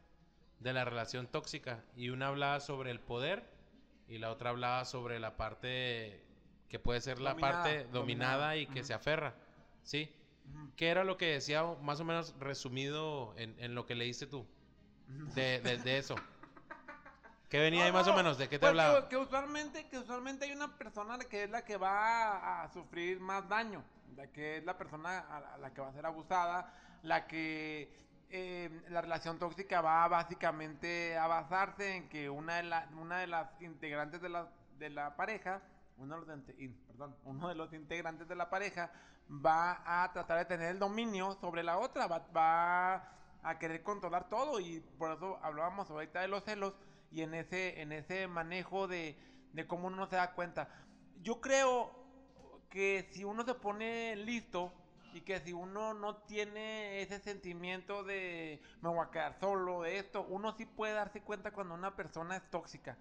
de 0.61 0.75
la 0.75 0.85
relación 0.85 1.27
tóxica 1.27 1.83
y 1.97 2.11
una 2.11 2.27
hablaba 2.29 2.61
sobre 2.61 2.91
el 2.91 3.01
poder 3.01 3.43
y 4.09 4.19
la 4.19 4.31
otra 4.31 4.51
hablaba 4.51 4.85
sobre 4.85 5.19
la 5.21 5.39
parte 5.39 6.23
que 6.69 6.79
puede 6.79 7.01
ser 7.01 7.19
la 7.19 7.31
Dominada, 7.31 7.63
parte 7.63 7.85
dominada, 7.87 7.93
dominada, 8.35 8.57
y 8.59 8.67
que 8.67 8.85
se 8.85 8.93
aferra, 8.93 9.35
¿sí? 9.85 10.13
Ujú. 10.55 10.71
¿Qué 10.77 10.89
era 10.89 11.03
lo 11.03 11.17
que 11.17 11.27
decía 11.33 11.65
más 11.81 12.01
o 12.01 12.05
menos 12.05 12.35
resumido 12.39 13.33
en, 13.39 13.55
en 13.61 13.75
lo 13.75 13.87
que 13.87 13.95
leíste 13.95 14.27
tú 14.27 14.47
de, 15.35 15.61
de- 15.63 15.79
de 15.79 15.97
eso? 15.97 16.15
¿Qué 17.49 17.59
venía 17.59 17.81
No, 17.81 17.87
ahí 17.87 17.93
más 17.93 18.07
o 18.07 18.11
no, 18.11 18.17
menos? 18.19 18.37
¿De 18.37 18.49
qué 18.49 18.57
te 18.57 18.61
pues 18.61 18.71
hablaba? 18.71 19.03
Que, 19.05 19.09
que 19.11 19.17
usualmente, 19.17 19.89
que 19.89 19.99
usualmente 19.99 20.45
hay 20.45 20.53
una 20.53 20.77
persona 20.77 21.19
que 21.21 21.45
es 21.45 21.51
la 21.51 21.65
que 21.65 21.79
va 21.79 22.35
a, 22.37 22.65
a 22.65 22.69
sufrir 22.69 23.19
más 23.21 23.49
daño, 23.49 23.83
la 24.17 24.27
que 24.29 24.59
es 24.59 24.65
la 24.65 24.77
persona 24.79 25.19
a 25.19 25.59
la, 25.59 25.73
que 25.73 25.81
va 25.81 25.89
a 25.89 25.93
ser 25.93 26.07
abusada, 26.07 26.73
la 27.03 27.27
que 27.27 27.93
eh, 28.31 28.83
la 28.89 29.01
relación 29.01 29.39
tóxica 29.39 29.81
va 29.81 30.07
básicamente 30.09 31.17
a 31.17 31.27
basarse 31.27 31.97
en 31.97 32.09
que 32.09 32.31
una 32.31 32.57
de, 32.57 32.63
la- 32.65 32.89
una 32.99 33.19
de 33.19 33.27
las 33.27 33.49
integrantes 33.61 34.21
de 34.21 34.29
la, 34.29 34.49
de 34.79 34.91
la 34.91 35.17
pareja, 35.17 35.63
uno 35.99 36.21
de, 36.21 36.27
los 36.27 36.43
perdón, 36.89 37.17
uno 37.25 37.49
de 37.49 37.55
los 37.55 37.73
integrantes 37.73 38.27
de 38.29 38.35
la 38.35 38.51
pareja 38.51 38.91
va 39.31 40.03
a 40.05 40.13
tratar 40.13 40.39
de 40.39 40.45
tener 40.45 40.69
el 40.71 40.79
dominio 40.79 41.35
sobre 41.41 41.63
la 41.63 41.79
otra, 41.79 42.07
va, 42.07 42.27
va 42.37 42.95
a 43.43 43.59
querer 43.59 43.83
controlar 43.83 44.29
todo 44.29 44.61
y 44.61 44.81
por 44.99 45.13
eso 45.13 45.39
hablábamos 45.43 45.91
ahorita 45.91 46.21
de 46.21 46.29
los 46.29 46.45
celos 46.45 46.75
y 47.11 47.23
en 47.23 47.35
ese, 47.35 47.81
en 47.81 47.93
ese 47.93 48.27
manejo 48.27 48.89
de, 48.89 49.17
de 49.53 49.67
cómo 49.67 49.87
uno 49.87 49.97
no 49.97 50.07
se 50.07 50.17
da 50.17 50.33
cuenta. 50.33 50.69
Yo 51.23 51.41
creo 51.41 52.04
que 52.75 53.09
si 53.13 53.23
uno 53.23 53.45
se 53.45 53.55
pone 53.55 54.17
listo 54.17 54.73
y 55.13 55.21
que 55.21 55.39
si 55.39 55.53
uno 55.53 55.95
no 55.95 56.17
tiene 56.17 57.03
ese 57.03 57.21
sentimiento 57.21 58.03
de 58.03 58.61
me 58.81 58.89
voy 58.89 58.99
a 59.07 59.13
quedar 59.13 59.39
solo, 59.39 59.83
de 59.83 59.99
esto, 59.99 60.27
uno 60.29 60.51
sí 60.57 60.67
puede 60.67 60.93
darse 60.93 61.23
cuenta 61.23 61.53
cuando 61.53 61.73
una 61.75 61.95
persona 61.95 62.37
es 62.37 62.51
tóxica. 62.51 62.99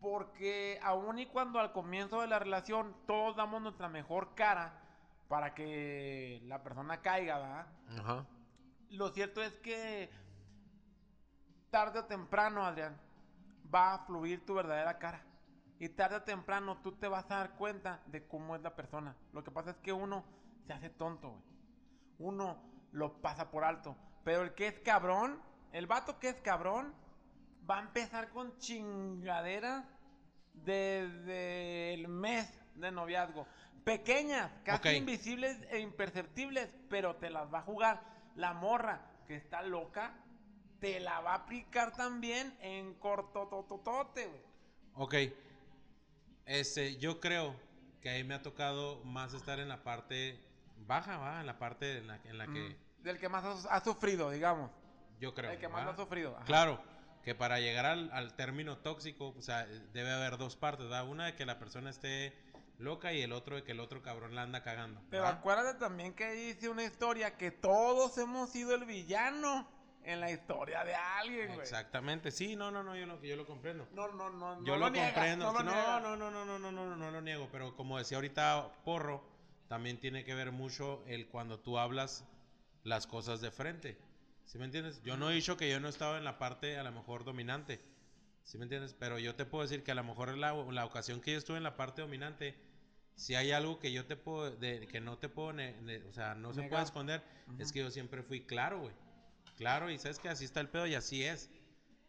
Porque 0.00 0.78
aun 0.80 1.18
y 1.18 1.26
cuando 1.26 1.58
al 1.58 1.72
comienzo 1.72 2.20
de 2.20 2.28
la 2.28 2.38
relación 2.38 2.94
todos 3.04 3.34
damos 3.34 3.60
nuestra 3.62 3.88
mejor 3.88 4.36
cara 4.36 4.80
para 5.26 5.54
que 5.54 6.40
la 6.44 6.62
persona 6.62 7.02
caiga, 7.02 7.40
¿verdad? 7.40 7.66
Ajá. 7.98 8.26
Lo 8.90 9.08
cierto 9.08 9.42
es 9.42 9.54
que 9.54 10.08
tarde 11.70 11.98
o 11.98 12.04
temprano, 12.04 12.64
Adrián, 12.64 12.96
va 13.74 13.94
a 13.94 14.06
fluir 14.06 14.46
tu 14.46 14.54
verdadera 14.54 15.00
cara. 15.00 15.31
Y 15.82 15.88
tarde 15.88 16.14
o 16.14 16.22
temprano 16.22 16.78
tú 16.80 16.92
te 16.92 17.08
vas 17.08 17.28
a 17.32 17.38
dar 17.38 17.56
cuenta 17.56 18.00
de 18.06 18.24
cómo 18.28 18.54
es 18.54 18.62
la 18.62 18.76
persona. 18.76 19.16
Lo 19.32 19.42
que 19.42 19.50
pasa 19.50 19.72
es 19.72 19.76
que 19.78 19.92
uno 19.92 20.24
se 20.64 20.72
hace 20.72 20.90
tonto, 20.90 21.30
güey. 21.30 21.42
Uno 22.20 22.56
lo 22.92 23.20
pasa 23.20 23.50
por 23.50 23.64
alto. 23.64 23.96
Pero 24.22 24.42
el 24.42 24.54
que 24.54 24.68
es 24.68 24.78
cabrón, 24.78 25.42
el 25.72 25.88
vato 25.88 26.20
que 26.20 26.28
es 26.28 26.36
cabrón, 26.36 26.94
va 27.68 27.78
a 27.78 27.80
empezar 27.80 28.28
con 28.28 28.56
chingaderas 28.58 29.84
desde 30.54 31.94
el 31.94 32.06
mes 32.06 32.48
de 32.76 32.92
noviazgo. 32.92 33.48
Pequeñas, 33.82 34.52
casi 34.62 34.90
invisibles 34.90 35.58
e 35.68 35.80
imperceptibles, 35.80 36.72
pero 36.90 37.16
te 37.16 37.28
las 37.28 37.52
va 37.52 37.58
a 37.58 37.62
jugar. 37.62 38.04
La 38.36 38.52
morra 38.52 39.00
que 39.26 39.34
está 39.34 39.62
loca, 39.62 40.14
te 40.78 41.00
la 41.00 41.18
va 41.22 41.32
a 41.32 41.38
aplicar 41.38 41.90
también 41.96 42.56
en 42.60 42.94
cortototote, 43.00 44.28
güey. 44.28 44.42
Ok. 44.94 45.14
Este, 46.46 46.96
yo 46.96 47.20
creo 47.20 47.54
que 48.00 48.08
ahí 48.10 48.24
me 48.24 48.34
ha 48.34 48.42
tocado 48.42 49.02
más 49.04 49.32
estar 49.34 49.60
en 49.60 49.68
la 49.68 49.82
parte 49.84 50.40
baja, 50.86 51.18
¿va? 51.18 51.40
En 51.40 51.46
la 51.46 51.58
parte 51.58 51.98
en 51.98 52.06
la, 52.08 52.16
en 52.24 52.38
la 52.38 52.46
que 52.46 52.76
Mm, 53.00 53.02
Del 53.04 53.18
que 53.18 53.28
más 53.28 53.44
ha 53.66 53.84
sufrido, 53.84 54.30
digamos. 54.30 54.70
yo 55.20 55.34
creo. 55.34 55.50
el 55.52 55.58
que 55.58 55.68
más 55.68 55.82
¿va? 55.82 55.84
lo 55.86 55.90
ha 55.92 55.96
sufrido. 55.96 56.36
ajá. 56.36 56.44
Claro, 56.44 56.82
que 57.24 57.34
para 57.34 57.60
llegar 57.60 57.86
al, 57.86 58.10
al 58.12 58.34
término 58.34 58.78
tóxico, 58.78 59.34
o 59.38 59.42
sea, 59.42 59.66
debe 59.66 60.10
haber 60.10 60.36
dos 60.38 60.56
partes, 60.56 60.86
¿verdad? 60.86 61.06
Una 61.08 61.26
de 61.26 61.36
que 61.36 61.46
la 61.46 61.58
persona 61.58 61.90
esté 61.90 62.32
loca 62.78 63.12
y 63.12 63.22
el 63.22 63.32
otro 63.32 63.54
de 63.56 63.62
que 63.62 63.70
el 63.72 63.80
otro 63.80 64.02
cabrón 64.02 64.34
la 64.34 64.42
anda 64.42 64.62
cagando. 64.64 65.00
Pero 65.10 65.26
acuérdate 65.26 65.78
también 65.78 66.14
que 66.14 66.32
dice 66.32 66.68
una 66.68 66.82
historia 66.82 67.36
que 67.36 67.52
todos 67.52 68.18
hemos 68.18 68.50
sido 68.50 68.74
el 68.74 68.84
villano 68.84 69.68
en 70.04 70.20
la 70.20 70.30
historia 70.30 70.84
de 70.84 70.94
alguien, 70.94 71.48
güey. 71.48 71.60
Exactamente, 71.60 72.30
sí, 72.30 72.56
no, 72.56 72.70
no, 72.70 72.82
no, 72.82 72.96
yo 72.96 73.06
lo, 73.06 73.22
yo 73.22 73.36
lo 73.36 73.46
comprendo. 73.46 73.86
No, 73.92 74.08
no, 74.08 74.30
no, 74.30 74.56
no 74.56 74.64
Yo 74.64 74.76
lo, 74.76 74.90
niegas, 74.90 75.12
comprendo. 75.12 75.44
no 75.46 75.52
No, 75.52 75.58
lo 75.58 75.64
no, 75.64 76.00
no, 76.00 76.16
no, 76.16 76.30
no, 76.30 76.44
no, 76.44 76.58
no, 76.58 76.72
no, 76.72 76.96
no 76.96 77.10
lo 77.10 77.20
niego. 77.20 77.48
Pero 77.52 77.74
como 77.76 77.98
decía 77.98 78.16
ahorita 78.18 78.72
Porro, 78.84 79.22
también 79.68 79.98
tiene 79.98 80.24
que 80.24 80.34
ver 80.34 80.52
mucho 80.52 81.02
el 81.06 81.28
cuando 81.28 81.58
tú 81.60 81.78
hablas 81.78 82.24
las 82.84 83.06
cosas 83.06 83.40
de 83.40 83.50
frente. 83.50 83.96
¿Sí 84.44 84.58
me 84.58 84.64
entiendes? 84.64 85.02
Yo 85.02 85.16
no 85.16 85.30
he 85.30 85.34
dicho 85.34 85.56
que 85.56 85.70
yo 85.70 85.80
no 85.80 85.88
estaba 85.88 86.18
en 86.18 86.24
la 86.24 86.38
parte 86.38 86.78
a 86.78 86.82
lo 86.82 86.92
mejor 86.92 87.24
dominante. 87.24 87.80
¿Sí 88.44 88.58
me 88.58 88.64
entiendes? 88.64 88.94
Pero 88.98 89.18
yo 89.18 89.34
te 89.36 89.44
puedo 89.46 89.62
decir 89.62 89.84
que 89.84 89.92
a 89.92 89.94
lo 89.94 90.04
mejor 90.04 90.36
la, 90.36 90.52
la 90.52 90.84
ocasión 90.84 91.20
que 91.20 91.32
yo 91.32 91.38
estuve 91.38 91.58
en 91.58 91.62
la 91.62 91.76
parte 91.76 92.02
dominante, 92.02 92.56
si 93.14 93.34
hay 93.36 93.52
algo 93.52 93.78
que 93.78 93.92
yo 93.92 94.04
te 94.06 94.16
puedo, 94.16 94.50
de, 94.50 94.88
que 94.88 95.00
no 95.00 95.16
te 95.18 95.28
puedo, 95.28 95.52
ne- 95.52 95.80
ne- 95.82 96.02
o 96.04 96.12
sea, 96.12 96.34
no 96.34 96.52
se 96.52 96.62
Negar. 96.62 96.70
puede 96.70 96.84
esconder, 96.84 97.22
es 97.58 97.72
que 97.72 97.78
yo 97.80 97.90
siempre 97.90 98.22
fui 98.22 98.42
claro, 98.44 98.80
güey. 98.80 98.94
Claro, 99.62 99.90
y 99.90 99.98
sabes 99.98 100.18
que 100.18 100.28
así 100.28 100.44
está 100.44 100.60
el 100.60 100.68
pedo 100.68 100.86
y 100.88 100.94
así 100.96 101.24
es. 101.24 101.48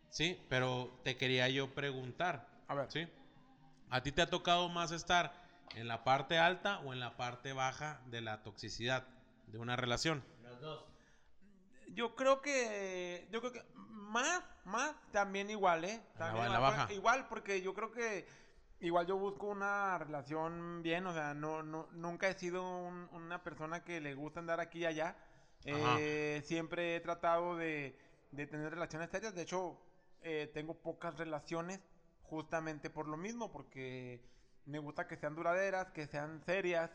Sí, 0.10 0.40
pero 0.50 0.90
te 1.04 1.18
quería 1.18 1.48
yo 1.50 1.74
preguntar. 1.74 2.48
A 2.68 2.74
ver. 2.74 2.92
¿Sí? 2.92 3.08
¿A 3.90 4.02
ti 4.02 4.12
te 4.12 4.24
ha 4.24 4.30
tocado 4.30 4.70
más 4.70 4.92
estar 4.92 5.32
en 5.76 5.88
la 5.88 6.04
parte 6.04 6.40
alta 6.40 6.80
o 6.80 6.94
en 6.94 7.00
la 7.00 7.16
parte 7.16 7.54
baja 7.54 8.02
de 8.08 8.22
la 8.22 8.42
toxicidad 8.42 9.04
de 9.48 9.60
una 9.60 9.76
relación? 9.76 10.24
Los 10.42 10.60
dos. 10.62 10.84
Yo 11.94 12.16
creo 12.16 12.42
que. 12.42 13.28
Yo 13.32 13.40
creo 13.40 13.54
que. 13.54 13.64
Más, 13.76 14.42
más, 14.66 14.96
también 15.12 15.52
igual, 15.52 15.86
¿eh? 15.86 16.02
La 16.14 16.26
También 16.26 16.52
la 16.52 16.58
igual, 16.58 16.62
baja. 16.62 16.94
Igual, 16.94 17.28
porque 17.28 17.62
yo 17.62 17.74
creo 17.76 17.92
que. 17.92 18.28
Igual 18.80 19.06
yo 19.06 19.16
busco 19.18 19.46
una 19.48 19.98
relación 20.00 20.82
bien, 20.82 21.06
o 21.06 21.14
sea, 21.14 21.34
no, 21.34 21.62
no, 21.64 21.88
nunca 21.92 22.28
he 22.28 22.34
sido 22.34 22.64
un- 22.64 23.08
una 23.14 23.42
persona 23.42 23.84
que 23.84 24.02
le 24.02 24.14
gusta 24.14 24.40
andar 24.42 24.60
aquí 24.60 24.80
y 24.80 24.86
allá. 24.86 25.16
Eh, 25.66 26.42
siempre 26.46 26.96
he 26.96 27.00
tratado 27.00 27.56
de, 27.58 27.98
de 28.32 28.48
tener 28.48 28.70
relaciones 28.72 29.10
serias. 29.10 29.34
De 29.36 29.44
hecho, 29.44 29.80
eh, 30.22 30.50
tengo 30.54 30.76
pocas 30.76 31.18
relaciones 31.18 31.80
justamente 32.24 32.90
por 32.90 33.08
lo 33.08 33.18
mismo, 33.18 33.52
porque 33.52 34.22
me 34.66 34.80
gusta 34.80 35.08
que 35.08 35.18
sean 35.18 35.36
duraderas, 35.36 35.92
que 35.92 36.08
sean 36.08 36.42
serias. 36.46 36.92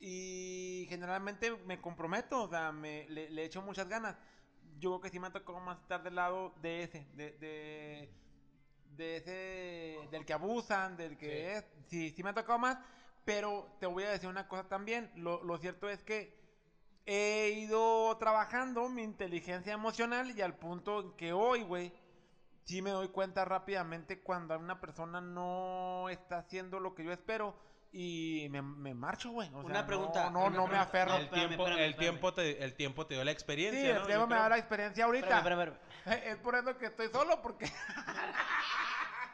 Y 0.00 0.86
generalmente 0.88 1.52
me 1.64 1.80
comprometo, 1.80 2.42
o 2.42 2.48
sea, 2.48 2.72
me, 2.72 3.08
le, 3.08 3.30
le 3.30 3.44
echo 3.44 3.62
muchas 3.62 3.88
ganas. 3.88 4.16
Yo 4.80 4.90
creo 4.90 5.00
que 5.00 5.10
sí 5.10 5.20
me 5.20 5.28
ha 5.28 5.32
tocado 5.32 5.60
más 5.60 5.78
estar 5.80 6.02
del 6.02 6.16
lado 6.16 6.54
de 6.60 6.82
ese, 6.82 7.06
de, 7.14 7.30
de, 7.38 8.10
de 8.96 9.16
ese, 9.16 10.08
del 10.10 10.24
que 10.24 10.32
abusan, 10.32 10.96
del 10.96 11.16
que 11.16 11.54
es. 11.56 11.64
Sí, 11.86 12.10
sí 12.10 12.22
me 12.24 12.30
ha 12.30 12.34
tocado 12.34 12.58
más, 12.58 12.78
pero 13.24 13.76
te 13.78 13.86
voy 13.86 14.02
a 14.02 14.10
decir 14.10 14.28
una 14.28 14.48
cosa 14.48 14.68
también. 14.68 15.12
Lo, 15.14 15.44
lo 15.44 15.56
cierto 15.58 15.88
es 15.88 16.02
que 16.02 16.41
he 17.06 17.50
ido 17.56 18.16
trabajando 18.18 18.88
mi 18.88 19.02
inteligencia 19.02 19.72
emocional 19.72 20.30
y 20.36 20.40
al 20.42 20.54
punto 20.54 21.00
en 21.00 21.12
que 21.16 21.32
hoy, 21.32 21.62
güey, 21.62 21.92
sí 22.64 22.80
me 22.82 22.90
doy 22.90 23.08
cuenta 23.08 23.44
rápidamente 23.44 24.20
cuando 24.22 24.56
una 24.58 24.80
persona 24.80 25.20
no 25.20 26.08
está 26.08 26.38
haciendo 26.38 26.78
lo 26.80 26.94
que 26.94 27.04
yo 27.04 27.12
espero 27.12 27.56
y 27.94 28.46
me, 28.50 28.62
me 28.62 28.94
marcho, 28.94 29.30
güey. 29.32 29.48
O 29.48 29.52
sea, 29.52 29.60
Una 29.64 29.80
no- 29.82 29.86
pregunta, 29.86 30.30
No, 30.30 30.44
no, 30.44 30.44
me 30.44 30.50
pregunta. 30.52 30.80
aferro. 30.82 31.14
El 31.16 31.22
espérame, 31.24 31.48
tiempo, 31.48 31.64
espérame, 31.64 31.82
el, 31.84 31.90
espérame. 31.90 31.98
tiempo 32.12 32.34
te, 32.34 32.64
el 32.64 32.74
tiempo 32.74 33.06
te 33.06 33.14
dio 33.14 33.24
la 33.24 33.30
Sí, 33.30 33.34
experiencia, 33.34 33.90
el 33.90 33.98
¿no? 34.00 34.06
tiempo 34.06 34.22
Yo 34.22 34.26
me 34.28 34.34
creo. 34.34 34.42
da 34.42 34.48
la 34.48 34.58
experiencia 34.58 35.04
ahorita. 35.04 35.36
Espérame, 35.38 35.60
espérame, 35.60 35.78
espérame. 36.06 36.22
Es 36.32 36.36
por 36.38 36.54
eso 36.56 36.78
que 36.78 36.86
estoy 36.86 37.08
solo, 37.08 37.42
porque. 37.42 37.66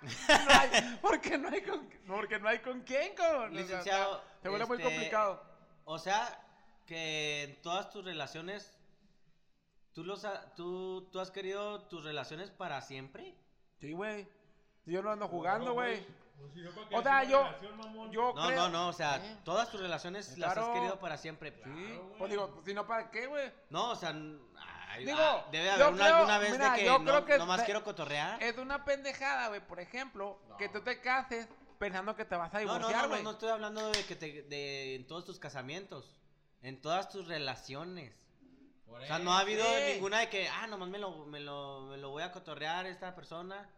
no 0.28 0.60
hay, 0.60 0.98
porque 1.00 1.38
no 1.38 1.48
hay 1.48 1.62
con, 1.62 1.88
porque 2.06 2.38
no 2.38 2.48
hay 2.48 2.58
con 2.60 2.80
quién, 2.82 3.14
cabrón. 3.14 3.50
O 3.50 3.54
sea, 3.54 3.60
Licenciado, 3.62 4.22
Se 4.42 4.48
vuelve 4.48 4.66
muy 4.66 4.76
este, 4.78 4.88
complicado. 4.88 5.42
O 5.84 5.98
sea, 5.98 6.40
que 6.89 7.45
en 7.45 7.62
todas 7.62 7.91
tus 7.91 8.03
relaciones, 8.05 8.76
¿tú, 9.93 10.03
los 10.05 10.24
ha- 10.24 10.55
tú, 10.55 11.07
tú 11.12 11.20
has 11.20 11.30
querido 11.30 11.82
tus 11.82 12.03
relaciones 12.03 12.51
para 12.51 12.80
siempre? 12.80 13.34
Sí, 13.78 13.93
güey. 13.93 14.26
Yo 14.86 15.03
no 15.03 15.11
ando 15.12 15.28
jugando, 15.28 15.66
No, 15.66 15.74
güey. 15.74 16.05
Pues 16.39 16.53
si 16.55 16.61
no, 16.62 16.70
¿para 16.70 16.89
qué 16.89 16.97
O 16.97 17.03
sea, 17.03 17.24
yo. 17.24 17.43
relación? 17.61 18.11
Yo 18.12 18.32
No, 18.34 18.47
creo. 18.47 18.57
no, 18.62 18.68
no, 18.70 18.89
o 18.89 18.93
sea, 18.95 19.16
¿Eh? 19.16 19.36
todas 19.45 19.70
tus 19.70 19.80
relaciones 19.80 20.39
las 20.39 20.57
has 20.57 20.68
querido 20.70 20.99
para 20.99 21.18
siempre. 21.18 21.51
Sí. 21.53 21.61
Claro, 21.62 22.14
Pues 22.18 22.30
digo, 22.30 22.51
pues, 22.55 22.64
si 22.64 22.74
no, 22.74 22.86
¿para 22.86 23.11
qué, 23.11 23.26
güey? 23.26 23.53
No, 23.70 23.91
o 23.91 23.97
sea, 23.97 24.14
ay, 24.89 25.05
Digo, 25.05 25.18
ah, 25.20 25.47
debe 25.53 25.70
haber 25.70 25.89
una, 25.89 26.05
creo- 26.05 26.16
alguna 26.16 26.39
vez 26.39 26.53
mira, 26.53 26.72
de 26.72 26.78
que 26.78 26.84
yo 26.86 26.99
no, 27.01 27.05
creo 27.05 27.24
que 27.26 27.39
nomás 27.39 27.62
quiero 27.64 27.84
cotorrear. 27.84 28.43
Es 28.43 28.57
una 28.57 28.84
pendejada, 28.84 29.49
güey. 29.49 29.61
Por 29.61 29.78
ejemplo, 29.78 30.39
que 30.59 30.68
tú 30.70 30.80
te 30.80 31.01
cases 31.03 31.47
pensando 31.78 32.16
que 32.16 32.24
te 32.24 32.34
vas 32.34 32.55
a 32.55 32.61
No, 32.61 32.66
no, 32.66 32.74
divorciar, 32.78 33.03
no, 33.03 33.09
güey. 33.11 33.22
no, 33.22 33.30
no 33.30 33.32
estoy 33.32 33.51
hablando 33.51 33.91
de 33.91 34.05
que 34.07 34.16
te, 34.16 34.43
de 34.45 34.95
en 34.95 35.07
todos 35.07 35.24
tus 35.26 35.39
casamientos, 35.39 36.17
en 36.62 36.80
todas 36.80 37.09
tus 37.09 37.26
relaciones. 37.28 38.14
Por 38.86 39.00
O 39.02 39.04
sea, 39.06 39.18
no 39.18 39.32
ha 39.32 39.40
habido 39.40 39.64
Sí. 39.64 39.92
ninguna 39.94 40.20
de 40.20 40.28
que, 40.30 40.48
ah, 40.48 40.66
nomás 40.66 40.88
me 40.88 40.98
lo, 40.98 41.26
me 41.26 41.40
lo, 41.40 41.82
me 41.82 41.98
lo 41.98 42.11
voy 42.11 42.22
a 42.22 42.32
cotorrear 42.32 42.86
esta 42.86 43.14
persona. 43.14 43.68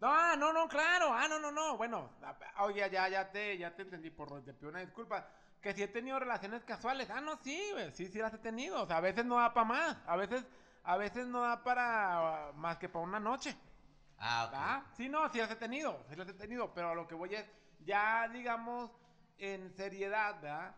No, 0.00 0.36
no, 0.36 0.52
no, 0.52 0.66
claro. 0.68 1.12
Ah, 1.12 1.28
no, 1.28 1.38
no, 1.38 1.52
no. 1.52 1.76
Bueno, 1.76 2.10
ah, 2.22 2.64
oye, 2.64 2.88
ya, 2.90 3.08
ya 3.08 3.30
te, 3.30 3.58
ya 3.58 3.74
te 3.74 3.82
entendí 3.82 4.10
por 4.10 4.42
te 4.42 4.54
pido 4.54 4.70
una 4.70 4.80
disculpa. 4.80 5.28
Que 5.60 5.74
si 5.74 5.82
he 5.82 5.88
tenido 5.88 6.18
relaciones 6.18 6.64
casuales. 6.64 7.10
Ah, 7.10 7.20
no, 7.20 7.36
sí, 7.36 7.60
güey. 7.72 7.92
Sí, 7.92 8.06
sí 8.08 8.18
las 8.18 8.32
he 8.32 8.38
tenido. 8.38 8.82
O 8.82 8.86
sea, 8.86 8.96
a 8.96 9.00
veces 9.02 9.26
no 9.26 9.36
da 9.36 9.52
para 9.52 9.66
más. 9.66 9.96
A 10.06 10.16
veces, 10.16 10.42
a 10.84 10.96
veces 10.96 11.26
no 11.26 11.42
da 11.42 11.62
para 11.62 12.48
ah, 12.48 12.52
más 12.54 12.78
que 12.78 12.88
para 12.88 13.04
una 13.04 13.20
noche. 13.20 13.54
Ah, 14.16 14.46
ok. 14.48 14.54
¿Ah? 14.56 14.84
Sí, 14.96 15.10
no, 15.10 15.28
sí 15.30 15.38
las 15.38 15.50
he 15.50 15.56
tenido. 15.56 16.02
Sí 16.08 16.16
las 16.16 16.28
he 16.28 16.32
tenido. 16.34 16.72
Pero 16.72 16.90
a 16.90 16.94
lo 16.94 17.06
que 17.06 17.14
voy 17.14 17.34
es, 17.34 17.44
ya 17.80 18.26
digamos, 18.28 18.90
en 19.36 19.70
seriedad, 19.76 20.40
¿verdad? 20.40 20.74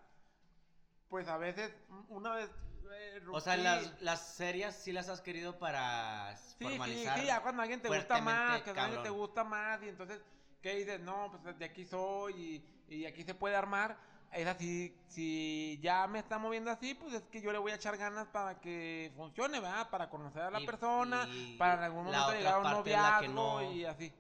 Pues 1.13 1.29
a 1.29 1.37
veces, 1.37 1.71
una 2.09 2.33
vez. 2.33 2.51
eh, 2.91 3.21
O 3.31 3.39
sea, 3.39 3.55
las, 3.59 4.01
las 4.01 4.35
serias 4.35 4.75
sí 4.75 4.93
las 4.93 5.11
has 5.11 5.21
querido 5.21 5.59
para 5.59 6.35
Sí, 6.39 6.65
formalizar. 6.65 7.17
sí, 7.17 7.21
sí, 7.21 7.27
ya 7.27 7.43
cuando 7.43 7.61
alguien 7.61 7.83
te 7.83 7.89
gusta 7.89 8.19
más, 8.23 8.63
que 8.63 8.71
alguien 8.71 9.03
te 9.03 9.11
gusta 9.11 9.45
más, 9.45 9.83
y 9.83 9.91
entonces, 9.91 10.23
¿qué 10.63 10.77
dices? 10.77 11.01
No, 11.01 11.31
pues 11.43 11.59
de 11.59 11.67
aquí 11.67 11.85
soy 11.85 12.65
y, 12.89 12.95
y 12.95 13.05
aquí 13.05 13.25
se 13.25 13.35
puede 13.35 13.55
armar. 13.57 13.99
Es 14.33 14.47
así, 14.47 14.97
si 15.07 15.79
ya 15.83 16.07
me 16.07 16.19
está 16.21 16.39
moviendo 16.39 16.71
así, 16.71 16.95
pues 16.95 17.13
es 17.13 17.23
que 17.25 17.43
yo 17.43 17.53
le 17.53 17.59
voy 17.59 17.73
a 17.73 17.75
echar 17.75 17.99
ganas 17.99 18.27
para 18.29 18.59
que 18.59 19.13
funcione, 19.15 19.61
¿verdad? 19.61 19.91
Para 19.91 20.09
conocer 20.09 20.41
a 20.45 20.51
la 20.51 20.61
Y- 20.63 20.65
persona, 20.65 21.29
y 21.31 21.59
para 21.59 21.75
en 21.75 21.81
algún 21.81 22.05
momento 22.07 22.33
llegar 22.33 22.55
a 22.55 22.59
un 22.61 22.71
noviazgo 22.71 23.61
no. 23.61 23.71
y 23.75 23.85
así. 23.85 24.11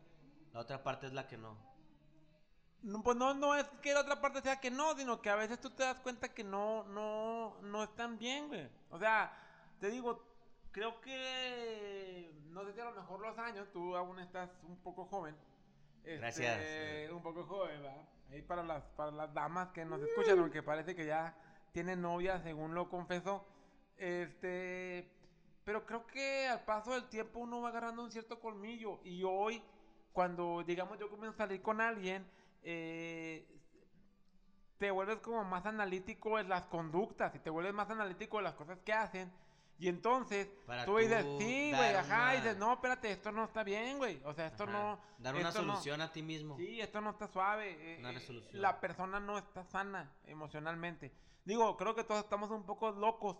La 0.52 0.60
otra 0.60 0.82
parte 0.82 1.06
es 1.06 1.14
la 1.14 1.26
que 1.26 1.38
no. 1.38 1.56
No, 2.82 3.02
pues 3.02 3.16
no, 3.16 3.32
no 3.34 3.54
es 3.54 3.64
que 3.80 3.94
la 3.94 4.00
otra 4.00 4.20
parte 4.20 4.40
sea 4.40 4.60
que 4.60 4.70
no, 4.70 4.96
sino 4.96 5.20
que 5.20 5.30
a 5.30 5.36
veces 5.36 5.60
tú 5.60 5.70
te 5.70 5.84
das 5.84 6.00
cuenta 6.00 6.34
que 6.34 6.42
no, 6.42 6.84
no, 6.84 7.56
no 7.62 7.84
están 7.84 8.18
bien, 8.18 8.48
güey. 8.48 8.68
O 8.90 8.98
sea, 8.98 9.32
te 9.80 9.88
digo, 9.88 10.24
creo 10.72 11.00
que, 11.00 12.34
no 12.50 12.64
sé 12.64 12.72
si 12.72 12.80
a 12.80 12.84
lo 12.86 12.92
mejor 12.92 13.20
los 13.20 13.38
años, 13.38 13.68
tú 13.72 13.94
aún 13.94 14.18
estás 14.18 14.50
un 14.64 14.76
poco 14.78 15.04
joven. 15.06 15.36
este, 16.02 16.18
Gracias. 16.18 17.12
Un 17.12 17.22
poco 17.22 17.44
joven, 17.44 17.82
¿verdad? 17.82 18.08
Ahí 18.30 18.42
para 18.42 18.62
las, 18.64 18.82
para 18.96 19.12
las 19.12 19.32
damas 19.32 19.68
que 19.70 19.84
nos 19.84 20.00
escuchan, 20.00 20.38
aunque 20.38 20.62
parece 20.62 20.96
que 20.96 21.06
ya 21.06 21.36
tienen 21.72 22.02
novia, 22.02 22.40
según 22.42 22.74
lo 22.74 22.88
confesó. 22.88 23.46
Este, 23.96 25.08
pero 25.64 25.86
creo 25.86 26.06
que 26.06 26.48
al 26.48 26.64
paso 26.64 26.92
del 26.92 27.08
tiempo 27.08 27.38
uno 27.38 27.60
va 27.60 27.68
agarrando 27.68 28.02
un 28.02 28.10
cierto 28.10 28.40
colmillo. 28.40 29.00
Y 29.04 29.22
hoy, 29.22 29.62
cuando 30.12 30.64
digamos 30.66 30.98
yo 30.98 31.08
comienzo 31.08 31.34
a 31.34 31.46
salir 31.46 31.62
con 31.62 31.80
alguien, 31.80 32.26
eh, 32.62 33.48
te 34.78 34.90
vuelves 34.90 35.18
como 35.18 35.44
más 35.44 35.64
analítico 35.66 36.38
en 36.38 36.48
las 36.48 36.64
conductas 36.66 37.34
y 37.34 37.38
te 37.38 37.50
vuelves 37.50 37.72
más 37.74 37.88
analítico 37.90 38.38
de 38.38 38.42
las 38.44 38.54
cosas 38.54 38.78
que 38.80 38.92
hacen. 38.92 39.32
Y 39.78 39.88
entonces 39.88 40.48
Para 40.66 40.84
tú 40.84 40.96
dices, 40.98 41.24
sí, 41.38 41.72
güey, 41.74 41.94
ajá, 41.94 42.22
una- 42.22 42.34
y 42.34 42.36
dices, 42.38 42.56
no, 42.56 42.72
espérate, 42.74 43.10
esto 43.10 43.32
no 43.32 43.44
está 43.44 43.64
bien, 43.64 43.98
güey. 43.98 44.20
O 44.24 44.32
sea, 44.34 44.46
esto 44.46 44.64
Ajá. 44.64 44.72
no. 44.72 45.00
Dar 45.18 45.34
una 45.34 45.48
esto 45.48 45.62
no- 45.62 45.72
solución 45.72 46.00
a 46.00 46.12
ti 46.12 46.22
mismo. 46.22 46.56
Sí, 46.56 46.80
esto 46.80 47.00
no 47.00 47.10
está 47.10 47.26
suave. 47.28 47.76
eh, 47.94 47.98
Una 47.98 48.10
eh, 48.10 48.14
resolución. 48.14 48.62
La 48.62 48.80
persona 48.80 49.18
no 49.18 49.38
está 49.38 49.64
sana 49.64 50.12
emocionalmente. 50.26 51.12
Digo, 51.44 51.76
creo 51.76 51.94
que 51.94 52.04
todos 52.04 52.22
estamos 52.22 52.50
un 52.50 52.64
poco 52.64 52.90
locos, 52.92 53.36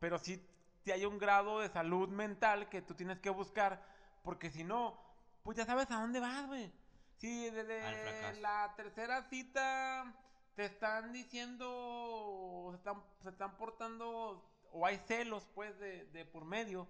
pero 0.00 0.18
sí, 0.18 0.44
sí 0.84 0.90
hay 0.90 1.04
un 1.04 1.18
grado 1.18 1.60
de 1.60 1.68
salud 1.68 2.08
mental 2.08 2.68
que 2.68 2.82
tú 2.82 2.94
tienes 2.94 3.20
que 3.20 3.30
buscar, 3.30 3.84
porque 4.24 4.50
si 4.50 4.64
no, 4.64 4.98
pues 5.44 5.56
ya 5.56 5.64
sabes 5.64 5.88
a 5.92 5.96
dónde 6.00 6.18
vas, 6.18 6.46
güey. 6.48 6.72
Si 7.16 7.48
Al 7.48 7.54
desde 7.54 8.40
la 8.40 8.72
tercera 8.76 9.22
cita 9.22 10.12
te 10.54 10.64
están 10.66 11.12
diciendo, 11.12 12.68
se 12.72 12.76
están, 12.76 13.02
se 13.22 13.28
están 13.30 13.56
portando, 13.56 14.44
o 14.72 14.86
hay 14.86 14.98
celos, 15.06 15.48
pues, 15.54 15.78
de, 15.78 16.04
de 16.06 16.24
por 16.24 16.44
medio. 16.44 16.86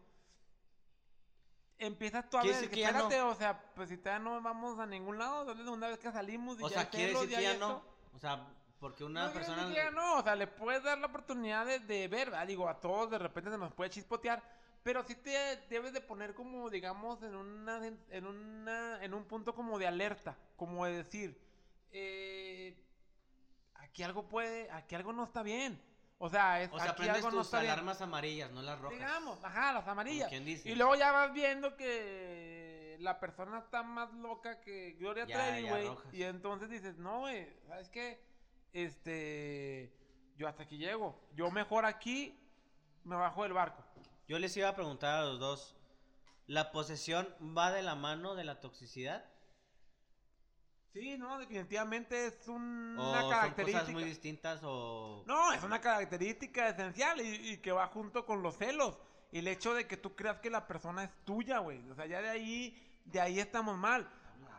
Empiezas 1.79 2.29
tú 2.31 2.39
a 2.39 2.43
ver, 2.43 2.71
que 2.71 2.83
no- 2.83 2.89
espérate, 2.89 3.21
o 3.23 3.35
sea, 3.35 3.61
pues 3.75 3.89
si 3.89 3.97
todavía 3.99 4.25
no 4.25 4.41
vamos 4.41 4.79
a 4.79 4.87
ningún 4.87 5.19
lado, 5.19 5.55
desde 5.55 5.69
una 5.69 5.89
vez 5.89 5.99
que 5.99 6.11
salimos 6.13 6.59
y 6.61 6.63
O 6.65 6.69
ya 6.69 6.75
sea, 6.83 6.91
quiere 6.91 7.13
decir 7.13 7.29
que 7.37 7.43
ya 7.43 7.57
no. 7.57 7.83
O 8.15 8.19
sea, 8.19 8.47
porque 8.79 9.03
una 9.05 9.27
no, 9.27 9.33
persona. 9.33 9.67
que 9.69 9.75
ya 9.75 9.91
no, 9.91 10.19
o 10.19 10.23
sea, 10.23 10.37
le 10.37 10.47
puedes 10.47 10.83
dar 10.85 10.99
la 10.99 11.07
oportunidad 11.09 11.67
de, 11.67 11.81
de 11.81 12.07
ver, 12.09 12.31
¿verdad? 12.31 12.47
digo, 12.47 12.69
a 12.69 12.81
todos 12.81 13.11
de 13.11 13.19
repente 13.19 13.51
se 13.51 13.59
nos 13.59 13.73
puede 13.73 13.91
chispotear, 13.91 14.43
pero 14.85 15.03
sí 15.03 15.15
te 15.17 15.57
debes 15.71 15.93
de 15.95 16.01
poner 16.03 16.35
como, 16.35 16.69
digamos, 16.71 17.23
en 17.23 17.35
una, 17.35 17.85
en 18.11 18.27
una, 18.27 19.03
en 19.03 19.15
un 19.15 19.25
punto 19.25 19.55
como 19.55 19.79
de 19.79 19.87
alerta, 19.87 20.37
como 20.57 20.85
de 20.85 20.99
decir, 20.99 21.41
eh, 21.91 22.77
aquí 23.75 24.03
algo 24.03 24.29
puede, 24.29 24.71
aquí 24.71 24.95
algo 24.95 25.13
no 25.15 25.25
está 25.25 25.43
bien, 25.43 25.81
o 26.19 26.29
sea, 26.29 26.63
es, 26.63 26.71
O 26.71 26.79
sea, 26.79 26.91
aquí 26.91 27.09
algo 27.09 27.31
no 27.31 27.39
tus 27.39 27.47
está 27.47 27.61
bien. 27.61 27.73
alarmas 27.73 28.01
amarillas, 28.03 28.51
no 28.53 28.63
las 28.63 28.79
rojas. 28.79 28.99
Digamos, 28.99 29.43
ajá, 29.43 29.73
las 29.73 29.89
amarillas. 29.89 30.29
quien 30.29 30.45
dice. 30.45 30.71
Y 30.71 30.75
luego 30.75 30.95
ya 30.97 31.13
vas 31.13 31.33
viendo 31.33 31.77
que 31.77 32.97
la 33.01 33.19
persona 33.19 33.59
está 33.59 33.83
más 33.83 34.13
loca 34.13 34.61
que 34.61 34.93
Gloria 34.93 35.27
Trevi, 35.27 35.69
güey. 35.69 35.91
Y 36.13 36.23
entonces 36.25 36.69
dices, 36.69 36.99
no, 36.99 37.21
güey, 37.21 37.49
¿sabes 37.67 37.89
qué? 37.89 38.23
Este, 38.73 39.93
yo 40.37 40.47
hasta 40.47 40.65
aquí 40.65 40.77
llego. 40.77 41.19
Yo 41.35 41.51
mejor 41.51 41.85
aquí 41.87 42.39
me 43.03 43.17
bajo 43.17 43.43
del 43.43 43.55
barco. 43.55 43.83
Yo 44.27 44.39
les 44.39 44.57
iba 44.57 44.69
a 44.69 44.75
preguntar 44.75 45.15
a 45.21 45.25
los 45.25 45.39
dos. 45.39 45.77
¿La 46.47 46.73
posesión 46.73 47.29
va 47.57 47.71
de 47.71 47.83
la 47.83 47.95
mano 47.95 48.35
de 48.35 48.45
la 48.45 48.61
toxicidad? 48.61 49.25
Sí, 50.93 51.17
no, 51.19 51.39
definitivamente 51.39 52.27
es 52.27 52.47
un- 52.47 52.97
¿O 52.99 53.11
una 53.11 53.21
son 53.23 53.31
característica. 53.31 53.81
cosas 53.81 53.93
muy 53.95 54.05
distintas 54.05 54.61
o...? 54.63 55.25
No, 55.27 55.53
es 55.53 55.63
una 55.65 55.81
característica 55.81 56.69
esencial 56.69 57.21
y, 57.21 57.53
y 57.53 57.57
que 57.59 57.73
va 57.73 57.89
junto 57.89 58.25
con 58.25 58.43
los 58.43 58.57
celos. 58.57 58.97
Y 59.33 59.39
el 59.39 59.49
hecho 59.49 59.75
de 59.75 59.89
que 59.89 59.97
tú 59.97 60.15
creas 60.15 60.39
que 60.39 60.51
la 60.51 60.67
persona 60.69 61.03
es 61.05 61.11
tuya, 61.25 61.59
güey. 61.59 61.89
O 61.91 61.95
sea, 61.97 62.07
ya 62.07 62.21
de 62.23 62.29
ahí, 62.29 63.01
de 63.07 63.21
ahí 63.21 63.41
estamos 63.41 63.77
mal. 63.77 64.09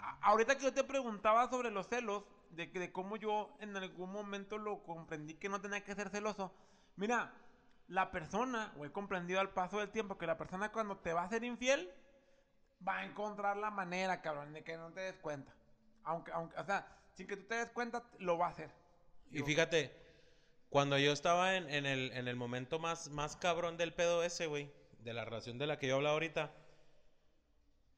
A- 0.02 0.18
ahorita 0.24 0.58
que 0.58 0.64
yo 0.66 0.74
te 0.74 0.84
preguntaba 0.84 1.50
sobre 1.50 1.72
los 1.72 1.88
celos, 1.88 2.24
de, 2.50 2.68
de 2.68 2.92
cómo 2.92 3.16
yo 3.16 3.56
en 3.62 3.76
algún 3.78 4.12
momento 4.12 4.58
lo 4.58 4.84
comprendí 4.84 5.36
que 5.36 5.48
no 5.50 5.62
tenía 5.62 5.84
que 5.86 5.96
ser 5.96 6.10
celoso. 6.10 6.54
Mira, 6.98 7.34
la 7.88 8.12
persona, 8.12 8.74
o 8.78 8.86
he 8.86 8.92
comprendido 8.92 9.40
al 9.40 9.52
paso 9.52 9.80
del 9.80 9.90
tiempo, 9.90 10.18
que 10.18 10.28
la 10.28 10.38
persona 10.38 10.72
cuando 10.72 10.98
te 10.98 11.14
va 11.14 11.24
a 11.24 11.30
ser 11.30 11.44
infiel, 11.44 11.92
va 12.86 13.00
a 13.00 13.06
encontrar 13.06 13.58
la 13.58 13.72
manera, 13.72 14.22
cabrón, 14.22 14.54
de 14.54 14.64
que 14.64 14.78
no 14.78 14.92
te 14.92 15.02
des 15.02 15.18
cuenta. 15.18 15.54
Aunque, 16.04 16.32
aunque, 16.32 16.58
o 16.60 16.66
sea, 16.66 16.88
sin 17.14 17.28
que 17.28 17.38
tú 17.38 17.44
te 17.44 17.56
des 17.56 17.70
cuenta, 17.72 18.04
lo 18.20 18.38
va 18.38 18.48
a 18.48 18.50
hacer. 18.50 18.72
Y 19.32 19.42
fíjate, 19.44 19.92
cuando 20.70 20.98
yo 20.98 21.12
estaba 21.12 21.56
en, 21.56 21.70
en 21.70 21.86
el, 21.86 22.12
en 22.12 22.28
el 22.28 22.36
momento 22.36 22.80
más, 22.80 23.10
más 23.10 23.36
cabrón 23.36 23.78
del 23.78 23.94
pedo 23.94 24.24
ese, 24.24 24.48
güey, 24.48 24.72
de 25.00 25.14
la 25.14 25.26
relación 25.26 25.58
de 25.58 25.68
la 25.68 25.78
que 25.78 25.88
yo 25.88 25.96
hablaba 25.96 26.14
ahorita, 26.14 26.52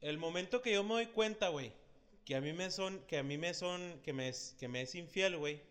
el 0.02 0.18
momento 0.18 0.62
que 0.62 0.74
yo 0.74 0.84
me 0.84 0.94
doy 0.94 1.08
cuenta, 1.08 1.50
güey, 1.50 1.74
que 2.26 2.36
a 2.36 2.42
mí 2.42 2.54
me 2.54 2.70
son, 2.72 3.00
que 3.08 3.18
a 3.18 3.24
mí 3.24 3.38
me 3.38 3.54
son, 3.54 4.02
que 4.04 4.14
me 4.14 4.30
es, 4.30 4.56
que 4.60 4.68
me 4.68 4.82
es 4.82 4.96
infiel, 4.96 5.38
güey, 5.38 5.64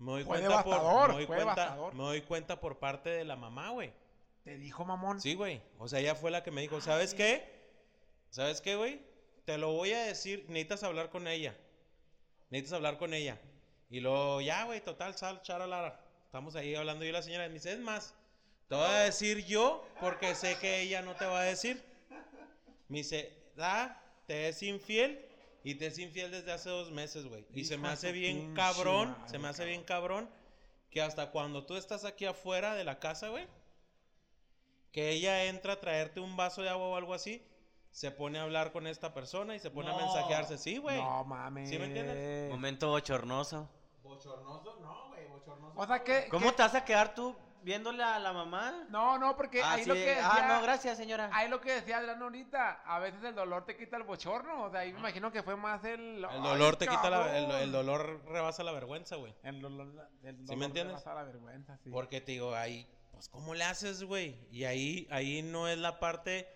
me 0.00 0.12
doy 0.12 0.24
Fue 0.24 0.40
cuenta 0.40 0.64
por, 0.64 1.08
me 1.08 1.14
doy 1.14 1.26
fue 1.26 1.36
cuenta, 1.36 1.54
devastador. 1.54 1.94
me 1.94 2.02
doy 2.02 2.22
cuenta 2.22 2.58
por 2.58 2.78
parte 2.78 3.10
de 3.10 3.24
la 3.24 3.36
mamá, 3.36 3.68
güey. 3.68 3.92
Te 4.44 4.56
dijo, 4.56 4.84
mamón. 4.84 5.20
Sí, 5.20 5.34
güey. 5.34 5.60
O 5.78 5.88
sea, 5.88 6.00
ella 6.00 6.14
fue 6.14 6.30
la 6.30 6.42
que 6.42 6.50
me 6.50 6.62
dijo, 6.62 6.80
¿sabes 6.80 7.12
qué? 7.12 7.44
¿Sabes 8.30 8.62
qué, 8.62 8.76
güey? 8.76 9.02
Te 9.44 9.58
lo 9.58 9.72
voy 9.72 9.92
a 9.92 10.02
decir, 10.04 10.46
necesitas 10.48 10.82
hablar 10.84 11.10
con 11.10 11.28
ella. 11.28 11.54
Necesitas 12.48 12.76
hablar 12.76 12.96
con 12.96 13.12
ella. 13.12 13.38
Y 13.90 14.00
luego, 14.00 14.40
ya, 14.40 14.64
güey, 14.64 14.80
total, 14.80 15.14
sal, 15.18 15.42
charalara. 15.42 16.00
Estamos 16.24 16.56
ahí 16.56 16.74
hablando 16.74 17.04
yo 17.04 17.10
y 17.10 17.12
la 17.12 17.22
señora 17.22 17.46
me 17.48 17.54
dice, 17.54 17.72
es 17.72 17.80
más, 17.80 18.14
te 18.68 18.76
voy 18.76 18.86
a 18.86 19.00
decir 19.00 19.44
yo 19.44 19.86
porque 20.00 20.34
sé 20.34 20.56
que 20.58 20.80
ella 20.80 21.02
no 21.02 21.14
te 21.14 21.26
va 21.26 21.40
a 21.40 21.44
decir. 21.44 21.84
Me 22.88 22.98
dice, 22.98 23.36
ah, 23.58 24.00
te 24.26 24.48
es 24.48 24.62
infiel 24.62 25.29
y 25.62 25.74
te 25.74 25.86
es 25.86 25.98
infiel 25.98 26.30
desde 26.30 26.52
hace 26.52 26.70
dos 26.70 26.90
meses, 26.90 27.26
güey. 27.26 27.44
Y 27.54 27.64
se 27.64 27.76
me 27.76 27.88
hace 27.88 28.12
bien 28.12 28.54
cabrón, 28.54 29.10
madre, 29.10 29.28
se 29.28 29.38
me 29.38 29.48
hace 29.48 29.58
cabrón. 29.58 29.68
bien 29.68 29.84
cabrón 29.84 30.30
que 30.90 31.02
hasta 31.02 31.30
cuando 31.30 31.64
tú 31.66 31.76
estás 31.76 32.04
aquí 32.04 32.24
afuera 32.26 32.74
de 32.74 32.84
la 32.84 32.98
casa, 32.98 33.28
güey, 33.28 33.46
que 34.92 35.10
ella 35.10 35.44
entra 35.44 35.74
a 35.74 35.80
traerte 35.80 36.20
un 36.20 36.36
vaso 36.36 36.62
de 36.62 36.68
agua 36.68 36.88
o 36.88 36.96
algo 36.96 37.14
así, 37.14 37.42
se 37.90 38.10
pone 38.10 38.38
a 38.38 38.42
hablar 38.42 38.72
con 38.72 38.86
esta 38.86 39.14
persona 39.14 39.54
y 39.54 39.60
se 39.60 39.70
pone 39.70 39.90
a 39.90 39.96
mensajearse. 39.96 40.58
Sí, 40.58 40.78
güey. 40.78 40.96
No 41.00 41.24
mames. 41.24 41.68
¿Sí 41.68 41.78
me 41.78 41.86
entiendes? 41.86 42.50
Momento 42.50 42.88
bochornoso. 42.88 43.68
Bochornoso, 44.02 44.78
no, 44.80 45.08
güey, 45.08 45.26
bochornoso. 45.28 45.78
O 45.78 45.86
sea 45.86 46.02
que. 46.02 46.26
¿Cómo 46.28 46.46
que- 46.50 46.56
te 46.56 46.62
vas 46.62 46.74
a 46.74 46.84
quedar 46.84 47.14
tú 47.14 47.36
viéndole 47.62 48.02
a 48.02 48.18
la 48.18 48.32
mamá? 48.32 48.86
No, 48.88 49.18
no, 49.18 49.36
porque 49.36 49.62
Ah, 49.62 49.72
ahí 49.72 49.82
sí, 49.82 49.88
lo 49.88 49.94
que 49.94 50.00
decía. 50.00 50.28
ah, 50.30 50.46
no, 50.48 50.62
gracias, 50.62 50.96
señora. 50.96 51.30
Ahí 51.32 51.48
lo 51.48 51.60
que 51.60 51.72
decía 51.72 51.98
Adrián 51.98 52.22
ahorita. 52.22 52.82
A 52.84 52.98
veces 52.98 53.22
el 53.24 53.34
dolor 53.34 53.64
te 53.66 53.76
quita 53.76 53.96
el 53.96 54.02
bochorno. 54.04 54.64
O 54.64 54.70
sea, 54.70 54.80
ahí 54.80 54.92
me 54.92 54.98
imagino 55.00 55.30
que 55.32 55.42
fue 55.42 55.56
más 55.56 55.84
el. 55.84 56.24
El 56.24 56.42
dolor 56.42 56.76
te 56.76 56.86
quita 56.86 57.10
la, 57.10 57.36
el, 57.38 57.50
el 57.50 57.72
dolor 57.72 58.22
rebasa 58.26 58.62
la 58.64 58.72
vergüenza, 58.72 59.16
güey. 59.16 59.34
El 59.42 59.60
dolor. 59.60 59.86
El 60.22 60.36
¿Sí 60.36 60.42
dolor 60.44 60.56
me 60.56 60.56
te 60.58 60.64
entiendes? 60.66 60.94
pasa 60.96 61.14
la 61.14 61.24
vergüenza, 61.24 61.76
sí. 61.78 61.90
Porque 61.90 62.20
te 62.20 62.32
digo, 62.32 62.54
ahí, 62.54 62.86
pues, 63.12 63.28
¿cómo 63.28 63.54
le 63.54 63.64
haces, 63.64 64.02
güey? 64.04 64.36
Y 64.50 64.64
ahí, 64.64 65.06
ahí 65.10 65.42
no 65.42 65.68
es 65.68 65.78
la 65.78 66.00
parte. 66.00 66.48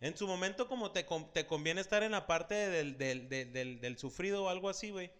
En 0.00 0.16
su 0.16 0.26
momento, 0.26 0.66
como 0.68 0.90
te, 0.90 1.06
te 1.32 1.46
conviene 1.46 1.80
estar 1.80 2.02
en 2.02 2.10
la 2.12 2.26
parte 2.26 2.54
del, 2.54 2.98
del, 2.98 3.28
del, 3.28 3.52
del, 3.52 3.80
del 3.80 3.98
sufrido 3.98 4.44
o 4.44 4.48
algo 4.48 4.68
así, 4.68 4.90
güey. 4.90 5.12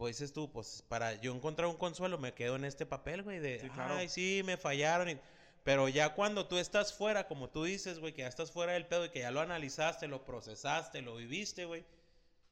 Pues 0.00 0.16
dices 0.16 0.32
tú, 0.32 0.50
pues 0.50 0.82
para 0.88 1.20
yo 1.20 1.34
encontrar 1.34 1.68
un 1.68 1.76
consuelo, 1.76 2.16
me 2.16 2.32
quedo 2.32 2.56
en 2.56 2.64
este 2.64 2.86
papel, 2.86 3.22
güey, 3.22 3.38
de, 3.38 3.58
Sí, 3.58 3.68
claro. 3.68 3.96
ay, 3.96 4.08
sí, 4.08 4.40
me 4.46 4.56
fallaron. 4.56 5.10
y- 5.10 5.18
Pero 5.62 5.90
ya 5.90 6.14
cuando 6.14 6.46
tú 6.46 6.56
estás 6.56 6.94
fuera, 6.94 7.28
como 7.28 7.50
tú 7.50 7.64
dices, 7.64 7.98
güey, 7.98 8.14
que 8.14 8.22
ya 8.22 8.28
estás 8.28 8.50
fuera 8.50 8.72
del 8.72 8.86
pedo 8.86 9.04
y 9.04 9.10
que 9.10 9.18
ya 9.18 9.30
lo 9.30 9.42
analizaste, 9.42 10.08
lo 10.08 10.24
procesaste, 10.24 11.02
lo 11.02 11.16
viviste, 11.16 11.66
güey. 11.66 11.84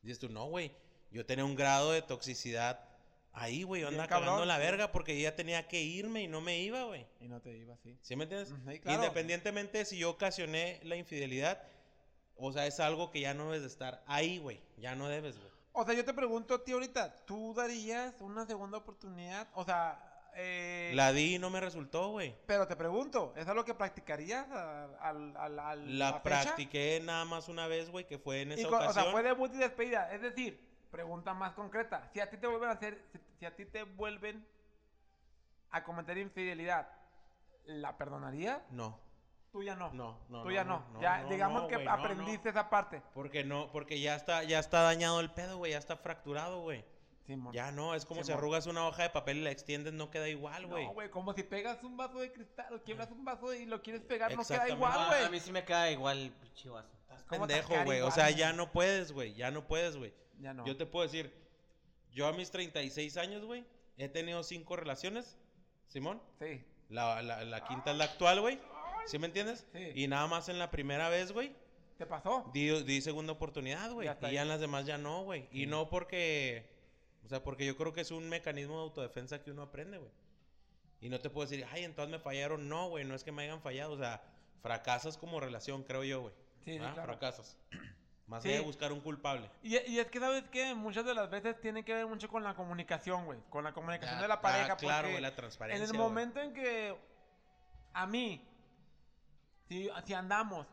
Dices 0.02 0.18
tú, 0.18 0.28
no, 0.28 0.44
güey, 0.44 0.72
yo 1.10 1.24
tenía 1.24 1.46
un 1.46 1.54
grado 1.54 1.92
de 1.92 2.02
toxicidad 2.02 2.80
ahí, 3.32 3.62
güey, 3.62 3.80
yo 3.80 3.88
andaba 3.88 4.08
cagando 4.08 4.44
la 4.44 4.56
sí. 4.56 4.60
verga 4.60 4.92
porque 4.92 5.18
ya 5.18 5.34
tenía 5.34 5.66
que 5.68 5.80
irme 5.80 6.24
y 6.24 6.28
no 6.28 6.42
me 6.42 6.58
iba, 6.58 6.84
güey. 6.84 7.06
Y 7.18 7.28
no 7.28 7.40
te 7.40 7.56
iba 7.56 7.72
así. 7.72 7.96
¿Sí 8.02 8.14
me 8.14 8.24
entiendes? 8.24 8.50
Sí, 8.50 8.78
claro. 8.78 9.02
Independientemente 9.02 9.78
de 9.78 9.84
si 9.86 9.96
yo 9.96 10.10
ocasioné 10.10 10.80
la 10.82 10.96
infidelidad, 10.96 11.62
o 12.36 12.52
sea, 12.52 12.66
es 12.66 12.78
algo 12.78 13.10
que 13.10 13.20
ya 13.20 13.32
no 13.32 13.46
debes 13.46 13.62
de 13.62 13.68
estar 13.68 14.04
ahí, 14.06 14.36
güey. 14.36 14.60
Ya 14.76 14.94
no 14.94 15.08
debes, 15.08 15.38
güey. 15.38 15.57
O 15.80 15.84
sea, 15.84 15.94
yo 15.94 16.04
te 16.04 16.12
pregunto 16.12 16.54
a 16.56 16.64
ti 16.64 16.72
ahorita, 16.72 17.24
¿tú 17.24 17.54
darías 17.54 18.20
una 18.20 18.44
segunda 18.46 18.78
oportunidad? 18.78 19.46
O 19.54 19.64
sea, 19.64 20.28
eh, 20.34 20.90
La 20.94 21.12
di 21.12 21.36
y 21.36 21.38
no 21.38 21.50
me 21.50 21.60
resultó, 21.60 22.08
güey. 22.10 22.34
Pero 22.46 22.66
te 22.66 22.74
pregunto, 22.74 23.32
¿es 23.36 23.46
algo 23.46 23.64
que 23.64 23.74
practicarías 23.74 24.50
al, 24.50 25.36
al, 25.36 25.58
al- 25.60 25.98
La 25.98 26.14
fecha? 26.14 26.22
practiqué 26.42 27.00
nada 27.04 27.24
más 27.24 27.48
una 27.48 27.68
vez, 27.68 27.90
güey, 27.90 28.06
que 28.08 28.18
fue 28.18 28.42
en 28.42 28.50
Y 28.50 28.54
esa 28.54 28.68
o 28.68 28.74
ocasión. 28.74 28.92
sea, 29.04 29.12
fue 29.12 29.22
debut 29.22 29.54
y 29.54 29.58
despedida. 29.58 30.12
Es 30.12 30.20
decir, 30.20 30.60
pregunta 30.90 31.32
más 31.32 31.52
concreta. 31.54 32.08
Si 32.12 32.18
a 32.18 32.28
ti 32.28 32.36
te 32.38 32.48
vuelven 32.48 32.70
a 32.70 32.72
hacer, 32.72 33.00
si, 33.12 33.20
si 33.38 33.46
a 33.46 33.54
ti 33.54 33.64
te 33.64 33.84
vuelven 33.84 34.44
a 35.70 35.84
cometer 35.84 36.18
infidelidad, 36.18 36.88
¿la 37.66 37.96
perdonarías? 37.96 38.62
No, 38.70 38.98
Tú 39.52 39.62
ya 39.62 39.74
no. 39.74 39.90
no, 39.92 40.18
no. 40.28 40.42
Tú 40.42 40.50
ya 40.50 40.64
no. 40.64 40.84
no, 40.92 41.00
ya, 41.00 41.22
no, 41.22 41.28
digamos 41.30 41.62
no, 41.62 41.68
que 41.68 41.88
aprendiste 41.88 42.44
no. 42.44 42.50
esa 42.50 42.68
parte. 42.68 43.02
Porque 43.14 43.44
no, 43.44 43.70
porque 43.72 44.00
ya 44.00 44.14
está, 44.14 44.44
ya 44.44 44.58
está 44.58 44.82
dañado 44.82 45.20
el 45.20 45.30
pedo, 45.30 45.56
güey, 45.56 45.72
ya 45.72 45.78
está 45.78 45.96
fracturado, 45.96 46.60
güey. 46.60 46.84
Simón. 47.26 47.52
Ya 47.52 47.70
no, 47.70 47.94
es 47.94 48.06
como 48.06 48.24
si 48.24 48.32
arrugas 48.32 48.66
una 48.66 48.86
hoja 48.86 49.02
de 49.02 49.10
papel 49.10 49.38
y 49.38 49.40
la 49.42 49.50
extiendes, 49.50 49.92
no 49.92 50.10
queda 50.10 50.28
igual, 50.28 50.66
güey. 50.66 50.86
No, 50.86 50.92
güey, 50.92 51.10
como 51.10 51.34
si 51.34 51.42
pegas 51.42 51.82
un 51.82 51.96
vaso 51.96 52.20
de 52.20 52.32
cristal, 52.32 52.72
o 52.72 52.82
quiebras 52.82 53.10
un 53.10 53.24
vaso 53.24 53.52
y 53.52 53.66
lo 53.66 53.82
quieres 53.82 54.02
pegar, 54.02 54.34
no 54.34 54.44
queda 54.44 54.68
igual, 54.68 54.92
Ah, 54.94 55.06
güey. 55.08 55.24
a 55.24 55.30
mí 55.30 55.40
sí 55.40 55.52
me 55.52 55.64
queda 55.64 55.90
igual 55.90 56.18
el 56.18 56.32
pinche 56.32 56.70
vaso. 56.70 56.88
Estás 57.02 57.22
¿Cómo 57.24 57.46
te 57.46 57.54
pendejo, 57.60 57.84
güey. 57.84 58.00
O 58.00 58.10
sea, 58.10 58.30
ya 58.30 58.52
no 58.54 58.72
puedes, 58.72 59.12
güey. 59.12 59.34
Ya 59.34 59.50
no 59.50 59.66
puedes, 59.66 59.96
güey. 59.96 60.14
Ya 60.40 60.54
no. 60.54 60.64
Yo 60.64 60.76
te 60.76 60.86
puedo 60.86 61.04
decir, 61.04 61.34
yo 62.12 62.26
a 62.26 62.32
mis 62.32 62.50
36 62.50 63.16
años, 63.18 63.44
güey, 63.44 63.66
he 63.98 64.08
tenido 64.08 64.42
cinco 64.42 64.76
relaciones, 64.76 65.36
Simón. 65.86 66.22
Sí. 66.38 66.64
La, 66.88 67.22
la, 67.22 67.44
la 67.44 67.64
quinta 67.64 67.90
es 67.90 67.98
la 67.98 68.04
actual, 68.04 68.40
güey. 68.40 68.58
¿Sí 69.06 69.18
me 69.18 69.26
entiendes? 69.26 69.66
Sí. 69.72 69.92
Y 69.94 70.08
nada 70.08 70.26
más 70.26 70.48
en 70.48 70.58
la 70.58 70.70
primera 70.70 71.08
vez, 71.08 71.32
güey, 71.32 71.54
¿Te 71.96 72.06
pasó? 72.06 72.50
di, 72.52 72.70
di 72.84 73.00
segunda 73.00 73.32
oportunidad, 73.32 73.90
güey. 73.92 74.08
Y 74.08 74.32
ya 74.32 74.42
en 74.42 74.48
las 74.48 74.60
demás 74.60 74.86
ya 74.86 74.98
no, 74.98 75.22
güey. 75.24 75.48
Y 75.52 75.66
no 75.66 75.88
porque, 75.88 76.68
o 77.24 77.28
sea, 77.28 77.42
porque 77.42 77.66
yo 77.66 77.76
creo 77.76 77.92
que 77.92 78.00
es 78.02 78.10
un 78.10 78.28
mecanismo 78.28 78.76
de 78.76 78.82
autodefensa 78.82 79.42
que 79.42 79.50
uno 79.50 79.62
aprende, 79.62 79.98
güey. 79.98 80.10
Y 81.00 81.08
no 81.08 81.20
te 81.20 81.30
puedo 81.30 81.48
decir, 81.48 81.64
ay, 81.72 81.84
entonces 81.84 82.10
me 82.10 82.18
fallaron. 82.18 82.68
No, 82.68 82.88
güey, 82.88 83.04
no 83.04 83.14
es 83.14 83.22
que 83.24 83.30
me 83.32 83.44
hayan 83.44 83.60
fallado. 83.62 83.92
O 83.92 83.98
sea, 83.98 84.20
fracasas 84.62 85.16
como 85.16 85.38
relación, 85.40 85.82
creo 85.84 86.02
yo, 86.04 86.20
güey. 86.22 86.34
Sí, 86.64 86.72
sí, 86.72 86.78
claro. 86.78 87.04
Fracasas. 87.04 87.56
Más 88.26 88.42
Sí. 88.42 88.48
allá 88.50 88.58
de 88.58 88.64
buscar 88.66 88.92
un 88.92 89.00
culpable. 89.00 89.48
Y, 89.62 89.78
y 89.90 89.98
es 90.00 90.06
que, 90.08 90.20
¿sabes 90.20 90.44
qué? 90.52 90.74
Muchas 90.74 91.04
de 91.06 91.14
las 91.14 91.30
veces 91.30 91.58
tiene 91.60 91.82
que 91.84 91.94
ver 91.94 92.06
mucho 92.06 92.28
con 92.28 92.44
la 92.44 92.54
comunicación, 92.54 93.24
güey. 93.24 93.38
Con 93.48 93.64
la 93.64 93.72
comunicación 93.72 94.18
Ya, 94.18 94.22
de 94.22 94.28
la 94.28 94.40
pareja. 94.42 94.76
claro, 94.76 95.08
güey, 95.08 95.20
la 95.22 95.28
En 95.28 95.36
transparencia. 95.36 95.82
el 95.84 95.90
güey. 95.92 96.00
momento 96.02 96.40
en 96.40 96.52
que 96.52 96.94
a 97.94 98.06
mí, 98.06 98.44
si, 99.68 99.90
si 100.04 100.14
andamos, 100.14 100.66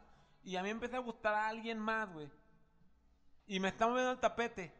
y 0.44 0.56
a 0.56 0.64
mí 0.64 0.70
empieza 0.70 0.98
a 0.98 1.02
gustar 1.02 1.34
a 1.34 1.48
alguien 1.48 1.80
más, 1.80 2.12
güey, 2.12 2.30
y 3.48 3.60
me 3.60 3.70
está 3.70 3.88
moviendo 3.88 4.12
el 4.12 4.20
tapete, 4.20 4.74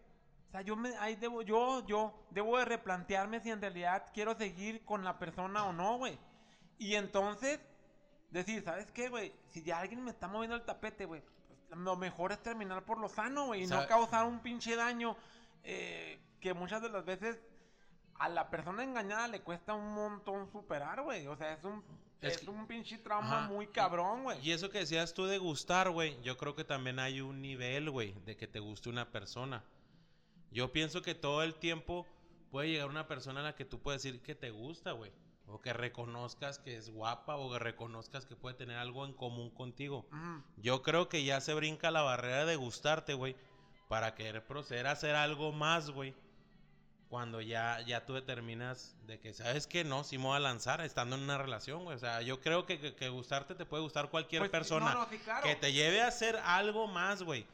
o 0.48 0.52
sea, 0.52 0.62
yo, 0.62 0.76
me, 0.76 0.96
ahí 0.98 1.16
debo, 1.16 1.42
yo, 1.42 1.86
yo, 1.86 2.14
debo 2.30 2.58
de 2.58 2.66
replantearme 2.66 3.40
si 3.42 3.52
en 3.52 3.62
realidad 3.62 4.06
quiero 4.14 4.36
seguir 4.36 4.86
con 4.86 5.04
la 5.04 5.20
persona 5.20 5.66
o 5.66 5.74
no, 5.74 5.98
güey. 5.98 6.18
Y 6.78 6.96
entonces, 6.96 7.60
decir, 8.32 8.64
¿sabes 8.64 8.92
qué, 8.92 9.10
güey? 9.10 9.34
Si 9.48 9.64
ya 9.64 9.80
alguien 9.80 10.04
me 10.04 10.12
está 10.12 10.28
moviendo 10.28 10.56
el 10.56 10.64
tapete, 10.64 11.06
güey, 11.06 11.22
pues, 11.48 11.80
lo 11.80 11.96
mejor 11.96 12.32
es 12.32 12.42
terminar 12.42 12.84
por 12.84 13.00
lo 13.00 13.10
sano, 13.10 13.48
güey, 13.48 13.64
y 13.64 13.68
no 13.68 13.86
causar 13.88 14.26
un 14.26 14.40
pinche 14.40 14.76
daño 14.76 15.18
eh, 15.64 16.20
que 16.40 16.54
muchas 16.54 16.82
de 16.82 16.90
las 16.90 17.04
veces 17.04 17.40
a 18.20 18.30
la 18.30 18.50
persona 18.50 18.84
engañada 18.84 19.28
le 19.28 19.42
cuesta 19.42 19.74
un 19.74 19.94
montón 19.94 20.50
superar, 20.52 21.02
güey. 21.02 21.28
O 21.28 21.36
sea, 21.36 21.54
es 21.54 21.64
un, 21.64 21.84
Es 22.22 22.48
un 22.48 22.66
pinche 22.66 22.98
trauma 22.98 23.44
Ajá. 23.44 23.48
muy 23.48 23.68
cabrón, 23.68 24.24
güey. 24.24 24.40
Y 24.42 24.52
eso 24.52 24.70
que 24.70 24.80
decías 24.80 25.14
tú 25.14 25.26
de 25.26 25.38
gustar, 25.38 25.90
güey, 25.92 26.20
yo 26.24 26.38
creo 26.38 26.56
que 26.56 26.64
también 26.64 27.00
hay 27.00 27.22
un 27.22 27.42
nivel, 27.42 27.92
güey, 27.92 28.14
de 28.26 28.36
que 28.36 28.48
te 28.48 28.60
guste 28.60 28.90
una 28.90 29.12
persona. 29.12 29.64
Yo 30.52 30.72
pienso 30.72 31.02
que 31.02 31.14
todo 31.14 31.44
el 31.44 31.56
tiempo 31.56 32.08
puede 32.50 32.70
llegar 32.70 32.88
una 32.88 33.08
persona 33.08 33.42
a 33.42 33.44
la 33.44 33.56
que 33.56 33.66
tú 33.66 33.82
puedes 33.82 34.02
decir 34.02 34.22
que 34.22 34.36
te 34.36 34.50
gusta, 34.50 34.94
güey. 34.94 35.12
O 35.48 35.62
que 35.62 35.74
reconozcas 35.74 36.58
que 36.58 36.76
es 36.76 36.90
guapa 36.90 37.36
o 37.36 37.52
que 37.52 37.60
reconozcas 37.60 38.26
que 38.26 38.36
puede 38.36 38.56
tener 38.56 38.78
algo 38.78 39.06
en 39.06 39.14
común 39.14 39.52
contigo. 39.52 40.08
Yo 40.58 40.82
creo 40.82 41.08
que 41.08 41.24
ya 41.24 41.40
se 41.42 41.54
brinca 41.54 41.92
la 41.92 42.02
barrera 42.02 42.46
de 42.46 42.56
gustarte, 42.56 43.14
güey, 43.14 43.36
para 43.88 44.16
querer 44.16 44.44
proceder 44.48 44.88
a 44.88 44.92
hacer 44.92 45.16
algo 45.16 45.52
más, 45.52 45.92
güey. 45.92 46.16
Cuando 47.10 47.40
ya, 47.40 47.80
ya 47.82 48.06
tú 48.06 48.14
determinas 48.14 48.96
de 49.06 49.20
que, 49.20 49.34
¿sabes 49.34 49.68
qué? 49.68 49.84
No, 49.84 50.04
si 50.04 50.18
me 50.18 50.26
voy 50.26 50.38
a 50.38 50.40
lanzar 50.40 50.82
estando 50.82 51.16
en 51.16 51.22
una 51.24 51.38
relación, 51.38 51.84
güey. 51.84 51.96
O 51.96 52.00
sea, 52.00 52.22
yo 52.22 52.42
creo 52.42 52.66
que, 52.66 52.80
que- 52.80 52.96
que 52.96 53.10
gustarte 53.10 53.54
te 53.56 53.66
puede 53.66 53.84
gustar 53.84 54.10
cualquier 54.10 54.42
Pues, 54.42 54.52
persona. 54.52 54.94
no, 54.94 55.04
no, 55.06 55.10
sí, 55.10 55.18
claro. 55.20 55.44
Que 55.44 55.56
te 55.56 55.72
lleve 55.72 56.02
a 56.02 56.08
hacer 56.08 56.36
algo 56.44 56.88
más, 56.88 57.22
güey. 57.24 57.46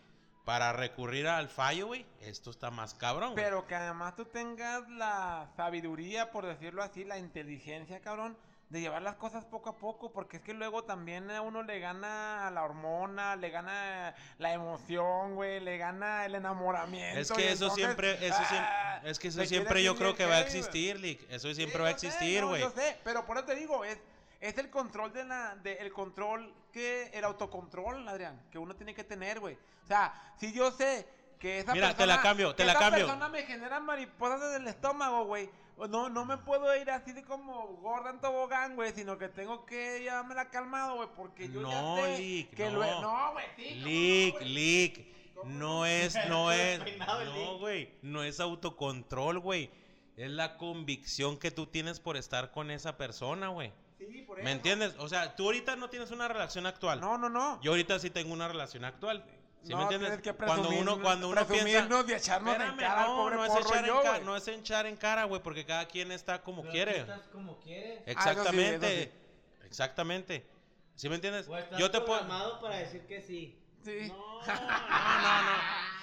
Para 0.46 0.74
recurrir 0.74 1.28
al 1.28 1.50
fallo, 1.50 1.88
güey. 1.88 2.06
Esto 2.22 2.50
está 2.50 2.72
más 2.72 2.96
cabrón, 2.96 3.34
güey. 3.34 3.44
Pero 3.44 3.68
que 3.68 3.76
además 3.76 4.16
tú 4.16 4.26
tengas 4.26 4.90
la 4.90 5.48
sabiduría, 5.56 6.32
por 6.32 6.46
decirlo 6.48 6.82
así, 6.82 7.04
la 7.04 7.20
inteligencia, 7.20 8.00
cabrón, 8.00 8.36
de 8.72 8.80
llevar 8.80 9.02
las 9.02 9.16
cosas 9.18 9.44
poco 9.44 9.70
a 9.70 9.78
poco, 9.78 10.14
porque 10.14 10.38
es 10.38 10.44
que 10.44 10.54
luego 10.54 10.86
también 10.86 11.30
a 11.30 11.42
uno 11.42 11.62
le 11.62 11.80
gana 11.80 12.50
la 12.52 12.64
hormona, 12.64 13.36
le 13.36 13.50
gana 13.50 14.16
la 14.38 14.54
emoción, 14.54 15.36
güey, 15.36 15.60
le 15.60 15.78
gana 15.78 16.26
el 16.26 16.36
enamoramiento. 16.36 17.20
Es 17.20 17.32
que 17.34 17.52
eso 17.52 17.66
entonces, 17.66 17.86
siempre, 17.86 18.26
eso 18.26 18.38
ah, 18.40 18.46
siempre, 18.46 19.12
es 19.12 19.20
que 19.20 19.28
eso 19.28 19.46
siempre 19.46 19.84
yo 19.84 19.98
creo 19.98 20.16
que 20.16 20.26
va 20.26 20.36
a 20.36 20.40
existir, 20.40 21.00
Lick. 21.00 21.30
Eso 21.30 21.50
Sí, 21.50 21.56
siempre 21.56 21.82
va 21.82 21.90
a 21.90 21.92
existir, 21.92 22.42
no, 22.42 22.48
güey. 22.48 22.62
Yo 22.62 22.72
sé, 22.72 22.98
pero 23.04 23.26
por 23.26 23.36
eso 23.38 23.46
te 23.46 23.56
digo, 23.56 23.84
es, 23.84 23.98
es 24.40 24.58
el 24.58 24.70
control 24.70 25.12
de 25.12 25.26
la, 25.26 25.56
de, 25.58 25.74
el 25.74 25.92
control 25.92 26.54
que, 26.72 27.12
el 27.14 27.26
autocontrol, 27.26 28.08
Adrián, 28.08 28.42
que 28.52 28.58
uno 28.58 28.74
tiene 28.74 28.96
que 28.96 29.04
tener, 29.04 29.42
güey. 29.42 29.56
O 29.84 29.88
sea, 29.88 30.14
si 30.38 30.54
yo 30.54 30.72
sé 30.72 31.06
que 31.42 31.60
esa 31.60 31.74
Mira, 31.74 31.88
persona, 31.88 31.98
te 31.98 32.08
la 32.08 32.22
cambio, 32.22 32.56
te 32.56 32.64
la 32.66 32.72
esa 32.74 32.80
cambio. 32.80 33.06
persona 33.08 33.28
me 33.30 33.44
genera 33.44 33.80
mariposas 33.80 34.56
en 34.56 34.62
el 34.62 34.68
estómago, 34.70 35.26
güey. 35.26 35.50
No, 35.90 36.10
no 36.10 36.26
me 36.26 36.38
puedo 36.38 36.76
ir 36.78 36.92
así 36.92 37.12
de 37.12 37.24
como 37.24 37.66
gorda 37.82 38.12
en 38.12 38.22
tobogán, 38.22 38.76
güey, 38.76 38.94
sino 38.94 39.18
que 39.18 39.28
tengo 39.30 39.66
que 39.66 40.00
llevármela 40.02 40.50
calmado, 40.52 40.96
güey, 40.98 41.10
porque 41.16 41.50
yo 41.50 41.62
No, 41.62 41.98
ya 41.98 42.06
sé 42.18 42.48
que 42.56 42.70
no. 42.70 42.80
lue- 42.84 43.02
No, 43.02 43.32
güey, 43.34 43.46
sí. 43.58 44.34
¿cómo 44.38 44.46
no. 44.46 45.42
¿Cómo 45.42 45.52
No 45.56 45.86
es, 45.88 46.16
no 46.30 46.52
es. 46.52 46.80
No, 47.00 47.58
güey. 47.58 47.96
No 48.04 48.22
es 48.24 48.40
autocontrol, 48.40 49.40
güey. 49.40 49.72
Es 50.18 50.30
la 50.30 50.58
convicción 50.58 51.38
que 51.40 51.50
tú 51.50 51.66
tienes 51.66 52.00
por 52.00 52.16
estar 52.16 52.52
con 52.52 52.70
esa 52.70 52.98
persona, 52.98 53.48
güey. 53.48 53.74
Sí, 53.98 54.24
por 54.28 54.38
¿Me 54.38 54.44
eso. 54.44 54.52
entiendes? 54.52 54.96
O 55.00 55.08
sea, 55.08 55.36
tú 55.36 55.46
ahorita 55.46 55.76
no 55.78 55.90
tienes 55.90 56.12
una 56.12 56.28
relación 56.28 56.68
actual. 56.68 57.00
No, 57.02 57.18
no, 57.18 57.30
no. 57.30 57.60
Yo 57.64 57.72
ahorita 57.72 57.98
sí 57.98 58.12
tengo 58.12 58.34
una 58.34 58.48
relación 58.48 58.86
actual. 58.86 59.26
¿Sí 59.64 59.70
no, 59.72 59.78
me 59.78 59.84
entiendes? 59.84 60.22
que 60.22 60.34
cuando 60.34 60.70
uno, 60.70 61.00
cuando 61.02 61.30
uno 61.30 61.46
piensa. 61.48 61.64
presumirnos 61.66 62.10
y 62.10 62.14
echarnos 62.14 62.56
en 62.56 62.62
Espérame, 62.62 62.80
cara 62.80 63.02
al 63.04 63.08
no, 63.10 63.16
pobre 63.18 63.36
no 63.36 63.46
es 63.46 63.52
porro 63.52 63.62
echar 63.70 63.86
yo, 63.86 63.98
en 63.98 64.04
ca- 64.04 64.10
güey. 64.12 64.24
no 64.24 64.36
es 64.36 64.48
echar 64.48 64.86
en 64.88 64.96
cara, 64.98 65.24
güey, 65.26 65.42
porque 65.44 65.66
cada 65.66 65.86
quien 65.88 66.12
está 66.12 66.42
como 66.42 66.62
Pero 66.64 66.72
quiere. 66.72 66.94
tú 66.94 67.00
estás 67.12 67.28
como 67.28 67.60
quieres. 67.60 68.02
Exactamente. 68.08 69.04
eso 69.04 69.66
Exactamente. 69.66 70.48
¿Sí 70.96 71.10
me 71.10 71.16
entiendes? 71.16 71.48
O 71.48 71.58
estás 71.58 71.80
Yo 71.80 71.90
te 71.92 72.02
puedo. 72.02 72.28
para 72.60 72.78
decir 72.78 73.06
que 73.06 73.22
sí. 73.22 73.58
Sí. 73.84 74.08
No, 74.10 74.42
no, 74.48 74.54
no, 74.56 75.42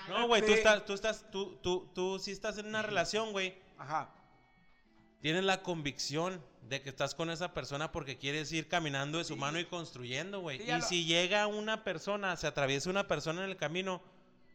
no. 0.08 0.18
No, 0.20 0.26
güey, 0.26 0.40
tú 0.44 0.52
estás, 0.52 0.84
tú 0.86 0.94
estás, 0.94 1.26
tú, 1.30 1.56
tú, 1.62 1.90
tú 1.94 2.18
sí 2.18 2.30
estás 2.32 2.56
en 2.58 2.66
una 2.66 2.82
relación, 2.82 3.32
güey. 3.32 3.58
Ajá. 3.76 4.10
Tienes 5.20 5.44
la 5.44 5.62
convicción 5.62 6.42
de 6.62 6.82
que 6.82 6.90
estás 6.90 7.14
con 7.14 7.30
esa 7.30 7.54
persona 7.54 7.92
porque 7.92 8.18
quieres 8.18 8.52
ir 8.52 8.68
caminando 8.68 9.18
de 9.18 9.24
su 9.24 9.36
mano 9.36 9.58
y 9.58 9.64
construyendo, 9.64 10.40
güey. 10.40 10.58
Sí, 10.58 10.64
y 10.68 10.72
lo- 10.72 10.82
si 10.82 11.04
llega 11.06 11.46
una 11.46 11.84
persona, 11.84 12.36
se 12.36 12.46
atraviesa 12.46 12.90
una 12.90 13.06
persona 13.08 13.42
en 13.44 13.50
el 13.50 13.56
camino, 13.56 14.02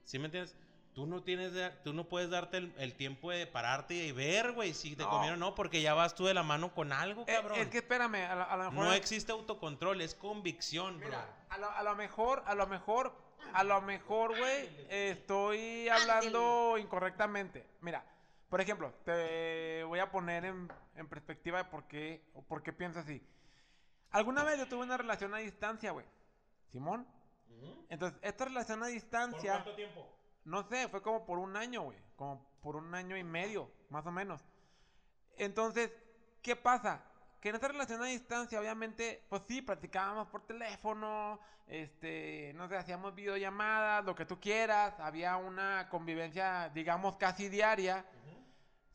¿sí 0.03 0.19
me 0.19 0.25
entiendes? 0.25 0.55
Tú 0.93 1.07
no 1.07 1.23
tienes, 1.23 1.53
tú 1.83 1.91
no 1.91 2.03
puedes 2.03 2.29
darte 2.29 2.57
el, 2.57 2.71
el 2.77 2.93
tiempo 2.93 3.31
de 3.31 3.47
pararte 3.47 3.95
y 3.95 4.11
ver, 4.11 4.51
güey, 4.51 4.75
si 4.75 4.95
te 4.95 5.01
No. 5.01 5.09
conviene 5.09 5.33
o 5.33 5.39
no, 5.39 5.55
porque 5.55 5.81
ya 5.81 5.95
vas 5.95 6.13
tú 6.13 6.25
de 6.27 6.35
la 6.35 6.43
mano 6.43 6.71
con 6.75 6.93
algo, 6.93 7.23
Eh, 7.23 7.33
cabrón. 7.33 7.57
Es, 7.59 7.67
que 7.69 7.79
espérame, 7.79 8.13
a, 8.29 8.35
lo- 8.35 8.43
a 8.49 8.57
lo 8.57 8.71
mejor. 8.71 8.85
No 8.85 8.93
existe 8.93 9.31
autocontrol, 9.31 10.01
es 10.01 10.13
convicción, 10.13 10.99
bro. 10.99 11.07
Mira, 11.07 11.25
a 11.49 11.57
lo, 11.57 11.71
a 11.71 11.81
lo 11.81 11.95
mejor, 11.95 12.43
a 12.45 12.53
lo 12.53 12.67
mejor, 12.67 13.11
a 13.53 13.63
lo 13.63 13.81
mejor, 13.81 14.37
güey, 14.37 14.69
estoy 14.89 15.89
hablando 15.89 16.77
incorrectamente. 16.77 17.65
Mira, 17.81 18.05
por 18.53 18.61
ejemplo, 18.61 18.93
te 19.03 19.83
voy 19.85 19.97
a 19.97 20.11
poner 20.11 20.45
en, 20.45 20.71
en 20.95 21.09
perspectiva 21.09 21.57
de 21.57 21.63
por 21.71 21.87
qué, 21.87 22.23
o 22.35 22.43
por 22.43 22.61
qué 22.61 22.71
pienso 22.71 22.99
así. 22.99 23.19
Alguna 24.11 24.43
vez 24.43 24.59
yo 24.59 24.67
tuve 24.67 24.83
una 24.83 24.95
relación 24.95 25.33
a 25.33 25.39
distancia, 25.39 25.89
güey. 25.89 26.05
Simón. 26.71 27.07
Entonces, 27.89 28.19
esta 28.21 28.45
relación 28.45 28.83
a 28.83 28.85
¿Por 28.85 28.91
distancia. 28.91 29.53
cuánto 29.53 29.73
tiempo? 29.73 30.07
No 30.45 30.61
sé, 30.69 30.87
fue 30.87 31.01
como 31.01 31.25
por 31.25 31.39
un 31.39 31.57
año, 31.57 31.81
güey. 31.81 31.97
Como 32.15 32.45
por 32.61 32.75
un 32.75 32.93
año 32.93 33.17
y 33.17 33.23
medio, 33.23 33.71
más 33.89 34.05
o 34.05 34.11
menos. 34.11 34.45
Entonces, 35.35 35.91
¿qué 36.43 36.55
pasa? 36.55 37.03
Que 37.41 37.49
en 37.49 37.55
esta 37.55 37.69
relación 37.69 38.03
a 38.03 38.05
distancia, 38.05 38.59
obviamente, 38.59 39.25
pues 39.29 39.41
sí, 39.47 39.63
practicábamos 39.63 40.27
por 40.27 40.45
teléfono, 40.45 41.39
este, 41.65 42.51
no 42.53 42.67
sé, 42.67 42.77
hacíamos 42.77 43.15
videollamadas, 43.15 44.05
lo 44.05 44.13
que 44.13 44.27
tú 44.27 44.39
quieras, 44.39 44.99
había 44.99 45.37
una 45.37 45.89
convivencia, 45.89 46.69
digamos, 46.69 47.17
casi 47.17 47.49
diaria. 47.49 48.05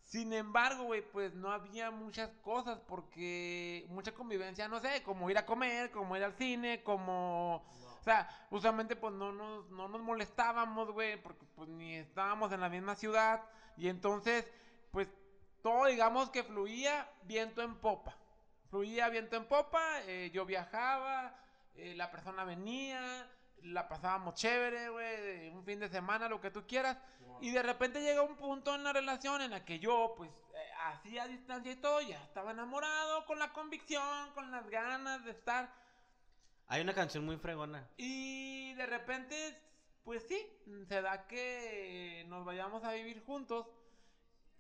Sin 0.09 0.33
embargo, 0.33 0.85
güey, 0.85 1.03
pues 1.03 1.35
no 1.35 1.53
había 1.53 1.91
muchas 1.91 2.31
cosas 2.43 2.81
porque 2.89 3.85
mucha 3.91 4.13
convivencia, 4.13 4.67
no 4.67 4.81
sé, 4.81 5.03
como 5.03 5.29
ir 5.29 5.37
a 5.37 5.45
comer, 5.45 5.91
como 5.91 6.17
ir 6.17 6.25
al 6.25 6.33
cine, 6.33 6.83
como... 6.83 7.57
O 7.57 8.03
sea, 8.03 8.27
usualmente 8.51 8.97
pues 8.97 9.13
no 9.13 9.33
nos, 9.33 9.69
no 9.71 9.87
nos 9.87 10.01
molestábamos, 10.01 10.91
güey, 10.93 11.23
porque 11.23 11.45
pues 11.55 11.69
ni 11.69 11.97
estábamos 11.97 12.51
en 12.53 12.63
la 12.63 12.71
misma 12.71 12.95
ciudad 12.95 13.43
y 13.77 13.91
entonces, 13.91 14.51
pues 14.93 15.09
todo 15.63 15.85
digamos 15.85 16.31
que 16.31 16.43
fluía 16.43 17.07
viento 17.25 17.61
en 17.61 17.75
popa. 17.75 18.17
Fluía 18.71 19.11
viento 19.11 19.37
en 19.37 19.45
popa, 19.45 20.01
eh, 20.07 20.31
yo 20.33 20.47
viajaba, 20.47 21.37
eh, 21.75 21.93
la 21.97 22.11
persona 22.11 22.45
venía, 22.45 23.29
la 23.63 23.89
pasábamos 23.89 24.35
chévere, 24.35 24.89
güey, 24.89 25.51
un 25.51 25.65
fin 25.65 25.81
de 25.81 25.89
semana, 25.89 26.29
lo 26.29 26.41
que 26.41 26.51
tú 26.51 26.67
quieras. 26.67 26.97
Y 27.41 27.51
de 27.51 27.63
repente 27.63 28.01
llega 28.01 28.23
un 28.23 28.37
punto 28.37 28.75
en 28.75 28.83
la 28.83 28.93
relación 28.93 29.41
en 29.43 29.51
la 29.53 29.65
que 29.65 29.79
yo, 29.79 30.15
pues, 30.17 30.31
eh, 30.31 30.71
hacía 30.87 31.27
distancia 31.27 31.73
y 31.73 31.77
todo, 31.77 32.01
ya 32.01 32.23
estaba 32.25 32.51
enamorado, 32.51 33.25
con 33.27 33.39
la 33.39 33.53
convicción, 33.53 34.33
con 34.35 34.51
las 34.51 34.69
ganas 34.69 35.25
de 35.25 35.31
estar. 35.31 35.73
Hay 36.67 36.83
una 36.83 36.95
canción 36.95 37.25
muy 37.25 37.37
fregona. 37.37 37.89
Y 37.97 38.75
de 38.75 38.87
repente, 38.87 39.57
pues 40.05 40.27
sí, 40.27 40.39
se 40.89 41.01
da 41.01 41.27
que 41.27 42.25
nos 42.29 42.45
vayamos 42.45 42.83
a 42.85 42.93
vivir 42.93 43.23
juntos. 43.25 43.67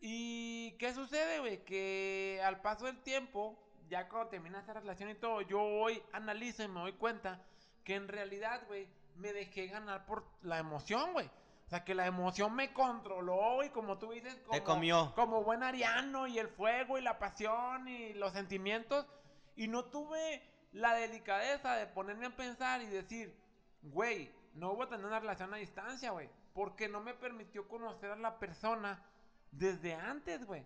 ¿Y 0.01 0.77
qué 0.79 0.95
sucede, 0.95 1.41
güey? 1.41 1.65
Que 1.65 2.41
al 2.45 2.61
paso 2.61 2.87
del 2.87 3.03
tiempo, 3.03 3.59
ya 3.89 4.09
cuando 4.09 4.31
termina 4.31 4.61
esa 4.61 4.75
relación 4.75 5.11
y 5.11 5.15
todo, 5.17 5.43
yo 5.43 5.61
hoy 5.61 6.01
analizo 6.13 6.63
y 6.63 6.69
me 6.69 6.81
doy 6.81 6.93
cuenta 6.93 7.43
que 7.89 7.95
en 7.95 8.07
realidad, 8.07 8.61
güey, 8.69 8.87
me 9.17 9.33
dejé 9.33 9.69
ganar 9.69 10.05
por 10.05 10.23
la 10.43 10.59
emoción, 10.59 11.15
güey. 11.15 11.25
O 11.25 11.71
sea, 11.71 11.87
que 11.87 11.95
la 11.95 12.05
emoción 12.05 12.55
me 12.55 12.75
controló 12.75 13.65
y 13.65 13.71
como 13.71 13.97
tú 13.97 14.11
dices, 14.11 14.35
como, 14.45 14.53
Te 14.53 14.63
comió. 14.63 15.15
como 15.15 15.43
buen 15.43 15.63
ariano 15.63 16.27
y 16.27 16.39
el 16.39 16.49
fuego 16.49 16.99
y 16.99 17.01
la 17.01 17.19
pasión 17.19 17.89
y 17.89 18.13
los 18.13 18.35
sentimientos. 18.35 19.07
Y 19.57 19.69
no 19.69 19.87
tuve 19.87 20.43
la 20.73 20.93
delicadeza 20.97 21.77
de 21.77 21.87
ponerme 21.87 22.27
a 22.27 22.37
pensar 22.37 22.83
y 22.83 22.89
decir, 22.89 23.35
güey, 23.81 24.31
no 24.53 24.75
voy 24.75 24.85
a 24.85 24.91
tener 24.91 25.07
una 25.07 25.21
relación 25.21 25.55
a 25.55 25.57
distancia, 25.57 26.11
güey. 26.11 26.29
Porque 26.53 26.91
no 26.91 27.01
me 27.01 27.15
permitió 27.15 27.67
conocer 27.69 28.11
a 28.11 28.17
la 28.17 28.39
persona 28.39 29.03
desde 29.51 29.95
antes, 29.95 30.45
güey. 30.45 30.63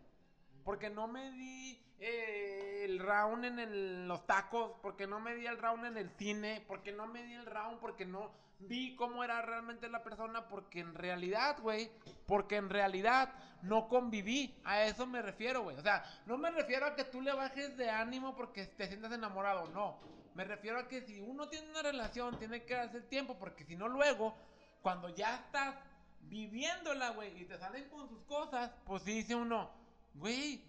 Porque 0.64 0.90
no 0.90 1.08
me 1.08 1.30
di 1.32 1.78
eh, 2.04 2.84
el 2.84 2.98
round 2.98 3.44
en 3.44 3.58
el- 3.60 4.08
los 4.08 4.26
tacos, 4.26 4.72
porque 4.82 5.06
no 5.06 5.20
me 5.20 5.36
di 5.36 5.46
el 5.46 5.56
round 5.58 5.84
en 5.84 5.96
el 5.96 6.10
cine, 6.10 6.64
porque 6.66 6.90
no 6.90 7.06
me 7.06 7.22
di 7.22 7.32
el 7.34 7.46
round, 7.46 7.78
porque 7.78 8.04
no 8.04 8.32
vi 8.58 8.96
cómo 8.96 9.22
era 9.22 9.40
realmente 9.42 9.88
la 9.88 10.02
persona, 10.02 10.48
porque 10.48 10.80
en 10.80 10.94
realidad, 10.94 11.58
güey, 11.60 11.90
porque 12.26 12.56
en 12.56 12.70
realidad 12.70 13.32
no 13.62 13.88
conviví. 13.88 14.60
A 14.64 14.82
eso 14.82 15.06
me 15.06 15.22
refiero, 15.22 15.62
güey. 15.62 15.76
O 15.76 15.82
sea, 15.82 16.02
no 16.26 16.36
me 16.38 16.50
refiero 16.50 16.86
a 16.86 16.96
que 16.96 17.04
tú 17.04 17.20
le 17.20 17.32
bajes 17.32 17.76
de 17.76 17.88
ánimo 17.88 18.34
porque 18.36 18.66
te 18.66 18.88
sientas 18.88 19.12
enamorado, 19.12 19.68
no. 19.68 19.96
Me 20.34 20.42
refiero 20.44 20.78
a 20.80 20.88
que 20.88 21.02
si 21.02 21.20
uno 21.20 21.48
tiene 21.48 21.70
una 21.70 21.82
relación, 21.82 22.36
tiene 22.38 22.64
que 22.64 22.74
darse 22.74 22.96
el 22.96 23.06
tiempo, 23.08 23.38
porque 23.38 23.64
si 23.64 23.76
no 23.76 23.86
luego, 23.86 24.34
cuando 24.82 25.08
ya 25.10 25.36
estás 25.36 25.76
viviéndola, 26.22 27.10
güey, 27.10 27.42
y 27.42 27.44
te 27.44 27.58
salen 27.58 27.88
con 27.90 28.08
sus 28.08 28.22
cosas, 28.22 28.72
pues 28.86 29.02
sí 29.02 29.12
dice 29.12 29.34
uno, 29.34 29.70
güey, 30.14 30.62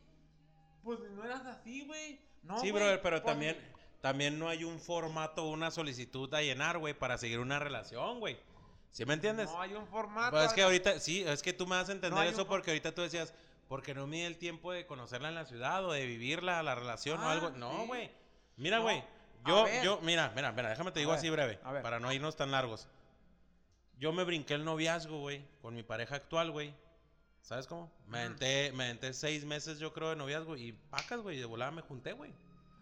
pues 0.83 0.99
no 1.11 1.23
eras 1.23 1.45
así, 1.45 1.85
güey. 1.85 2.19
No, 2.43 2.57
sí, 2.59 2.71
brother, 2.71 3.01
pero 3.01 3.21
pues, 3.21 3.31
también, 3.31 3.57
también 4.01 4.37
no 4.39 4.49
hay 4.49 4.63
un 4.63 4.79
formato, 4.79 5.45
una 5.47 5.71
solicitud 5.71 6.33
a 6.33 6.41
llenar, 6.41 6.77
güey, 6.77 6.93
para 6.93 7.17
seguir 7.17 7.39
una 7.39 7.59
relación, 7.59 8.19
güey. 8.19 8.37
¿Sí 8.91 9.05
me 9.05 9.13
entiendes? 9.15 9.49
No 9.49 9.61
hay 9.61 9.73
un 9.73 9.87
formato. 9.87 10.31
Pues 10.31 10.45
es 10.45 10.53
que 10.53 10.61
ahorita, 10.61 10.99
sí, 10.99 11.23
es 11.23 11.41
que 11.41 11.53
tú 11.53 11.65
me 11.65 11.75
vas 11.75 11.89
a 11.89 11.93
entender 11.93 12.27
eso 12.27 12.45
porque 12.45 12.71
ahorita 12.71 12.93
tú 12.93 13.01
decías, 13.01 13.33
porque 13.67 13.93
no 13.95 14.05
mide 14.05 14.27
el 14.27 14.37
tiempo 14.37 14.71
de 14.71 14.85
conocerla 14.85 15.29
en 15.29 15.35
la 15.35 15.45
ciudad 15.45 15.83
o 15.85 15.93
de 15.93 16.05
vivirla, 16.05 16.61
la 16.61 16.75
relación 16.75 17.19
o 17.19 17.23
Ah, 17.27 17.31
algo. 17.31 17.49
No, 17.51 17.81
sí. 17.81 17.87
güey. 17.87 18.11
Mira, 18.57 18.79
güey. 18.79 19.03
Yo, 19.47 19.65
yo, 19.83 19.99
mira, 20.01 20.31
mira, 20.35 20.51
mira, 20.53 20.69
déjame 20.69 20.91
te 20.91 20.99
digo 21.01 21.11
así 21.11 21.29
breve, 21.29 21.57
para 21.81 21.99
no 21.99 22.11
irnos 22.13 22.35
tan 22.35 22.51
largos. 22.51 22.87
Yo 23.97 24.13
me 24.13 24.23
brinqué 24.23 24.53
el 24.53 24.63
noviazgo, 24.63 25.19
güey, 25.19 25.43
con 25.61 25.73
mi 25.75 25.83
pareja 25.83 26.15
actual, 26.15 26.51
güey. 26.51 26.73
¿Sabes 27.43 27.67
cómo? 27.67 27.91
Me 28.07 28.19
aventé, 28.19 28.71
me 28.71 28.85
aventé 28.85 29.13
seis 29.13 29.43
meses, 29.43 29.77
yo 29.77 29.91
creo, 29.91 30.09
de 30.09 30.15
noviazgo 30.15 30.55
y 30.55 30.71
pacas, 30.71 31.19
güey, 31.19 31.37
de 31.37 31.45
volada 31.45 31.71
me 31.71 31.81
junté, 31.81 32.13
güey. 32.13 32.33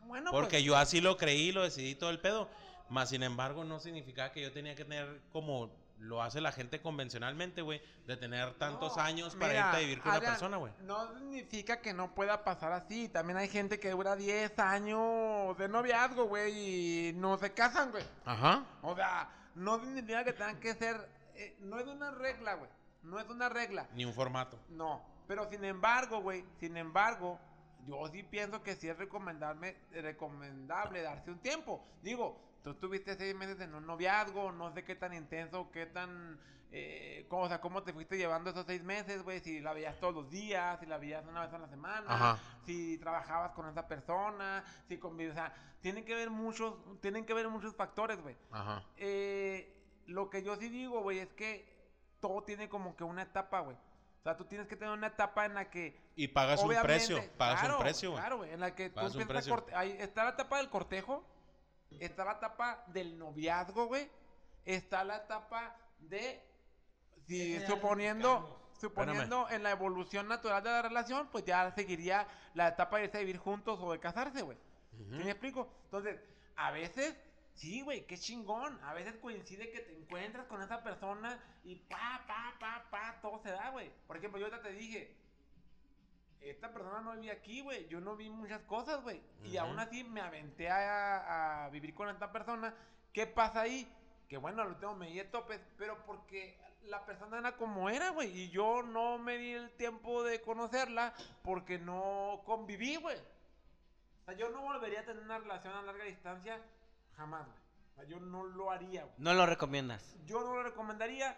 Bueno, 0.06 0.30
Porque 0.32 0.58
pues, 0.58 0.64
yo 0.64 0.78
así 0.78 1.02
lo 1.02 1.18
creí, 1.18 1.52
lo 1.52 1.64
decidí 1.64 1.96
todo 1.96 2.12
el 2.12 2.20
pedo. 2.20 2.48
Más 2.90 3.10
sin 3.10 3.24
embargo, 3.24 3.64
no 3.64 3.80
significaba 3.80 4.32
que 4.32 4.42
yo 4.42 4.52
tenía 4.52 4.76
que 4.76 4.84
tener 4.86 5.22
como 5.32 5.72
lo 5.98 6.22
hace 6.22 6.42
la 6.42 6.52
gente 6.52 6.80
convencionalmente, 6.82 7.62
güey, 7.62 7.82
de 8.06 8.18
tener 8.18 8.54
tantos 8.56 8.98
no, 8.98 9.02
años 9.04 9.36
para 9.36 9.48
mira, 9.54 9.66
irte 9.66 9.78
a 9.78 9.80
vivir 9.80 10.02
con 10.02 10.12
Adrián, 10.12 10.24
una 10.24 10.32
persona, 10.34 10.58
güey. 10.58 10.74
No 10.82 11.18
significa 11.18 11.82
que 11.82 11.94
no 11.94 12.14
pueda 12.14 12.44
pasar 12.44 12.72
así. 12.72 13.08
También 13.08 13.38
hay 13.38 13.48
gente 13.48 13.80
que 13.80 13.92
dura 13.92 14.16
10 14.16 14.60
años 14.60 15.58
de 15.58 15.70
noviazgo, 15.70 16.26
güey, 16.26 17.10
y 17.10 17.14
no 17.14 17.38
se 17.38 17.54
casan, 17.54 17.92
güey. 17.92 18.04
Ajá. 18.26 18.64
O 18.82 18.96
sea, 18.96 19.30
no 19.56 19.80
significa 19.80 20.24
que 20.24 20.34
tengan 20.34 20.60
que 20.60 20.74
ser. 20.76 21.10
eh, 21.36 21.56
no 21.62 21.80
es 21.80 21.88
una 21.88 22.12
regla, 22.12 22.56
güey. 22.56 22.70
No 23.04 23.20
es 23.20 23.30
una 23.30 23.50
regla. 23.50 23.88
Ni 23.94 24.06
un 24.06 24.14
formato. 24.14 24.60
No. 24.70 25.02
Pero 25.28 25.50
sin 25.50 25.64
embargo, 25.64 26.22
güey, 26.22 26.46
sin 26.60 26.78
embargo, 26.78 27.40
yo 27.88 28.08
sí 28.10 28.24
pienso 28.24 28.64
que 28.64 28.76
sí 28.76 28.88
es 28.90 28.98
recomendarme, 28.98 29.76
recomendable 29.92 31.02
darse 31.02 31.32
un 31.32 31.40
tiempo. 31.40 31.84
Digo, 32.02 32.40
tú 32.64 32.74
tuviste 32.76 33.16
seis 33.16 33.36
meses 33.36 33.60
en 33.62 33.74
un 33.74 33.86
noviazgo, 33.86 34.52
no 34.52 34.74
sé 34.74 34.84
qué 34.84 34.96
tan 34.96 35.14
intenso, 35.14 35.72
qué 35.72 35.86
tan. 35.86 36.40
Eh, 36.74 37.26
cómo, 37.28 37.44
o 37.44 37.48
sea, 37.50 37.60
cómo 37.60 37.84
te 37.84 37.92
fuiste 37.92 38.18
llevando 38.18 38.50
esos 38.50 38.66
seis 38.66 38.82
meses, 38.82 39.24
güey, 39.24 39.42
si 39.42 39.60
la 39.60 39.74
veías 39.74 40.00
todos 40.00 40.14
los 40.14 40.30
días, 40.30 40.80
si 40.80 40.86
la 40.86 40.98
veías 40.98 41.26
una 41.26 41.42
vez 41.42 41.54
a 41.54 41.58
la 41.58 41.68
semana, 41.68 42.06
Ajá. 42.08 42.40
si 42.66 42.98
trabajabas 42.98 43.52
con 43.52 43.68
esa 43.68 43.90
persona, 43.90 44.64
si 44.88 44.98
convives, 44.98 45.34
o 45.34 45.36
sea, 45.36 45.54
tienen 45.82 46.06
que 46.06 46.16
ver 46.16 46.30
muchos, 46.30 46.76
tienen 47.02 47.26
que 47.26 47.34
ver 47.34 47.50
muchos 47.50 47.76
factores, 47.76 48.22
güey. 48.22 48.38
Ajá. 48.52 48.86
Eh, 48.96 49.76
lo 50.08 50.30
que 50.30 50.44
yo 50.44 50.56
sí 50.56 50.70
digo, 50.70 51.02
güey, 51.02 51.20
es 51.20 51.34
que 51.34 51.71
todo 52.22 52.44
tiene 52.44 52.70
como 52.70 52.96
que 52.96 53.04
una 53.04 53.24
etapa, 53.24 53.60
güey. 53.60 53.76
O 53.76 54.24
sea, 54.24 54.38
tú 54.38 54.46
tienes 54.46 54.68
que 54.68 54.76
tener 54.76 54.94
una 54.94 55.08
etapa 55.08 55.46
en 55.46 55.56
la 55.56 55.70
que. 55.70 56.00
Y 56.16 56.28
pagas 56.30 56.62
un 56.62 56.70
precio. 56.82 57.20
Pagas 57.38 57.60
claro, 57.62 57.78
un 57.78 57.82
precio, 57.84 58.12
güey. 58.12 58.22
Claro, 58.22 58.38
güey. 58.38 58.52
En 58.52 58.60
la 58.60 58.76
que 58.76 58.90
tú 58.90 58.96
Pagas 58.96 59.16
un 59.16 59.22
empiezas 59.22 59.48
a 59.48 59.50
precio. 59.50 59.56
corte- 59.56 59.76
ahí 59.76 59.96
está 60.00 60.24
la 60.24 60.30
etapa 60.32 60.58
del 60.58 60.70
cortejo. 60.70 61.26
Está 62.00 62.24
la 62.24 62.34
etapa 62.34 62.84
del 62.88 63.18
noviazgo, 63.20 63.88
güey. 63.88 64.10
Está 64.64 65.04
la 65.04 65.18
etapa 65.18 65.76
de. 66.00 66.42
Si 67.28 67.60
suponiendo. 67.66 68.58
Suponiendo 68.80 69.48
en 69.52 69.62
la 69.62 69.72
evolución 69.72 70.28
natural 70.28 70.64
de 70.64 70.70
la 70.72 70.82
relación, 70.82 71.28
pues 71.32 71.46
ya 71.46 71.72
seguiría 71.76 72.28
la 72.56 72.70
etapa 72.70 72.98
de 72.98 73.06
irse 73.06 73.18
a 73.18 73.20
vivir 73.20 73.38
juntos 73.38 73.80
o 73.80 73.92
de 73.92 74.00
casarse, 74.00 74.42
güey. 74.42 74.58
Ujú. 74.94 75.18
¿Sí 75.18 75.24
me 75.24 75.30
explico? 75.32 75.72
Entonces, 75.86 76.20
a 76.56 76.72
veces, 76.72 77.16
sí, 77.56 77.82
güey, 77.82 78.06
qué 78.06 78.18
chingón. 78.18 78.80
A 78.84 78.94
veces 78.94 79.16
coincide 79.18 79.72
que 79.72 79.80
te 79.80 79.94
encuentras 79.98 80.48
con 80.48 80.62
esa 80.62 80.84
persona 80.84 81.40
y 81.64 81.76
pa, 81.76 82.24
pa, 82.28 82.56
pa, 82.60 82.86
pa, 82.90 83.20
todo 83.22 83.40
se 83.40 83.52
da, 83.52 83.70
güey. 83.70 83.92
Por 84.08 84.18
ejemplo, 84.18 84.40
yo 84.40 84.46
ahorita 84.48 84.64
te 84.64 84.74
dije, 84.74 85.16
esta 86.42 86.74
persona 86.74 87.02
no 87.02 87.14
vivía 87.14 87.34
aquí, 87.34 87.62
güey. 87.62 87.88
Yo 87.88 88.02
no 88.02 88.16
vi 88.16 88.30
muchas 88.30 88.62
cosas, 88.64 89.02
güey. 89.04 89.22
Y 89.44 89.58
Ujú. 89.58 89.68
aún 89.68 89.80
así 89.80 90.04
me 90.04 90.22
aventé 90.22 90.70
a, 90.70 91.66
a 91.66 91.70
vivir 91.70 91.94
con 91.94 92.10
esta 92.10 92.32
persona. 92.32 92.74
¿Qué 93.14 93.28
pasa 93.28 93.62
ahí? 93.62 93.88
Que 94.28 94.38
bueno, 94.38 94.64
lo 94.64 94.78
tengo, 94.78 94.96
me 94.96 95.12
di 95.12 95.22
topes, 95.26 95.60
pero 95.78 96.04
porque 96.06 96.58
la 96.84 97.06
persona 97.06 97.40
era 97.40 97.58
como 97.58 97.90
era, 97.90 98.10
güey. 98.10 98.30
Y 98.30 98.50
yo 98.50 98.82
no 98.82 99.18
me 99.18 99.38
di 99.38 99.52
el 99.54 99.72
tiempo 99.72 100.24
de 100.24 100.42
conocerla 100.42 101.14
porque 101.44 101.78
no 101.78 102.42
conviví, 102.46 102.96
güey. 102.96 103.18
O 103.18 104.26
sea, 104.26 104.34
yo 104.36 104.50
no 104.50 104.62
volvería 104.62 105.02
a 105.02 105.06
tener 105.06 105.24
una 105.24 105.40
relación 105.40 105.74
a 105.74 105.82
larga 105.82 106.06
distancia 106.06 106.60
jamás, 107.22 107.46
güey. 107.46 108.10
Yo 108.10 108.20
no 108.20 108.44
lo 108.44 108.72
haría, 108.72 109.04
güey. 109.04 109.14
No 109.18 109.34
lo 109.34 109.46
recomiendas. 109.46 110.16
Yo 110.26 110.42
no 110.42 110.56
lo 110.56 110.64
recomendaría. 110.64 111.38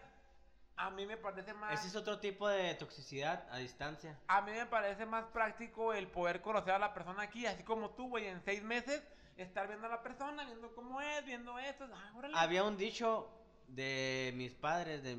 A 0.76 0.90
mí 0.90 1.06
me 1.06 1.18
parece 1.18 1.54
más... 1.54 1.74
Ese 1.74 1.88
es 1.90 1.96
otro 1.96 2.20
tipo 2.20 2.48
de 2.48 2.74
toxicidad 2.76 3.48
a 3.52 3.58
distancia. 3.58 4.18
A 4.28 4.42
mí 4.42 4.52
me 4.54 4.66
parece 4.66 5.06
más 5.06 5.26
práctico 5.26 5.94
el 5.94 6.08
poder 6.08 6.42
conocer 6.42 6.74
a 6.74 6.80
la 6.80 6.94
persona 6.94 7.22
aquí, 7.24 7.46
así 7.46 7.64
como 7.64 7.92
tú, 7.92 8.10
güey, 8.10 8.28
en 8.28 8.42
seis 8.44 8.64
meses, 8.64 9.04
estar 9.38 9.68
viendo 9.68 9.86
a 9.86 9.90
la 9.90 10.02
persona, 10.02 10.46
viendo 10.46 10.74
cómo 10.74 11.00
es, 11.02 11.24
viendo 11.26 11.60
esto. 11.60 11.86
Ah, 11.94 12.12
órale. 12.16 12.34
Había 12.38 12.64
un 12.64 12.76
dicho 12.78 13.30
de 13.68 14.32
mis 14.36 14.54
padres, 14.54 15.04
de, 15.04 15.18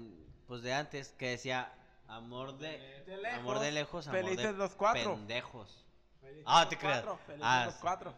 pues 0.48 0.62
de 0.62 0.74
antes, 0.74 1.10
que 1.12 1.30
decía 1.30 1.72
amor 2.08 2.56
de, 2.58 3.02
De 3.06 3.16
lejos, 3.18 3.38
amor 3.38 3.58
de 3.60 3.70
lejos, 3.72 4.08
amor 4.08 4.20
felices 4.22 4.46
de 4.46 4.52
los 4.54 4.74
cuatro. 4.74 5.14
pendejos. 5.14 5.84
Felices 6.20 6.44
Ah, 6.46 6.60
los 6.62 6.68
te 6.70 6.78
creas. 6.78 7.02
cuatro, 7.02 7.18
felices 7.26 7.46
Ah, 7.48 7.62
los 7.66 7.74
cuatro. 7.76 8.14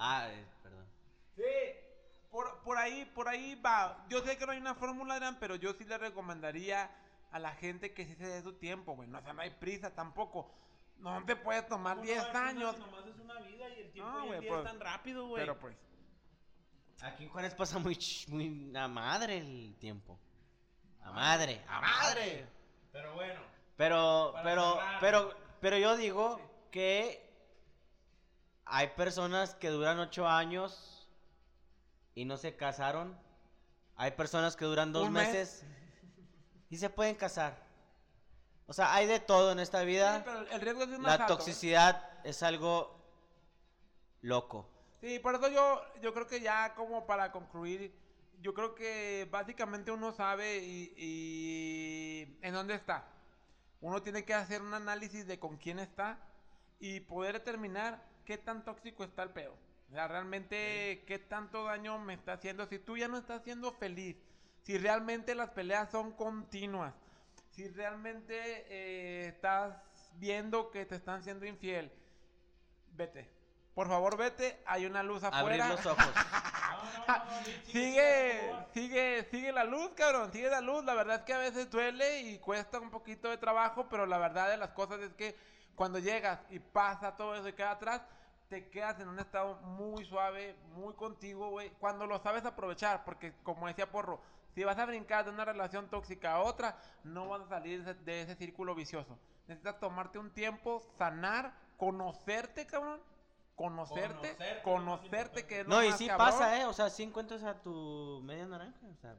Ah, 0.00 0.28
eh, 0.30 0.44
perdón. 0.64 0.86
Sí, 1.36 1.42
por, 2.32 2.62
por 2.62 2.78
ahí, 2.78 3.04
por 3.14 3.28
ahí 3.28 3.54
va. 3.54 4.04
Yo 4.08 4.24
sé 4.24 4.38
que 4.38 4.46
no 4.46 4.52
hay 4.52 4.58
una 4.58 4.74
fórmula, 4.74 5.14
Adrián, 5.14 5.36
pero 5.38 5.54
yo 5.54 5.74
sí 5.74 5.84
le 5.84 5.98
recomendaría 5.98 6.90
a 7.30 7.38
la 7.38 7.52
gente 7.52 7.92
que 7.92 8.06
sí 8.06 8.14
se 8.14 8.26
dé 8.26 8.42
su 8.42 8.54
tiempo, 8.54 8.96
güey. 8.96 9.06
No, 9.06 9.18
o 9.18 9.22
sea, 9.22 9.34
no 9.34 9.42
hay 9.42 9.50
prisa 9.50 9.94
tampoco. 9.94 10.50
No 10.96 11.22
te 11.26 11.36
puedes 11.36 11.68
tomar 11.68 12.00
10 12.00 12.34
años. 12.34 12.78
Nomás 12.78 13.06
es 13.06 13.18
una 13.18 13.38
vida 13.40 13.68
y 13.68 13.80
el 13.80 13.92
tiempo 13.92 14.18
güey, 14.26 14.40
día 14.40 14.48
es 14.48 14.54
pues, 14.54 14.64
tan 14.64 14.80
rápido, 14.80 15.30
Pero 15.34 15.58
pues, 15.58 15.76
Aquí 17.02 17.24
en 17.24 17.30
Juárez 17.30 17.54
pasa 17.54 17.78
muy, 17.78 17.98
muy 18.28 18.72
a 18.76 18.88
madre 18.88 19.38
el 19.38 19.76
tiempo. 19.78 20.18
A 21.02 21.12
madre, 21.12 21.62
a 21.68 21.80
madre. 21.80 22.46
Pero 22.92 23.14
bueno. 23.14 23.40
Pero, 23.76 24.34
pero, 24.42 24.74
cerrar. 24.74 25.00
pero, 25.00 25.36
pero 25.60 25.78
yo 25.78 25.96
digo 25.96 26.40
que 26.70 27.28
hay 28.64 28.88
personas 28.88 29.54
que 29.56 29.68
duran 29.68 29.98
ocho 29.98 30.26
años 30.28 31.01
y 32.14 32.24
no 32.24 32.36
se 32.36 32.56
casaron. 32.56 33.18
Hay 33.96 34.12
personas 34.12 34.56
que 34.56 34.64
duran 34.64 34.92
dos 34.92 35.10
mes. 35.10 35.28
meses 35.28 35.64
y 36.70 36.76
se 36.78 36.90
pueden 36.90 37.14
casar. 37.14 37.62
O 38.66 38.72
sea, 38.72 38.94
hay 38.94 39.06
de 39.06 39.20
todo 39.20 39.52
en 39.52 39.60
esta 39.60 39.80
Sí, 39.80 39.86
vida. 39.86 40.22
pero 40.24 40.40
el 40.48 40.60
riesgo 40.60 40.82
es 40.84 40.98
más 40.98 41.18
La 41.18 41.24
¿eh? 41.24 41.28
toxicidad 41.28 42.08
es 42.24 42.42
algo 42.42 42.98
loco. 44.22 44.68
Sí, 45.00 45.18
por 45.18 45.34
eso 45.34 45.48
yo, 45.48 45.82
yo 46.00 46.14
creo 46.14 46.26
que 46.26 46.40
ya 46.40 46.74
como 46.74 47.06
para 47.06 47.32
concluir, 47.32 47.92
yo 48.40 48.54
creo 48.54 48.74
que 48.74 49.28
básicamente 49.30 49.90
uno 49.90 50.12
sabe 50.12 50.58
y, 50.58 50.94
y 50.96 52.38
en 52.40 52.54
dónde 52.54 52.74
está. 52.74 53.04
Uno 53.80 54.00
tiene 54.00 54.24
que 54.24 54.32
hacer 54.32 54.62
un 54.62 54.72
análisis 54.74 55.26
de 55.26 55.38
con 55.40 55.56
quién 55.56 55.80
está 55.80 56.18
y 56.78 57.00
poder 57.00 57.34
determinar 57.34 58.00
qué 58.24 58.38
tan 58.38 58.64
tóxico 58.64 59.02
está 59.04 59.24
el 59.24 59.30
pedo. 59.30 59.54
O 59.92 59.94
sea, 59.94 60.08
realmente 60.08 61.04
qué 61.06 61.18
tanto 61.18 61.64
daño 61.64 61.98
me 61.98 62.14
está 62.14 62.32
haciendo. 62.32 62.64
Si 62.64 62.78
tú 62.78 62.96
ya 62.96 63.08
no 63.08 63.18
estás 63.18 63.42
siendo 63.42 63.72
feliz, 63.72 64.16
si 64.62 64.78
realmente 64.78 65.34
las 65.34 65.50
peleas 65.50 65.90
son 65.90 66.12
continuas, 66.12 66.94
si 67.50 67.68
realmente 67.68 68.34
eh, 68.70 69.28
estás 69.28 69.76
viendo 70.14 70.70
que 70.70 70.86
te 70.86 70.94
están 70.94 71.22
siendo 71.22 71.44
infiel, 71.44 71.92
vete. 72.96 73.28
Por 73.74 73.86
favor, 73.86 74.16
vete. 74.16 74.62
Hay 74.64 74.86
una 74.86 75.02
luz 75.02 75.24
Abrir 75.24 75.60
afuera. 75.60 75.68
los 75.68 75.84
ojos. 75.84 76.06
sigue, 77.66 78.50
sigue, 78.72 79.28
sigue 79.30 79.52
la 79.52 79.64
luz, 79.64 79.90
cabrón, 79.94 80.32
sigue 80.32 80.48
la 80.48 80.62
luz. 80.62 80.82
La 80.86 80.94
verdad 80.94 81.16
es 81.16 81.22
que 81.24 81.34
a 81.34 81.38
veces 81.38 81.70
duele 81.70 82.20
y 82.22 82.38
cuesta 82.38 82.80
un 82.80 82.90
poquito 82.90 83.28
de 83.28 83.36
trabajo, 83.36 83.90
pero 83.90 84.06
la 84.06 84.16
verdad 84.16 84.48
de 84.48 84.56
las 84.56 84.70
cosas 84.70 85.00
es 85.00 85.12
que 85.12 85.36
cuando 85.74 85.98
llegas 85.98 86.40
y 86.48 86.60
pasa 86.60 87.14
todo 87.14 87.34
eso 87.34 87.46
y 87.46 87.52
queda 87.52 87.72
atrás, 87.72 88.00
te 88.52 88.68
quedas 88.68 89.00
en 89.00 89.08
un 89.08 89.18
estado 89.18 89.54
muy 89.62 90.04
suave, 90.04 90.54
muy 90.74 90.92
contigo, 90.92 91.48
güey. 91.48 91.70
Cuando 91.80 92.06
lo 92.06 92.18
sabes 92.18 92.44
aprovechar, 92.44 93.02
porque 93.02 93.32
como 93.42 93.66
decía 93.66 93.90
Porro, 93.90 94.20
si 94.54 94.62
vas 94.62 94.76
a 94.76 94.84
brincar 94.84 95.24
de 95.24 95.30
una 95.30 95.46
relación 95.46 95.88
tóxica 95.88 96.34
a 96.34 96.42
otra, 96.42 96.78
no 97.02 97.30
vas 97.30 97.40
a 97.40 97.48
salir 97.48 97.82
de 97.82 97.92
ese, 97.92 98.00
de 98.04 98.20
ese 98.20 98.34
círculo 98.34 98.74
vicioso. 98.74 99.18
Necesitas 99.48 99.80
tomarte 99.80 100.18
un 100.18 100.30
tiempo, 100.34 100.82
sanar, 100.98 101.54
conocerte, 101.78 102.66
cabrón. 102.66 103.00
Conocerte, 103.56 104.36
Conocerte, 104.36 104.62
conocerte, 104.62 105.46
que 105.46 105.60
es 105.60 105.66
lo 105.66 105.74
No, 105.76 105.82
y 105.82 105.88
más 105.88 105.96
sí 105.96 106.06
cabrón. 106.06 106.26
pasa, 106.26 106.60
¿eh? 106.60 106.66
O 106.66 106.74
sea, 106.74 106.90
sí 106.90 107.04
encuentras 107.04 107.42
a 107.44 107.62
tu 107.62 108.20
media 108.22 108.44
naranja, 108.44 108.86
o 108.86 108.96
sea, 108.96 109.16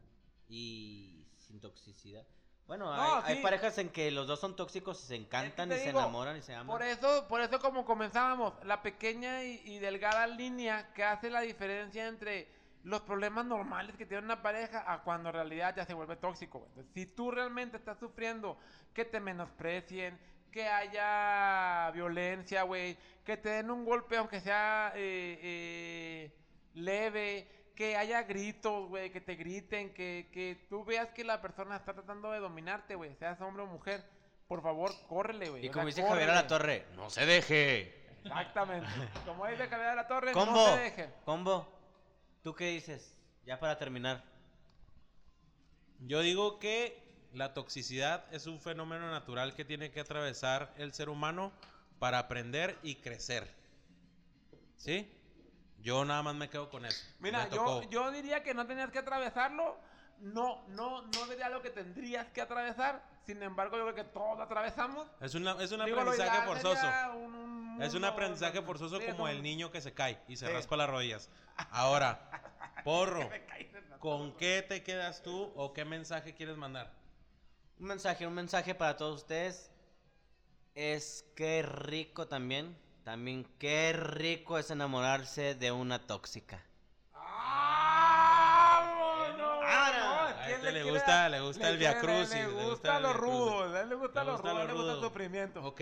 y 0.48 1.26
sin 1.40 1.60
toxicidad. 1.60 2.24
Bueno, 2.68 2.86
No, 2.96 3.22
hay, 3.24 3.42
parejas 3.42 3.78
en 3.78 3.90
que 3.90 4.10
los 4.10 4.26
dos 4.26 4.40
son 4.40 4.56
tóxicos 4.56 5.04
y 5.04 5.08
se 5.08 5.16
encantan 5.16 5.72
y 5.72 5.76
se 5.76 5.90
enamoran 5.90 6.38
y 6.38 6.42
se 6.42 6.54
aman. 6.54 6.68
Por 6.68 6.82
eso, 6.82 7.28
por 7.28 7.42
eso 7.42 7.60
como 7.60 7.86
comenzábamos, 7.86 8.54
la 8.64 8.82
pequeña 8.82 9.44
y, 9.44 9.62
y 9.66 9.80
delgada 9.80 10.28
línea 10.28 10.94
que 10.94 11.04
hace 11.04 11.30
la 11.30 11.42
diferencia 11.42 12.08
entre 12.08 12.48
los 12.84 13.02
problemas 13.02 13.46
normales 13.46 13.96
que 13.96 14.06
tiene 14.06 14.24
una 14.24 14.42
pareja 14.42 14.84
a 14.92 15.04
cuando 15.04 15.30
en 15.30 15.36
realidad 15.36 15.74
ya 15.76 15.86
se 15.86 15.94
vuelve 15.94 16.18
tóxico. 16.18 16.66
Entonces, 16.70 16.94
si 16.94 17.06
tú 17.06 17.32
realmente 17.32 17.78
estás 17.78 17.98
sufriendo 17.98 18.58
que 18.94 19.06
te 19.06 19.20
menosprecien, 19.20 20.20
que 20.52 20.68
haya 20.68 21.90
violencia, 21.92 22.64
güey, 22.64 22.98
que 23.26 23.38
te 23.38 23.50
den 23.50 23.72
un 23.72 23.86
golpe 23.86 24.18
aunque 24.18 24.40
sea 24.40 24.92
eh, 24.96 25.40
eh, 25.42 26.32
leve, 26.76 27.48
que 27.76 27.98
haya 27.98 28.24
gritos, 28.24 28.88
güey, 28.90 29.12
que 29.12 29.22
te 29.22 29.36
griten, 29.36 29.94
que, 29.94 30.30
que 30.32 30.66
tú 30.70 30.86
veas 30.86 31.10
que 31.10 31.24
la 31.24 31.42
persona 31.42 31.76
está 31.76 31.94
tratando 31.94 32.32
de 32.32 32.40
dominarte, 32.40 32.96
güey, 32.96 33.16
seas 33.16 33.40
hombre 33.42 33.64
o 33.64 33.68
mujer, 33.68 34.04
por 34.48 34.62
favor, 34.62 34.92
córrele, 35.08 35.50
güey. 35.50 35.66
y 35.66 35.70
como 35.70 35.88
dice 35.88 36.04
Javier 36.04 36.30
a 36.30 36.36
la. 36.36 36.48
Torre, 36.48 36.86
no 36.96 37.10
se 37.10 37.26
deje. 37.26 38.04
Exactamente. 38.24 38.88
Como 39.26 39.46
dice 39.48 39.68
Javier 39.68 39.90
de 39.90 39.96
la 39.96 40.08
Torre, 40.08 40.32
Combo, 40.32 40.52
no 40.54 40.76
se 40.76 40.82
deje. 40.82 41.10
combo, 41.26 41.68
¿tú 42.44 42.56
qué 42.56 42.70
dices? 42.70 43.18
Ya 43.46 43.60
para 43.60 43.78
terminar. 43.78 44.24
Yo 46.00 46.22
digo 46.22 46.60
que 46.60 47.02
la 47.34 47.54
toxicidad 47.54 48.26
es 48.34 48.46
un 48.46 48.60
fenómeno 48.60 49.10
natural 49.10 49.56
que 49.56 49.66
tiene 49.66 49.92
que 49.92 50.00
atravesar 50.00 50.74
el 50.78 50.94
ser 50.94 51.10
humano 51.10 51.52
para 52.00 52.20
aprender 52.20 52.78
y 52.84 52.96
crecer. 52.96 53.50
¿Sí? 54.78 55.12
Yo 55.84 56.06
nada 56.06 56.24
más 56.24 56.34
me 56.36 56.50
quedo 56.50 56.70
con 56.70 56.86
eso. 56.86 57.06
Mira, 57.20 57.48
yo, 57.50 57.82
yo 57.90 58.10
diría 58.12 58.42
que 58.42 58.54
no 58.54 58.66
tenías 58.66 58.90
que 58.90 59.00
atravesarlo. 59.00 59.78
No, 60.20 60.64
no, 60.70 61.02
no 61.02 61.26
diría 61.28 61.50
lo 61.50 61.62
que 61.62 61.70
tendrías 61.70 62.28
que 62.32 62.40
atravesar. 62.42 63.04
Sin 63.26 63.44
embargo, 63.44 63.76
yo 63.78 63.84
creo 63.84 63.96
que 63.96 64.04
todos 64.06 64.38
lo 64.38 64.44
atravesamos. 64.44 65.08
Es, 65.20 65.36
una- 65.36 65.62
es 65.62 65.72
un 65.74 65.84
Digo, 65.84 66.00
aprendizaje 66.00 66.46
forzoso. 66.48 66.76
sería 66.76 67.12
un- 67.14 67.34
un 67.36 67.82
Es 67.84 67.94
un 67.94 68.06
aprendizaje 68.06 68.62
forzoso 68.62 69.00
sí, 69.00 69.06
como 69.08 69.24
un- 69.26 69.30
el 69.32 69.44
niño 69.44 69.72
que 69.72 69.82
se 69.82 69.94
cae 69.94 70.20
y 70.30 70.38
se 70.38 70.48
Sí. 70.48 70.54
raspa 70.54 70.78
las 70.78 70.90
rodillas. 70.90 71.30
Ahora, 71.72 72.30
porro, 72.86 73.30
¿con 74.00 74.34
qué 74.38 74.64
te 74.68 74.84
quedas 74.84 75.22
tú 75.22 75.52
o 75.56 75.74
qué 75.74 75.84
mensaje 75.84 76.34
quieres 76.34 76.56
mandar? 76.56 76.94
Un 77.80 77.88
mensaje, 77.88 78.26
un 78.26 78.34
mensaje 78.36 78.74
para 78.76 78.96
todos 78.96 79.22
ustedes. 79.22 79.70
Es 80.76 81.26
que 81.36 81.62
rico 81.64 82.28
también. 82.28 82.78
También 83.04 83.46
qué 83.60 83.94
rico 83.94 84.58
es 84.58 84.72
enamorarse 84.72 85.56
de 85.56 85.72
una 85.72 86.08
tóxica. 86.08 86.64
¡Ah! 87.14 89.34
No, 89.38 89.54
Ah, 89.66 89.92
no, 89.98 90.42
a 90.42 90.46
¿quién 90.46 90.56
este 90.58 90.72
le 90.72 90.84
gusta- 90.92 91.30
le 91.30 91.42
gusta 91.42 91.70
el 91.70 91.78
quiere- 91.78 91.94
viacrucis, 91.94 92.36
Le, 92.36 92.48
le 92.48 92.66
gusta 92.70 93.00
lo 93.00 93.14
rudo, 93.14 93.68
le 93.86 93.96
gusta 93.96 94.24
lo 94.24 94.38
rudo, 94.38 94.66
le 94.68 94.74
gusta 94.74 94.94
el 94.94 95.02
sufrimiento. 95.02 95.64
Ok. 95.64 95.82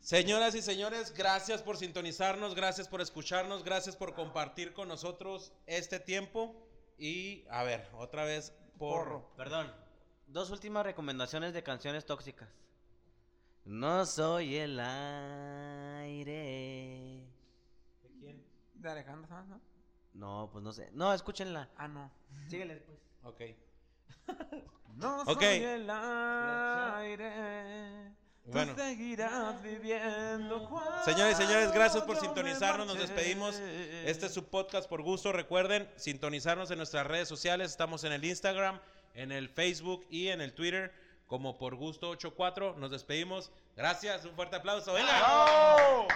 Señoras 0.00 0.54
y 0.54 0.62
señores, 0.62 1.12
gracias 1.14 1.62
por 1.62 1.76
sintonizarnos, 1.76 2.54
gracias 2.54 2.88
por 2.88 3.00
escucharnos, 3.00 3.62
gracias 3.62 3.94
por 3.96 4.14
compartir 4.14 4.72
con 4.72 4.88
nosotros 4.88 5.52
este 5.66 6.00
tiempo. 6.00 6.56
Y 6.98 7.44
a 7.50 7.62
ver, 7.62 7.88
otra 7.94 8.24
vez, 8.24 8.52
porro. 8.78 9.30
Perdón. 9.36 9.72
Dos 10.26 10.50
últimas 10.50 10.84
recomendaciones 10.84 11.52
de 11.52 11.62
canciones 11.62 12.04
tóxicas. 12.06 12.48
No 13.64 14.04
soy 14.06 14.56
el 14.56 14.78
aire. 14.80 16.34
¿De 18.02 18.08
quién? 18.20 18.44
¿De 18.74 18.90
Alejandro 18.90 19.28
Sanz, 19.28 19.48
no? 19.48 19.60
No, 20.14 20.48
pues 20.52 20.62
no 20.64 20.72
sé. 20.72 20.90
No, 20.92 21.14
escúchenla. 21.14 21.68
Ah, 21.76 21.88
no. 21.88 22.10
Síguele 22.48 22.74
después. 22.74 22.98
Ok. 23.22 23.40
No 24.94 25.22
Ok. 25.22 25.40
soy 25.40 25.64
el 25.64 25.88
aire. 26.92 27.32
Bueno. 28.44 28.74
Tú 28.74 28.82
seguirás 28.82 29.62
viviendo. 29.62 30.68
Señores 31.06 31.40
y 31.40 31.42
señores, 31.42 31.72
gracias 31.72 32.02
por 32.04 32.16
sintonizarnos. 32.20 32.86
Nos 32.86 32.98
despedimos. 32.98 33.54
Este 34.04 34.26
es 34.26 34.34
su 34.34 34.44
podcast 34.44 34.90
por 34.90 35.00
gusto. 35.02 35.32
Recuerden 35.32 35.88
sintonizarnos 35.96 36.70
en 36.70 36.76
nuestras 36.76 37.06
redes 37.06 37.26
sociales. 37.26 37.70
Estamos 37.70 38.04
en 38.04 38.12
el 38.12 38.22
Instagram, 38.22 38.80
en 39.14 39.32
el 39.32 39.48
Facebook 39.48 40.04
y 40.10 40.28
en 40.28 40.42
el 40.42 40.52
Twitter 40.52 40.92
como 41.32 41.56
por 41.56 41.76
gusto 41.76 42.10
84. 42.10 42.74
Nos 42.76 42.90
despedimos. 42.90 43.50
Gracias, 43.74 44.26
un 44.26 44.34
fuerte 44.34 44.56
aplauso. 44.56 44.98
¡Hela! 44.98 45.22
¡Oh! 45.26 46.06